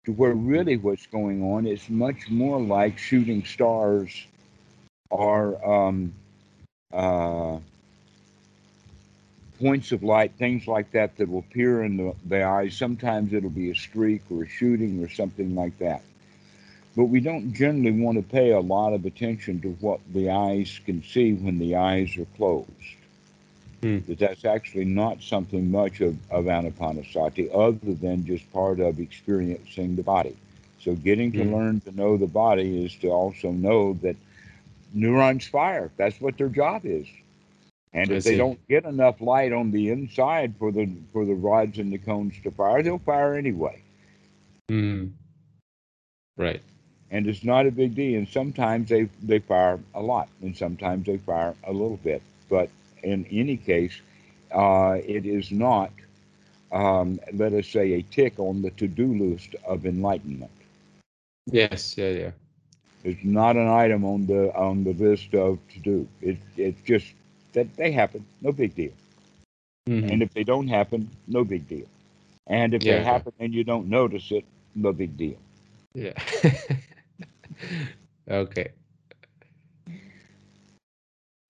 where 0.06 0.32
really 0.32 0.76
what's 0.76 1.06
going 1.06 1.42
on 1.42 1.66
is 1.66 1.88
much 1.90 2.30
more 2.30 2.60
like 2.60 2.98
shooting 2.98 3.44
stars 3.44 4.26
or 5.10 5.62
um, 5.68 6.14
uh, 6.92 7.58
points 9.60 9.92
of 9.92 10.02
light, 10.02 10.32
things 10.38 10.66
like 10.66 10.90
that 10.92 11.16
that 11.18 11.28
will 11.28 11.40
appear 11.40 11.84
in 11.84 11.98
the, 11.98 12.14
the 12.26 12.42
eyes. 12.42 12.76
Sometimes 12.76 13.32
it'll 13.34 13.50
be 13.50 13.70
a 13.70 13.74
streak 13.74 14.22
or 14.30 14.44
a 14.44 14.48
shooting 14.48 15.04
or 15.04 15.10
something 15.10 15.54
like 15.54 15.78
that. 15.78 16.02
But 16.96 17.04
we 17.04 17.20
don't 17.20 17.52
generally 17.52 17.92
want 17.92 18.16
to 18.16 18.22
pay 18.22 18.52
a 18.52 18.60
lot 18.60 18.94
of 18.94 19.04
attention 19.04 19.60
to 19.60 19.68
what 19.80 20.00
the 20.12 20.30
eyes 20.30 20.80
can 20.86 21.02
see 21.02 21.34
when 21.34 21.58
the 21.58 21.76
eyes 21.76 22.16
are 22.16 22.26
closed. 22.36 22.68
Hmm. 23.82 23.98
That 24.06 24.18
that's 24.18 24.44
actually 24.44 24.84
not 24.84 25.22
something 25.22 25.70
much 25.70 26.00
of, 26.00 26.16
of 26.30 26.46
anapanasati 26.46 27.50
other 27.54 27.94
than 27.94 28.24
just 28.24 28.50
part 28.52 28.80
of 28.80 28.98
experiencing 29.00 29.96
the 29.96 30.02
body. 30.02 30.36
So 30.78 30.94
getting 30.94 31.32
to 31.34 31.42
Hmm. 31.42 31.44
learn 31.44 31.80
to 31.80 31.92
know 31.92 32.16
the 32.16 32.26
body 32.26 32.84
is 32.84 32.94
to 32.96 33.08
also 33.08 33.50
know 33.52 33.94
that 34.02 34.16
neurons 34.92 35.46
fire. 35.46 35.90
That's 35.96 36.20
what 36.20 36.36
their 36.38 36.48
job 36.48 36.82
is. 36.84 37.06
And 37.92 38.10
I 38.10 38.18
if 38.18 38.22
they 38.22 38.36
don't 38.36 38.60
get 38.68 38.84
enough 38.84 39.20
light 39.20 39.52
on 39.52 39.70
the 39.70 39.90
inside 39.90 40.54
for 40.58 40.70
the 40.72 40.88
for 41.12 41.24
the 41.24 41.34
rods 41.34 41.78
and 41.78 41.92
the 41.92 41.98
cones 41.98 42.34
to 42.42 42.50
fire, 42.50 42.82
they'll 42.82 42.98
fire 42.98 43.34
anyway. 43.34 43.82
Mm. 44.70 45.12
Right. 46.36 46.62
And 47.10 47.26
it's 47.26 47.44
not 47.44 47.66
a 47.66 47.70
big 47.70 47.94
deal. 47.94 48.18
And 48.18 48.28
sometimes 48.28 48.88
they, 48.88 49.08
they 49.22 49.38
fire 49.40 49.78
a 49.94 50.00
lot, 50.02 50.28
and 50.42 50.56
sometimes 50.56 51.06
they 51.06 51.18
fire 51.18 51.54
a 51.64 51.72
little 51.72 51.96
bit. 51.98 52.22
But 52.48 52.70
in 53.02 53.26
any 53.30 53.56
case, 53.56 54.00
uh, 54.52 54.98
it 55.04 55.26
is 55.26 55.50
not, 55.50 55.92
um, 56.72 57.20
let 57.32 57.52
us 57.52 57.66
say, 57.68 57.92
a 57.94 58.02
tick 58.02 58.38
on 58.38 58.62
the 58.62 58.70
to 58.72 58.88
do 58.88 59.06
list 59.14 59.54
of 59.66 59.86
enlightenment. 59.86 60.50
Yes. 61.46 61.96
Yeah. 61.98 62.10
Yeah. 62.10 62.30
It's 63.04 63.24
not 63.24 63.56
an 63.56 63.66
item 63.68 64.04
on 64.04 64.26
the 64.26 64.54
on 64.54 64.84
the 64.84 64.92
list 64.94 65.34
of 65.34 65.58
to 65.68 65.78
do. 65.80 66.08
It, 66.20 66.38
it's 66.56 66.80
just 66.82 67.14
that 67.52 67.76
they 67.76 67.92
happen, 67.92 68.24
no 68.40 68.52
big 68.52 68.74
deal. 68.74 68.92
Mhm. 69.86 70.10
And 70.10 70.22
if 70.22 70.32
they 70.34 70.44
don't 70.44 70.68
happen, 70.68 71.10
no 71.26 71.44
big 71.44 71.68
deal. 71.68 71.86
And 72.46 72.74
if 72.74 72.84
Yeah. 72.84 73.00
they 73.00 73.00
happen 73.02 73.32
and 73.38 73.54
you 73.54 73.64
don't 73.64 73.88
notice 73.88 74.30
it, 74.30 74.44
no 74.74 74.92
big 74.92 75.16
deal. 75.16 75.36
Yeah. 75.94 76.12
okay. 78.30 78.72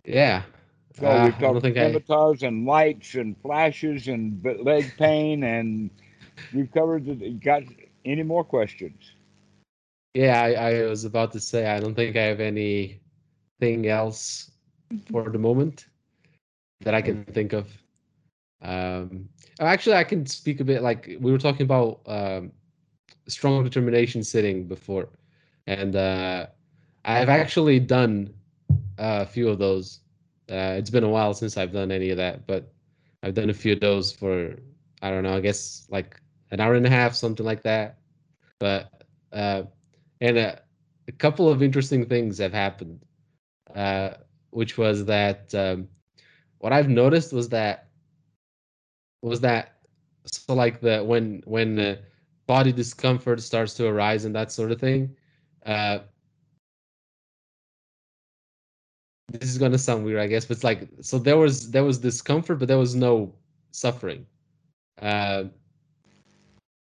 Yeah. 0.05 0.43
So 1.01 1.07
Uh, 1.09 1.25
we've 1.25 1.35
I 1.35 1.41
don't 1.41 1.55
talked 1.55 1.63
think 1.63 1.77
I. 1.79 2.47
and 2.47 2.67
lights 2.67 3.15
and 3.15 3.37
flashes 3.41 4.09
and 4.09 4.45
leg 4.63 4.93
pain, 4.99 5.43
and 5.45 5.91
we've 6.55 6.71
covered. 6.73 7.07
The, 7.07 7.31
got 7.31 7.63
any 8.05 8.23
more 8.23 8.45
questions? 8.45 9.13
Yeah, 10.15 10.43
I, 10.43 10.53
I 10.53 10.83
was 10.87 11.05
about 11.05 11.33
to 11.33 11.41
say 11.41 11.67
I 11.67 11.81
don't 11.81 11.95
think 11.95 12.17
I 12.17 12.23
have 12.23 12.41
any 12.41 13.01
anything 13.61 13.87
else 13.89 14.51
for 15.11 15.29
the 15.31 15.39
moment 15.39 15.87
that 16.81 16.95
I 16.95 17.03
can 17.03 17.25
think 17.25 17.53
of. 17.53 17.69
Um, 18.63 19.29
actually, 19.61 19.97
I 19.97 20.05
can 20.05 20.27
speak 20.27 20.61
a 20.61 20.65
bit. 20.65 20.83
Like 20.83 21.17
we 21.21 21.33
were 21.33 21.39
talking 21.39 21.63
about 21.65 22.01
um, 22.07 22.53
strong 23.29 23.65
determination 23.65 24.23
sitting 24.23 24.67
before, 24.67 25.09
and 25.67 25.97
uh, 25.97 26.47
I've 27.05 27.29
actually 27.29 27.81
done 27.81 28.35
a 28.99 29.25
few 29.27 29.49
of 29.49 29.59
those. 29.59 30.01
Uh, 30.51 30.75
it's 30.77 30.91
been 30.91 31.05
a 31.05 31.09
while 31.09 31.33
since 31.33 31.57
I've 31.57 31.73
done 31.73 31.93
any 31.93 32.11
of 32.11 32.17
that, 32.17 32.47
but 32.47 32.73
I've 33.23 33.35
done 33.35 33.51
a 33.51 33.55
few 33.55 33.75
of 33.75 33.81
those 33.81 34.13
for 34.13 34.57
I 35.03 35.11
don't 35.11 35.23
know. 35.23 35.37
I 35.37 35.41
guess 35.41 35.87
like 35.91 36.21
an 36.51 36.61
hour 36.61 36.75
and 36.75 36.87
a 36.87 36.91
half, 36.91 37.15
something 37.15 37.47
like 37.47 37.63
that. 37.63 37.99
But 38.59 39.05
uh, 39.33 39.63
and 40.21 40.37
a, 40.37 40.61
a 41.09 41.13
couple 41.13 41.49
of 41.49 41.63
interesting 41.63 42.05
things 42.07 42.39
have 42.39 42.53
happened, 42.53 43.01
uh, 43.75 44.11
which 44.51 44.77
was 44.77 45.05
that 45.07 45.55
um, 45.55 45.89
what 46.59 46.73
I've 46.73 46.89
noticed 46.89 47.33
was 47.33 47.49
that 47.51 47.89
was 49.23 49.41
that 49.41 49.77
so 50.27 50.55
like 50.55 50.81
the 50.81 51.03
when 51.03 51.43
when 51.47 51.79
uh, 51.79 51.97
body 52.47 52.73
discomfort 52.73 53.41
starts 53.41 53.75
to 53.75 53.87
arise 53.87 54.25
and 54.25 54.35
that 54.35 54.53
sort 54.53 54.73
of 54.73 54.81
thing. 54.81 55.15
This 59.31 59.51
is 59.51 59.59
gonna 59.59 59.79
sound 59.79 60.05
weird, 60.05 60.21
I 60.21 60.27
guess, 60.27 60.45
but 60.45 60.57
it's 60.57 60.65
like 60.65 60.89
so 61.01 61.19
there 61.19 61.37
was 61.37 61.71
there 61.71 61.85
was 61.85 61.99
discomfort, 61.99 62.59
but 62.59 62.69
there 62.69 62.79
was 62.79 62.95
no 62.95 63.33
suffering, 63.71 64.27
uh, 65.01 65.45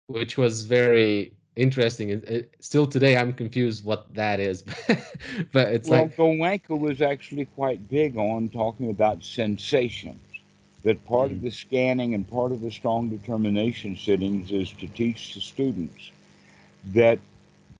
which 0.08 0.36
was 0.36 0.64
very 0.64 1.32
interesting. 1.56 2.10
It, 2.10 2.24
it, 2.24 2.54
still 2.60 2.86
today, 2.86 3.16
I'm 3.16 3.32
confused 3.32 3.84
what 3.84 4.12
that 4.14 4.40
is, 4.40 4.62
but 5.52 5.68
it's 5.68 5.88
well, 5.88 6.02
like 6.02 6.16
Goenka 6.16 6.78
was 6.78 7.00
actually 7.00 7.44
quite 7.44 7.88
big 7.88 8.16
on 8.16 8.48
talking 8.48 8.90
about 8.90 9.22
sensations. 9.22 10.18
That 10.82 11.04
part 11.04 11.28
mm-hmm. 11.28 11.36
of 11.36 11.42
the 11.42 11.50
scanning 11.50 12.14
and 12.14 12.28
part 12.28 12.50
of 12.50 12.60
the 12.60 12.70
strong 12.72 13.08
determination 13.08 13.96
sittings 13.96 14.50
is 14.50 14.72
to 14.72 14.88
teach 14.88 15.34
the 15.34 15.40
students 15.40 16.10
that 16.86 17.20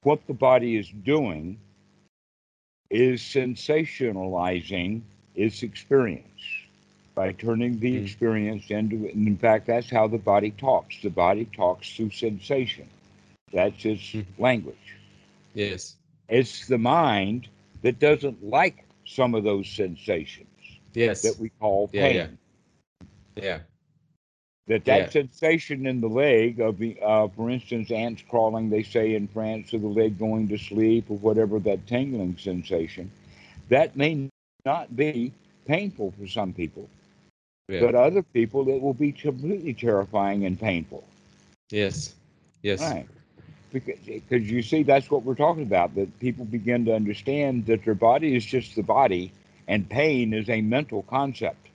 what 0.05 0.25
the 0.29 0.35
body 0.35 0.77
is 0.77 0.89
doing 1.05 1.59
is 2.93 3.23
sensationalizing 3.23 5.01
its 5.35 5.63
experience 5.63 6.27
by 7.15 7.33
turning 7.33 7.79
the 7.81 7.95
mm-hmm. 7.95 8.05
experience 8.05 8.71
into. 8.71 9.09
And 9.09 9.27
in 9.27 9.37
fact, 9.37 9.67
that's 9.67 9.91
how 9.91 10.07
the 10.07 10.19
body 10.19 10.51
talks. 10.51 11.01
The 11.03 11.09
body 11.09 11.47
talks 11.57 11.95
through 11.97 12.11
sensation. 12.11 12.87
That's 13.53 13.85
its 13.85 14.03
mm-hmm. 14.03 14.43
language. 14.43 14.97
Yes. 15.55 15.97
It's 16.29 16.67
the 16.67 16.79
mind 16.79 17.49
that 17.81 17.99
doesn't 17.99 18.45
like 18.45 18.85
some 19.07 19.35
of 19.35 19.43
those 19.43 19.69
sensations. 19.69 20.49
Yes. 20.93 21.23
That 21.23 21.39
we 21.39 21.49
call 21.61 21.89
pain. 21.89 22.15
Yeah. 22.15 22.27
Yeah. 23.37 23.43
yeah. 23.43 23.59
That 24.69 24.85
that 24.85 24.99
yeah. 24.99 25.11
sensation 25.11 25.87
in 25.87 26.01
the 26.01 26.09
leg 26.09 26.61
of 26.61 26.79
the, 26.79 26.97
uh, 27.03 27.29
for 27.29 27.51
instance, 27.51 27.91
ants 27.91 28.23
crawling, 28.29 28.71
they 28.71 28.85
say 28.85 29.15
in 29.15 29.27
France, 29.27 29.75
or 29.75 29.79
the 29.79 29.89
leg 29.89 30.19
going 30.19 30.49
to 30.49 30.59
sleep, 30.59 31.07
or 31.09 31.19
whatever 31.19 31.59
that 31.61 31.87
tingling 31.87 32.37
sensation, 32.39 33.11
that 33.71 33.97
may 33.97 34.29
not 34.65 34.95
be 34.95 35.33
painful 35.67 36.15
for 36.17 36.29
some 36.29 36.53
people, 36.53 36.89
yeah. 37.69 37.81
but 37.81 37.97
other 37.97 38.23
people 38.23 38.69
it 38.69 38.81
will 38.81 38.95
be 38.95 39.11
completely 39.11 39.75
terrifying 39.75 40.45
and 40.47 40.61
painful. 40.61 41.03
Yes. 41.71 42.15
Yes. 42.63 42.81
Right 42.81 43.09
because, 43.73 43.99
because 44.07 44.51
you 44.51 44.63
see 44.63 44.83
that's 44.83 45.11
what 45.11 45.25
we're 45.25 45.35
talking 45.35 45.63
about 45.63 45.95
that 45.95 46.21
people 46.21 46.45
begin 46.45 46.85
to 46.85 46.95
understand 46.95 47.67
that 47.67 47.85
their 47.85 47.95
body 47.95 48.37
is 48.37 48.45
just 48.45 48.77
the 48.77 48.83
body 48.83 49.33
and 49.67 49.89
pain 49.89 50.33
is 50.33 50.49
a 50.49 50.61
mental 50.61 51.03
concept 51.05 51.69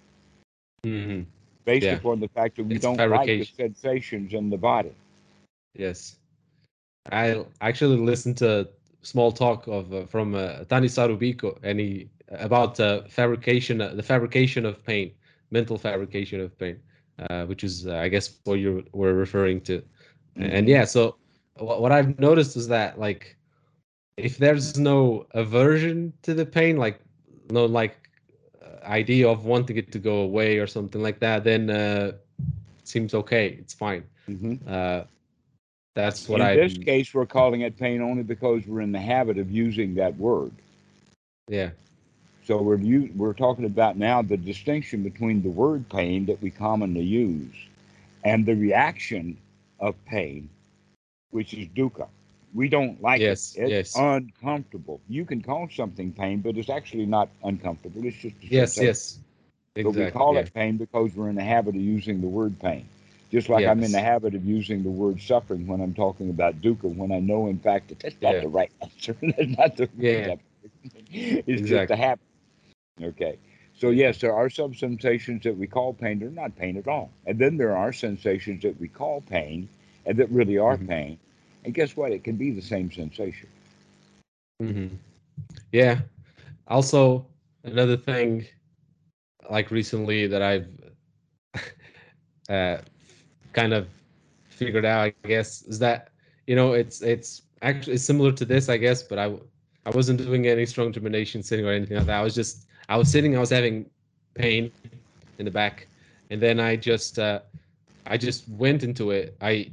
mm-hmm. 0.85 1.23
Based 1.67 1.85
yeah. 1.85 1.95
upon 1.95 2.19
the 2.19 2.29
fact 2.29 2.55
that 2.55 2.63
we 2.63 2.75
it's 2.75 2.83
don't 2.83 2.97
like 2.97 3.27
the 3.27 3.43
sensations 3.43 4.33
in 4.33 4.49
the 4.49 4.57
body 4.57 4.93
yes 5.75 6.17
i 7.11 7.43
actually 7.61 7.97
listened 7.97 8.37
to 8.37 8.67
small 9.01 9.31
talk 9.31 9.67
of 9.67 9.93
uh, 9.93 10.05
from 10.05 10.33
uh, 10.33 10.63
Thanissaro 10.69 11.15
Bhikkhu 11.23 11.57
and 11.63 11.79
he 11.79 12.09
about 12.29 12.79
uh, 12.79 13.03
fabrication 13.19 13.81
uh, 13.81 13.93
the 13.93 14.03
fabrication 14.03 14.65
of 14.65 14.83
pain 14.83 15.11
mental 15.51 15.77
fabrication 15.77 16.41
of 16.41 16.57
pain 16.57 16.79
uh, 17.29 17.45
which 17.45 17.63
is 17.63 17.85
uh, 17.85 17.95
i 17.97 18.07
guess 18.07 18.39
what 18.45 18.55
you 18.55 18.83
were 18.93 19.13
referring 19.13 19.61
to 19.61 19.75
mm-hmm. 19.77 20.43
and 20.43 20.67
yeah 20.67 20.85
so 20.85 21.17
what 21.59 21.91
I've 21.91 22.19
noticed 22.19 22.55
is 22.55 22.67
that 22.67 22.99
like 22.99 23.37
if 24.17 24.37
there's 24.37 24.77
no 24.77 25.27
aversion 25.31 26.13
to 26.23 26.33
the 26.33 26.45
pain, 26.45 26.77
like 26.77 26.99
no 27.51 27.65
like 27.65 28.06
idea 28.87 29.27
of 29.27 29.45
wanting 29.45 29.77
it 29.77 29.91
to 29.91 29.99
go 29.99 30.21
away 30.21 30.57
or 30.57 30.67
something 30.67 31.01
like 31.01 31.19
that, 31.19 31.43
then 31.43 31.69
uh, 31.69 32.13
it 32.79 32.87
seems 32.87 33.13
okay. 33.13 33.57
It's 33.59 33.73
fine. 33.73 34.03
Mm-hmm. 34.29 34.55
Uh, 34.67 35.03
that's 35.95 36.29
what 36.29 36.41
I. 36.41 36.53
In 36.53 36.59
this 36.59 36.77
case, 36.77 37.13
we're 37.13 37.25
calling 37.25 37.61
it 37.61 37.77
pain 37.77 38.01
only 38.01 38.23
because 38.23 38.65
we're 38.67 38.81
in 38.81 38.91
the 38.91 38.99
habit 38.99 39.37
of 39.37 39.49
using 39.51 39.95
that 39.95 40.15
word. 40.17 40.51
Yeah. 41.47 41.71
So 42.45 42.61
we're 42.61 43.09
we're 43.15 43.33
talking 43.33 43.65
about 43.65 43.97
now 43.97 44.21
the 44.21 44.37
distinction 44.37 45.03
between 45.03 45.41
the 45.41 45.49
word 45.49 45.89
pain 45.89 46.25
that 46.27 46.41
we 46.41 46.49
commonly 46.49 47.03
use 47.03 47.55
and 48.23 48.45
the 48.45 48.55
reaction 48.55 49.37
of 49.79 49.93
pain 50.05 50.49
which 51.31 51.53
is 51.53 51.67
dukkha. 51.67 52.07
We 52.57 52.69
don't 52.69 52.99
like 53.03 53.21
yes, 53.21 53.53
it. 53.55 53.69
It's 53.69 53.95
yes. 53.95 53.95
uncomfortable. 53.95 54.99
You 55.07 55.25
can 55.25 55.43
call 55.43 55.69
something 55.69 56.11
pain, 56.11 56.39
but 56.39 56.57
it's 56.57 56.71
actually 56.71 57.05
not 57.05 57.29
uncomfortable. 57.43 58.03
It's 58.03 58.17
just 58.17 58.35
yes, 58.41 58.73
sensation. 58.73 58.87
yes. 58.87 59.19
Exactly, 59.75 59.83
but 59.83 60.05
we 60.05 60.11
call 60.11 60.33
yeah. 60.33 60.39
it 60.39 60.53
pain 60.55 60.77
because 60.77 61.13
we're 61.13 61.29
in 61.29 61.35
the 61.35 61.43
habit 61.43 61.75
of 61.75 61.81
using 61.81 62.19
the 62.19 62.27
word 62.27 62.59
pain. 62.59 62.89
Just 63.31 63.47
like 63.47 63.61
yes. 63.61 63.69
I'm 63.69 63.83
in 63.83 63.91
the 63.91 63.99
habit 63.99 64.33
of 64.33 64.43
using 64.43 64.81
the 64.81 64.89
word 64.89 65.21
suffering 65.21 65.67
when 65.67 65.81
I'm 65.81 65.93
talking 65.93 66.31
about 66.31 66.59
dukkha, 66.59 66.95
when 66.95 67.11
I 67.11 67.19
know, 67.19 67.45
in 67.45 67.59
fact, 67.59 67.89
that 67.89 67.99
that's 67.99 68.19
not 68.23 68.33
yeah. 68.33 68.39
the 68.39 68.47
right 68.47 68.71
answer. 68.81 69.15
that's 69.21 69.55
not 69.55 69.77
the 69.77 69.87
yeah. 69.95 70.35
it's 71.11 71.61
exactly. 71.61 71.67
just 71.67 71.91
a 71.91 71.95
habit. 71.95 72.25
Okay. 72.99 73.37
So 73.75 73.91
yes, 73.91 74.19
there 74.19 74.33
are 74.33 74.49
some 74.49 74.73
sensations 74.73 75.43
that 75.43 75.55
we 75.55 75.67
call 75.67 75.93
pain. 75.93 76.17
They're 76.17 76.31
not 76.31 76.55
pain 76.55 76.77
at 76.77 76.87
all. 76.87 77.11
And 77.27 77.37
then 77.37 77.57
there 77.57 77.77
are 77.77 77.93
sensations 77.93 78.63
that 78.63 78.79
we 78.79 78.87
call 78.87 79.21
pain 79.21 79.69
and 80.07 80.17
that 80.17 80.31
really 80.31 80.57
are 80.57 80.75
mm-hmm. 80.75 80.87
pain. 80.87 81.19
And 81.63 81.73
guess 81.73 81.97
what? 81.97 82.11
It 82.11 82.23
can 82.23 82.35
be 82.35 82.51
the 82.51 82.61
same 82.61 82.91
sensation. 82.91 83.49
Mm-hmm. 84.61 84.95
Yeah. 85.71 85.99
Also, 86.67 87.25
another 87.63 87.97
thing, 87.97 88.45
like 89.49 89.71
recently, 89.71 90.27
that 90.27 90.41
I've 90.41 90.67
uh, 92.49 92.77
kind 93.53 93.73
of 93.73 93.87
figured 94.49 94.85
out, 94.85 95.13
I 95.23 95.27
guess, 95.27 95.61
is 95.63 95.79
that 95.79 96.09
you 96.47 96.55
know 96.55 96.73
it's 96.73 97.01
it's 97.01 97.43
actually 97.61 97.97
similar 97.97 98.31
to 98.33 98.45
this, 98.45 98.69
I 98.69 98.77
guess, 98.77 99.03
but 99.03 99.19
I 99.19 99.35
I 99.85 99.89
wasn't 99.91 100.19
doing 100.19 100.47
any 100.47 100.65
strong 100.65 100.91
determination 100.91 101.43
sitting 101.43 101.65
or 101.65 101.71
anything 101.71 101.97
like 101.97 102.07
that. 102.07 102.19
I 102.19 102.23
was 102.23 102.35
just 102.35 102.67
I 102.89 102.97
was 102.97 103.09
sitting, 103.09 103.35
I 103.37 103.39
was 103.39 103.49
having 103.49 103.89
pain 104.33 104.71
in 105.39 105.45
the 105.45 105.51
back, 105.51 105.87
and 106.29 106.41
then 106.41 106.59
I 106.59 106.75
just 106.75 107.19
uh, 107.19 107.39
I 108.05 108.17
just 108.17 108.47
went 108.49 108.83
into 108.83 109.11
it. 109.11 109.37
I 109.41 109.71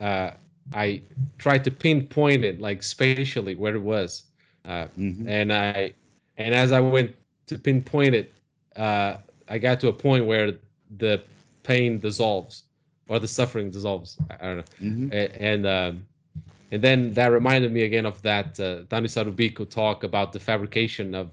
uh, 0.00 0.30
I 0.72 1.02
tried 1.38 1.64
to 1.64 1.70
pinpoint 1.70 2.44
it 2.44 2.60
like 2.60 2.82
spatially 2.82 3.54
where 3.54 3.74
it 3.74 3.82
was, 3.82 4.24
uh, 4.64 4.86
mm-hmm. 4.98 5.28
and 5.28 5.52
I 5.52 5.92
and 6.38 6.54
as 6.54 6.72
I 6.72 6.80
went 6.80 7.14
to 7.46 7.58
pinpoint 7.58 8.14
it, 8.14 8.32
uh, 8.76 9.16
I 9.48 9.58
got 9.58 9.80
to 9.80 9.88
a 9.88 9.92
point 9.92 10.26
where 10.26 10.52
the 10.98 11.22
pain 11.62 11.98
dissolves 11.98 12.64
or 13.08 13.18
the 13.18 13.28
suffering 13.28 13.70
dissolves. 13.70 14.16
I 14.30 14.44
don't 14.44 14.56
know, 14.58 14.64
mm-hmm. 14.82 15.08
and 15.42 15.66
um, 15.66 16.06
and 16.70 16.82
then 16.82 17.12
that 17.14 17.26
reminded 17.26 17.72
me 17.72 17.82
again 17.82 18.06
of 18.06 18.20
that 18.22 18.58
uh, 18.58 18.84
Bhikkhu 18.90 19.68
talk 19.68 20.04
about 20.04 20.32
the 20.32 20.40
fabrication 20.40 21.14
of 21.14 21.30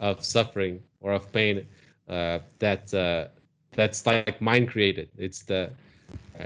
of 0.00 0.24
suffering 0.24 0.82
or 1.00 1.12
of 1.12 1.30
pain 1.32 1.66
uh, 2.08 2.38
that 2.58 2.92
uh, 2.94 3.28
that's 3.72 4.06
like 4.06 4.40
mind 4.40 4.68
created. 4.68 5.08
It's 5.18 5.42
the 5.42 5.70
uh, 6.40 6.44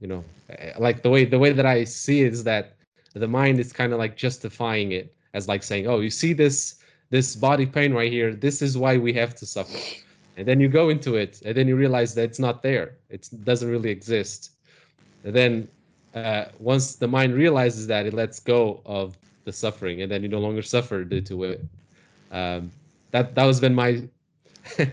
you 0.00 0.06
know 0.06 0.24
uh, 0.50 0.72
like 0.78 1.02
the 1.02 1.10
way 1.10 1.24
the 1.24 1.38
way 1.38 1.52
that 1.52 1.66
i 1.66 1.84
see 1.84 2.22
it 2.22 2.32
is 2.32 2.44
that 2.44 2.76
the 3.14 3.28
mind 3.28 3.58
is 3.58 3.72
kind 3.72 3.92
of 3.92 3.98
like 3.98 4.16
justifying 4.16 4.92
it 4.92 5.14
as 5.34 5.48
like 5.48 5.62
saying 5.62 5.86
oh 5.86 6.00
you 6.00 6.10
see 6.10 6.32
this 6.32 6.76
this 7.10 7.36
body 7.36 7.66
pain 7.66 7.92
right 7.92 8.12
here 8.12 8.34
this 8.34 8.62
is 8.62 8.76
why 8.76 8.96
we 8.96 9.12
have 9.12 9.34
to 9.34 9.46
suffer 9.46 9.78
and 10.36 10.46
then 10.46 10.60
you 10.60 10.68
go 10.68 10.90
into 10.90 11.16
it 11.16 11.40
and 11.44 11.56
then 11.56 11.66
you 11.66 11.76
realize 11.76 12.14
that 12.14 12.24
it's 12.24 12.38
not 12.38 12.62
there 12.62 12.96
it 13.08 13.28
doesn't 13.44 13.70
really 13.70 13.90
exist 13.90 14.50
and 15.24 15.34
then 15.34 15.68
uh, 16.14 16.46
once 16.58 16.96
the 16.96 17.06
mind 17.06 17.34
realizes 17.34 17.86
that 17.86 18.06
it 18.06 18.14
lets 18.14 18.40
go 18.40 18.80
of 18.86 19.16
the 19.44 19.52
suffering 19.52 20.02
and 20.02 20.10
then 20.10 20.22
you 20.22 20.28
no 20.28 20.38
longer 20.38 20.62
suffer 20.62 21.04
due 21.04 21.20
to 21.20 21.44
it 21.44 21.64
um, 22.32 22.70
that 23.12 23.34
that 23.34 23.46
has 23.46 23.60
been 23.60 23.74
my 23.74 24.02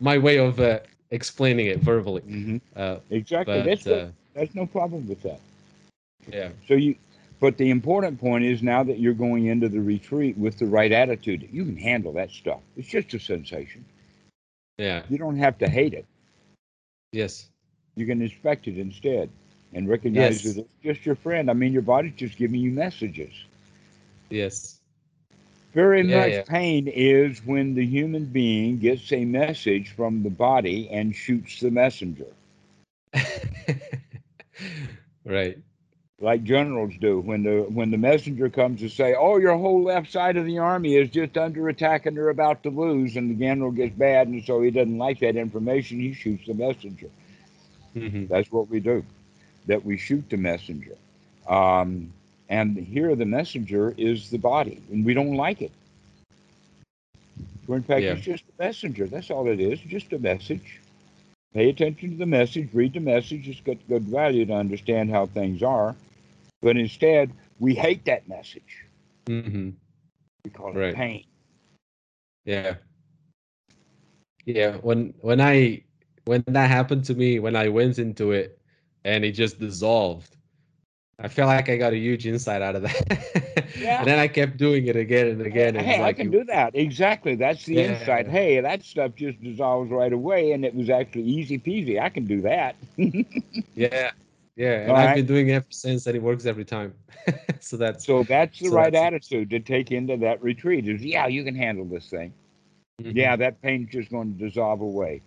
my 0.00 0.18
way 0.18 0.38
of 0.38 0.60
uh, 0.60 0.80
explaining 1.10 1.66
it 1.66 1.78
verbally. 1.78 2.22
Mm-hmm. 2.22 2.56
Uh, 2.76 2.96
exactly. 3.10 3.78
But, 3.84 4.12
that's, 4.34 4.54
no, 4.54 4.62
no 4.62 4.66
problem 4.66 5.06
with 5.08 5.22
that. 5.22 5.40
Yeah. 6.30 6.50
So 6.68 6.74
you, 6.74 6.96
But 7.40 7.58
the 7.58 7.70
important 7.70 8.20
point 8.20 8.44
is 8.44 8.62
now 8.62 8.82
that 8.84 8.98
you're 8.98 9.14
going 9.14 9.46
into 9.46 9.68
the 9.68 9.80
retreat 9.80 10.36
with 10.38 10.58
the 10.58 10.66
right 10.66 10.90
attitude, 10.92 11.48
you 11.52 11.64
can 11.64 11.76
handle 11.76 12.12
that 12.14 12.30
stuff. 12.30 12.60
It's 12.76 12.88
just 12.88 13.12
a 13.14 13.18
sensation. 13.20 13.84
Yeah. 14.78 15.02
You 15.08 15.18
don't 15.18 15.36
have 15.36 15.58
to 15.58 15.68
hate 15.68 15.92
it. 15.94 16.06
Yes. 17.12 17.48
You 17.96 18.06
can 18.06 18.22
inspect 18.22 18.66
it 18.66 18.78
instead 18.78 19.28
and 19.72 19.88
recognize 19.88 20.44
Yes. 20.44 20.54
that 20.54 20.60
it's 20.60 20.82
just 20.82 21.06
your 21.06 21.16
friend. 21.16 21.50
I 21.50 21.52
mean, 21.54 21.72
your 21.72 21.82
body's 21.82 22.14
just 22.14 22.36
giving 22.38 22.60
you 22.60 22.70
messages. 22.70 23.32
Yes. 24.30 24.80
Very 25.74 26.02
Yeah, 26.02 26.18
much 26.20 26.30
yeah. 26.32 26.42
pain 26.42 26.88
is 26.88 27.44
when 27.44 27.74
the 27.74 27.84
human 27.84 28.24
being 28.26 28.78
gets 28.78 29.12
a 29.12 29.24
message 29.24 29.90
from 29.90 30.22
the 30.22 30.30
body 30.30 30.88
and 30.90 31.14
shoots 31.14 31.60
the 31.60 31.70
messenger, 31.70 32.26
right. 35.24 35.58
like 36.20 36.44
generals 36.44 36.94
do. 37.00 37.20
When 37.20 37.42
the 37.42 37.62
when 37.62 37.90
the 37.90 37.98
messenger 37.98 38.48
comes 38.48 38.80
to 38.80 38.88
say, 38.88 39.14
"Oh, 39.18 39.38
your 39.38 39.56
whole 39.56 39.82
left 39.82 40.10
side 40.12 40.36
of 40.36 40.46
the 40.46 40.58
army 40.58 40.96
is 40.96 41.10
just 41.10 41.36
under 41.36 41.68
attack 41.68 42.06
and 42.06 42.16
they're 42.16 42.28
about 42.30 42.62
to 42.64 42.70
lose," 42.70 43.16
and 43.16 43.30
the 43.30 43.34
general 43.34 43.70
gets 43.72 43.94
bad, 43.94 44.28
and 44.28 44.44
so 44.44 44.60
he 44.62 44.70
doesn't 44.70 44.98
like 44.98 45.20
that 45.20 45.36
information, 45.36 46.00
he 46.00 46.12
shoots 46.12 46.46
the 46.46 46.54
messenger. 46.54 47.10
hmm 47.94 48.26
That's 48.28 48.50
what 48.52 48.68
we 48.68 48.80
do. 48.80 49.04
That 49.66 49.84
we 49.84 49.96
shoot 49.96 50.28
the 50.30 50.36
messenger. 50.36 50.96
Um, 51.48 52.12
and 52.48 52.76
here 52.76 53.14
the 53.16 53.26
messenger 53.26 53.94
is 53.96 54.30
the 54.30 54.38
body, 54.38 54.80
and 54.90 55.04
we 55.04 55.14
don't 55.14 55.34
like 55.36 55.62
it. 55.62 55.72
So 57.66 57.74
in 57.74 57.82
fact, 57.82 58.02
Yeah. 58.04 58.12
it's 58.12 58.22
just 58.22 58.44
a 58.58 58.62
messenger. 58.62 59.06
That's 59.06 59.30
all 59.30 59.48
it 59.48 59.60
is, 59.60 59.80
just 59.80 60.12
a 60.12 60.18
message. 60.18 60.80
Pay 61.54 61.68
attention 61.70 62.10
to 62.10 62.16
the 62.16 62.26
message, 62.26 62.68
read 62.72 62.94
the 62.94 63.00
message. 63.00 63.48
It's 63.48 63.60
got 63.60 63.76
good 63.88 64.02
value 64.02 64.44
to 64.46 64.52
understand 64.52 65.10
how 65.10 65.26
things 65.26 65.62
are. 65.62 65.94
But 66.60 66.76
instead, 66.76 67.30
we 67.60 67.74
hate 67.74 68.04
that 68.06 68.28
message. 68.28 68.86
Mm-hmm. 69.26 69.70
We 70.44 70.50
call 70.50 70.70
it 70.76 70.78
Right. 70.78 70.94
pain. 70.94 71.24
Yeah. 72.44 72.74
Yeah. 74.44 74.76
When 74.78 75.14
when 75.20 75.40
I 75.40 75.84
when 76.24 76.42
that 76.48 76.68
happened 76.70 77.04
to 77.04 77.14
me, 77.14 77.38
when 77.38 77.54
I 77.54 77.68
went 77.68 77.98
into 77.98 78.32
it 78.32 78.58
and 79.04 79.24
it 79.24 79.32
just 79.32 79.60
dissolved, 79.60 80.33
I 81.20 81.28
felt 81.28 81.48
like 81.48 81.68
I 81.68 81.76
got 81.76 81.92
a 81.92 81.96
huge 81.96 82.26
insight 82.26 82.60
out 82.62 82.76
of 82.76 82.82
that. 82.82 83.64
Yeah. 83.76 83.98
and 83.98 84.06
then 84.06 84.18
I 84.20 84.28
kept 84.28 84.56
doing 84.56 84.86
it 84.86 84.94
again 84.94 85.26
and 85.26 85.42
again. 85.42 85.74
And 85.76 85.84
hey, 85.84 85.94
it's 85.96 86.02
I 86.04 86.12
can 86.12 86.28
it- 86.28 86.30
do 86.32 86.44
that. 86.44 86.74
Exactly. 86.76 87.34
That's 87.34 87.64
the 87.64 87.74
Yeah. 87.74 87.98
insight. 87.98 88.28
Hey, 88.28 88.60
that 88.60 88.84
stuff 88.84 89.16
just 89.16 89.42
dissolves 89.42 89.90
right 89.90 90.12
away, 90.12 90.52
and 90.52 90.64
it 90.64 90.74
was 90.74 90.88
actually 90.90 91.22
easy 91.24 91.58
peasy. 91.58 92.00
I 92.00 92.08
can 92.08 92.24
do 92.24 92.40
that. 92.42 92.76
Yeah. 93.74 94.12
Yeah. 94.56 94.72
And 94.82 94.90
All 94.92 94.96
I've 94.96 95.06
right. 95.06 95.16
been 95.16 95.26
doing 95.26 95.48
it 95.48 95.54
ever 95.54 95.66
since 95.70 96.06
and 96.06 96.14
it 96.16 96.22
works 96.22 96.46
every 96.46 96.64
time. 96.64 96.94
so 97.60 97.76
that's 97.76 98.04
So 98.06 98.22
that's 98.22 98.58
the 98.60 98.68
So 98.68 98.74
right 98.76 98.92
that's- 98.92 99.06
attitude 99.06 99.50
to 99.50 99.58
take 99.60 99.90
into 99.90 100.16
that 100.18 100.40
retreat. 100.42 100.86
Is 100.88 101.04
yeah, 101.04 101.26
you 101.26 101.42
can 101.42 101.56
handle 101.56 101.84
this 101.84 102.08
thing. 102.08 102.32
Mhm. 103.02 103.16
Yeah, 103.16 103.34
that 103.36 103.60
pain's 103.60 103.90
just 103.90 104.10
going 104.10 104.38
to 104.38 104.44
dissolve 104.48 104.80
away. 104.80 105.20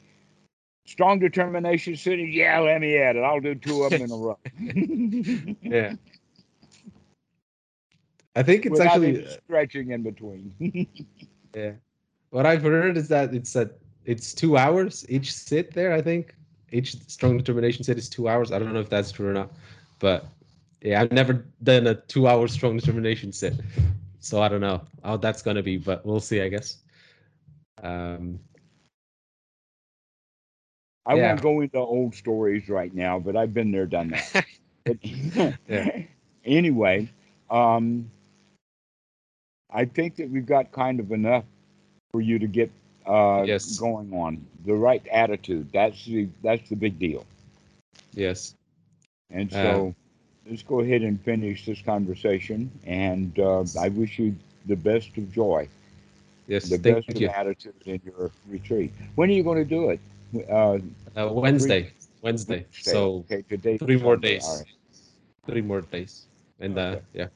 Strong 0.88 1.20
determination 1.20 1.98
cities. 1.98 2.34
Yeah, 2.34 2.60
let 2.62 2.80
me 2.80 2.98
at 2.98 3.18
it. 3.18 3.24
I'll 3.24 3.42
do 3.42 3.56
two 3.56 3.84
of 3.84 3.92
them 3.92 4.04
in 4.04 4.12
a 4.12 4.16
row. 4.16 4.40
Yeah. 5.62 5.94
I 8.38 8.44
think 8.44 8.66
it's 8.66 8.80
Without 8.80 8.94
actually 8.94 9.28
stretching 9.28 9.92
in 9.92 10.04
between. 10.04 10.54
Yeah. 11.56 11.72
What 12.30 12.46
I've 12.46 12.62
heard 12.62 12.98
is 12.98 13.08
that 13.08 13.34
it's 13.34 13.56
a 13.56 13.72
it's 14.06 14.34
two 14.34 14.58
hours 14.58 15.06
each 15.10 15.34
sit 15.34 15.74
there. 15.74 15.92
I 15.92 16.02
think 16.02 16.36
each 16.72 16.96
strong 17.08 17.38
determination 17.38 17.84
sit 17.84 17.98
is 17.98 18.08
two 18.10 18.28
hours. 18.28 18.52
I 18.52 18.60
don't 18.60 18.74
know 18.74 18.80
if 18.80 18.90
that's 18.90 19.12
true 19.12 19.30
or 19.30 19.34
not, 19.34 19.52
but 19.98 20.26
yeah, 20.82 21.02
I've 21.02 21.12
never 21.12 21.48
done 21.64 21.88
a 21.88 21.96
two-hour 21.96 22.48
strong 22.50 22.78
determination 22.78 23.32
sit, 23.32 23.56
so 24.20 24.42
I 24.42 24.50
don't 24.50 24.62
know 24.62 24.82
how 25.04 25.18
that's 25.18 25.42
gonna 25.42 25.64
be, 25.64 25.78
but 25.78 26.06
we'll 26.06 26.20
see. 26.20 26.42
I 26.42 26.50
guess. 26.50 26.78
Um, 27.82 28.40
I 31.08 31.16
Yeah. 31.16 31.38
won't 31.38 31.42
go 31.42 31.62
into 31.62 31.78
old 31.80 32.16
stories 32.16 32.70
right 32.70 32.94
now, 32.94 33.20
but 33.20 33.36
I've 33.38 33.54
been 33.54 33.72
there, 33.72 33.88
done 33.88 34.10
that. 34.12 34.28
But 34.86 34.98
Yeah. 35.68 35.88
anyway, 36.46 37.10
um, 37.50 38.10
I 39.72 39.86
think 39.86 40.16
that 40.18 40.30
we've 40.30 40.46
got 40.46 40.72
kind 40.72 41.00
of 41.00 41.12
enough 41.12 41.46
for 42.12 42.22
you 42.22 42.40
to 42.40 42.48
get 42.48 42.72
uh, 43.06 43.48
Yes. 43.48 43.78
going 43.78 44.14
on 44.14 44.46
the 44.66 44.74
right 44.76 45.06
attitude. 45.08 45.70
That's 45.74 46.06
the 46.06 46.28
that's 46.44 46.70
the 46.70 46.76
big 46.76 47.00
deal. 47.00 47.26
yes. 48.14 48.54
And 49.32 49.52
Uh, 49.52 49.54
so, 49.54 49.96
let's 50.50 50.64
go 50.64 50.80
ahead 50.82 51.02
and 51.02 51.20
finish 51.22 51.66
this 51.66 51.82
conversation. 51.82 52.72
And 52.86 53.38
uh, 53.40 53.64
I 53.80 53.90
wish 53.90 54.20
you 54.20 54.36
the 54.66 54.76
best 54.76 55.18
of 55.18 55.32
joy, 55.32 55.68
Yes. 56.48 56.70
the 56.70 56.78
Thank 56.78 56.98
best 56.98 57.14
of 57.16 57.26
you. 57.26 57.28
attitude 57.28 57.76
in 57.86 58.02
your 58.06 58.32
retreat. 58.48 58.92
When 59.16 59.30
are 59.30 59.34
you 59.34 59.44
going 59.44 59.58
to 59.58 59.66
do 59.66 59.90
it? 59.90 60.00
Uh, 60.50 60.80
Uh, 61.16 61.30
Wednesday. 61.32 61.92
Wednesday. 62.22 62.66
So 62.72 63.26
okay, 63.30 63.44
today 63.50 63.78
three 63.78 63.98
more 63.98 64.18
days. 64.18 64.44
Right. 64.46 64.68
three 65.48 65.62
more 65.62 65.82
days, 65.82 66.26
and 66.60 66.78
uh, 66.78 66.98
yeah. 67.14 67.28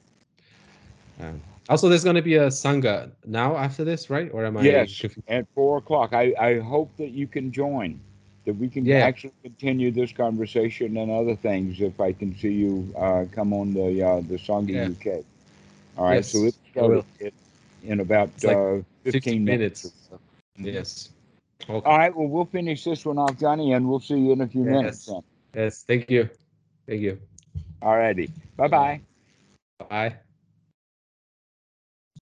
Um, 1.22 1.40
also, 1.70 1.88
there's 1.88 2.04
gonna 2.04 2.22
be 2.22 2.36
a 2.36 2.48
sangha 2.48 3.12
now 3.26 3.56
after 3.56 3.84
this, 3.84 4.10
right? 4.10 4.30
Or 4.34 4.46
am 4.46 4.58
I? 4.58 4.64
Yes, 4.64 5.00
confused? 5.00 5.20
at 5.28 5.46
four 5.56 5.78
o'clock. 5.78 6.14
I, 6.14 6.34
I 6.40 6.60
hope 6.60 6.90
that 6.98 7.12
you 7.12 7.28
can 7.28 7.52
join, 7.52 8.00
that 8.46 8.54
we 8.56 8.68
can 8.68 8.86
Yeah. 8.86 9.06
actually 9.06 9.34
continue 9.44 9.92
this 9.92 10.12
conversation 10.12 10.98
and 10.98 11.10
other 11.12 11.36
things 11.36 11.80
if 11.82 12.00
I 12.00 12.12
can 12.12 12.36
see 12.36 12.52
you 12.54 12.94
uh, 12.98 13.26
come 13.32 13.54
on 13.54 13.74
the 13.74 14.04
uh, 14.04 14.22
the 14.22 14.38
Sangha 14.38 14.70
Yeah. 14.74 14.88
UK. 14.92 15.24
All 15.98 16.06
right, 16.06 16.26
so 16.26 16.40
Yes, 16.40 16.44
let's 16.46 16.58
I 16.58 16.70
start 16.72 16.90
will. 16.92 17.06
it 17.20 17.34
in 17.84 18.00
about 18.00 18.30
It's 18.36 18.44
like 18.44 18.58
uh, 18.58 18.82
15, 19.04 19.12
15 19.14 19.46
minutes. 19.46 19.84
minutes. 19.84 19.96
so. 20.10 20.20
Mhm. 20.60 20.74
Yes. 20.74 21.10
Okay. 21.70 21.90
All 21.90 21.98
right, 21.98 22.16
well, 22.16 22.28
we'll 22.28 22.46
finish 22.46 22.84
this 22.84 23.06
one 23.06 23.18
off, 23.18 23.38
Joni, 23.38 23.76
and 23.76 23.88
we'll 23.88 24.00
see 24.00 24.18
you 24.18 24.34
in 24.34 24.42
a 24.42 24.48
few 24.48 24.64
minutes. 24.64 25.08
Yes. 25.08 25.22
Then. 25.54 25.64
Yes. 25.64 25.84
Thank 25.84 26.10
you. 26.10 26.30
Thank 26.88 27.02
you. 27.02 27.20
All 27.82 27.98
righty. 27.98 28.32
Bye 28.58 28.68
bye. 28.68 29.02
Bye. 29.90 30.16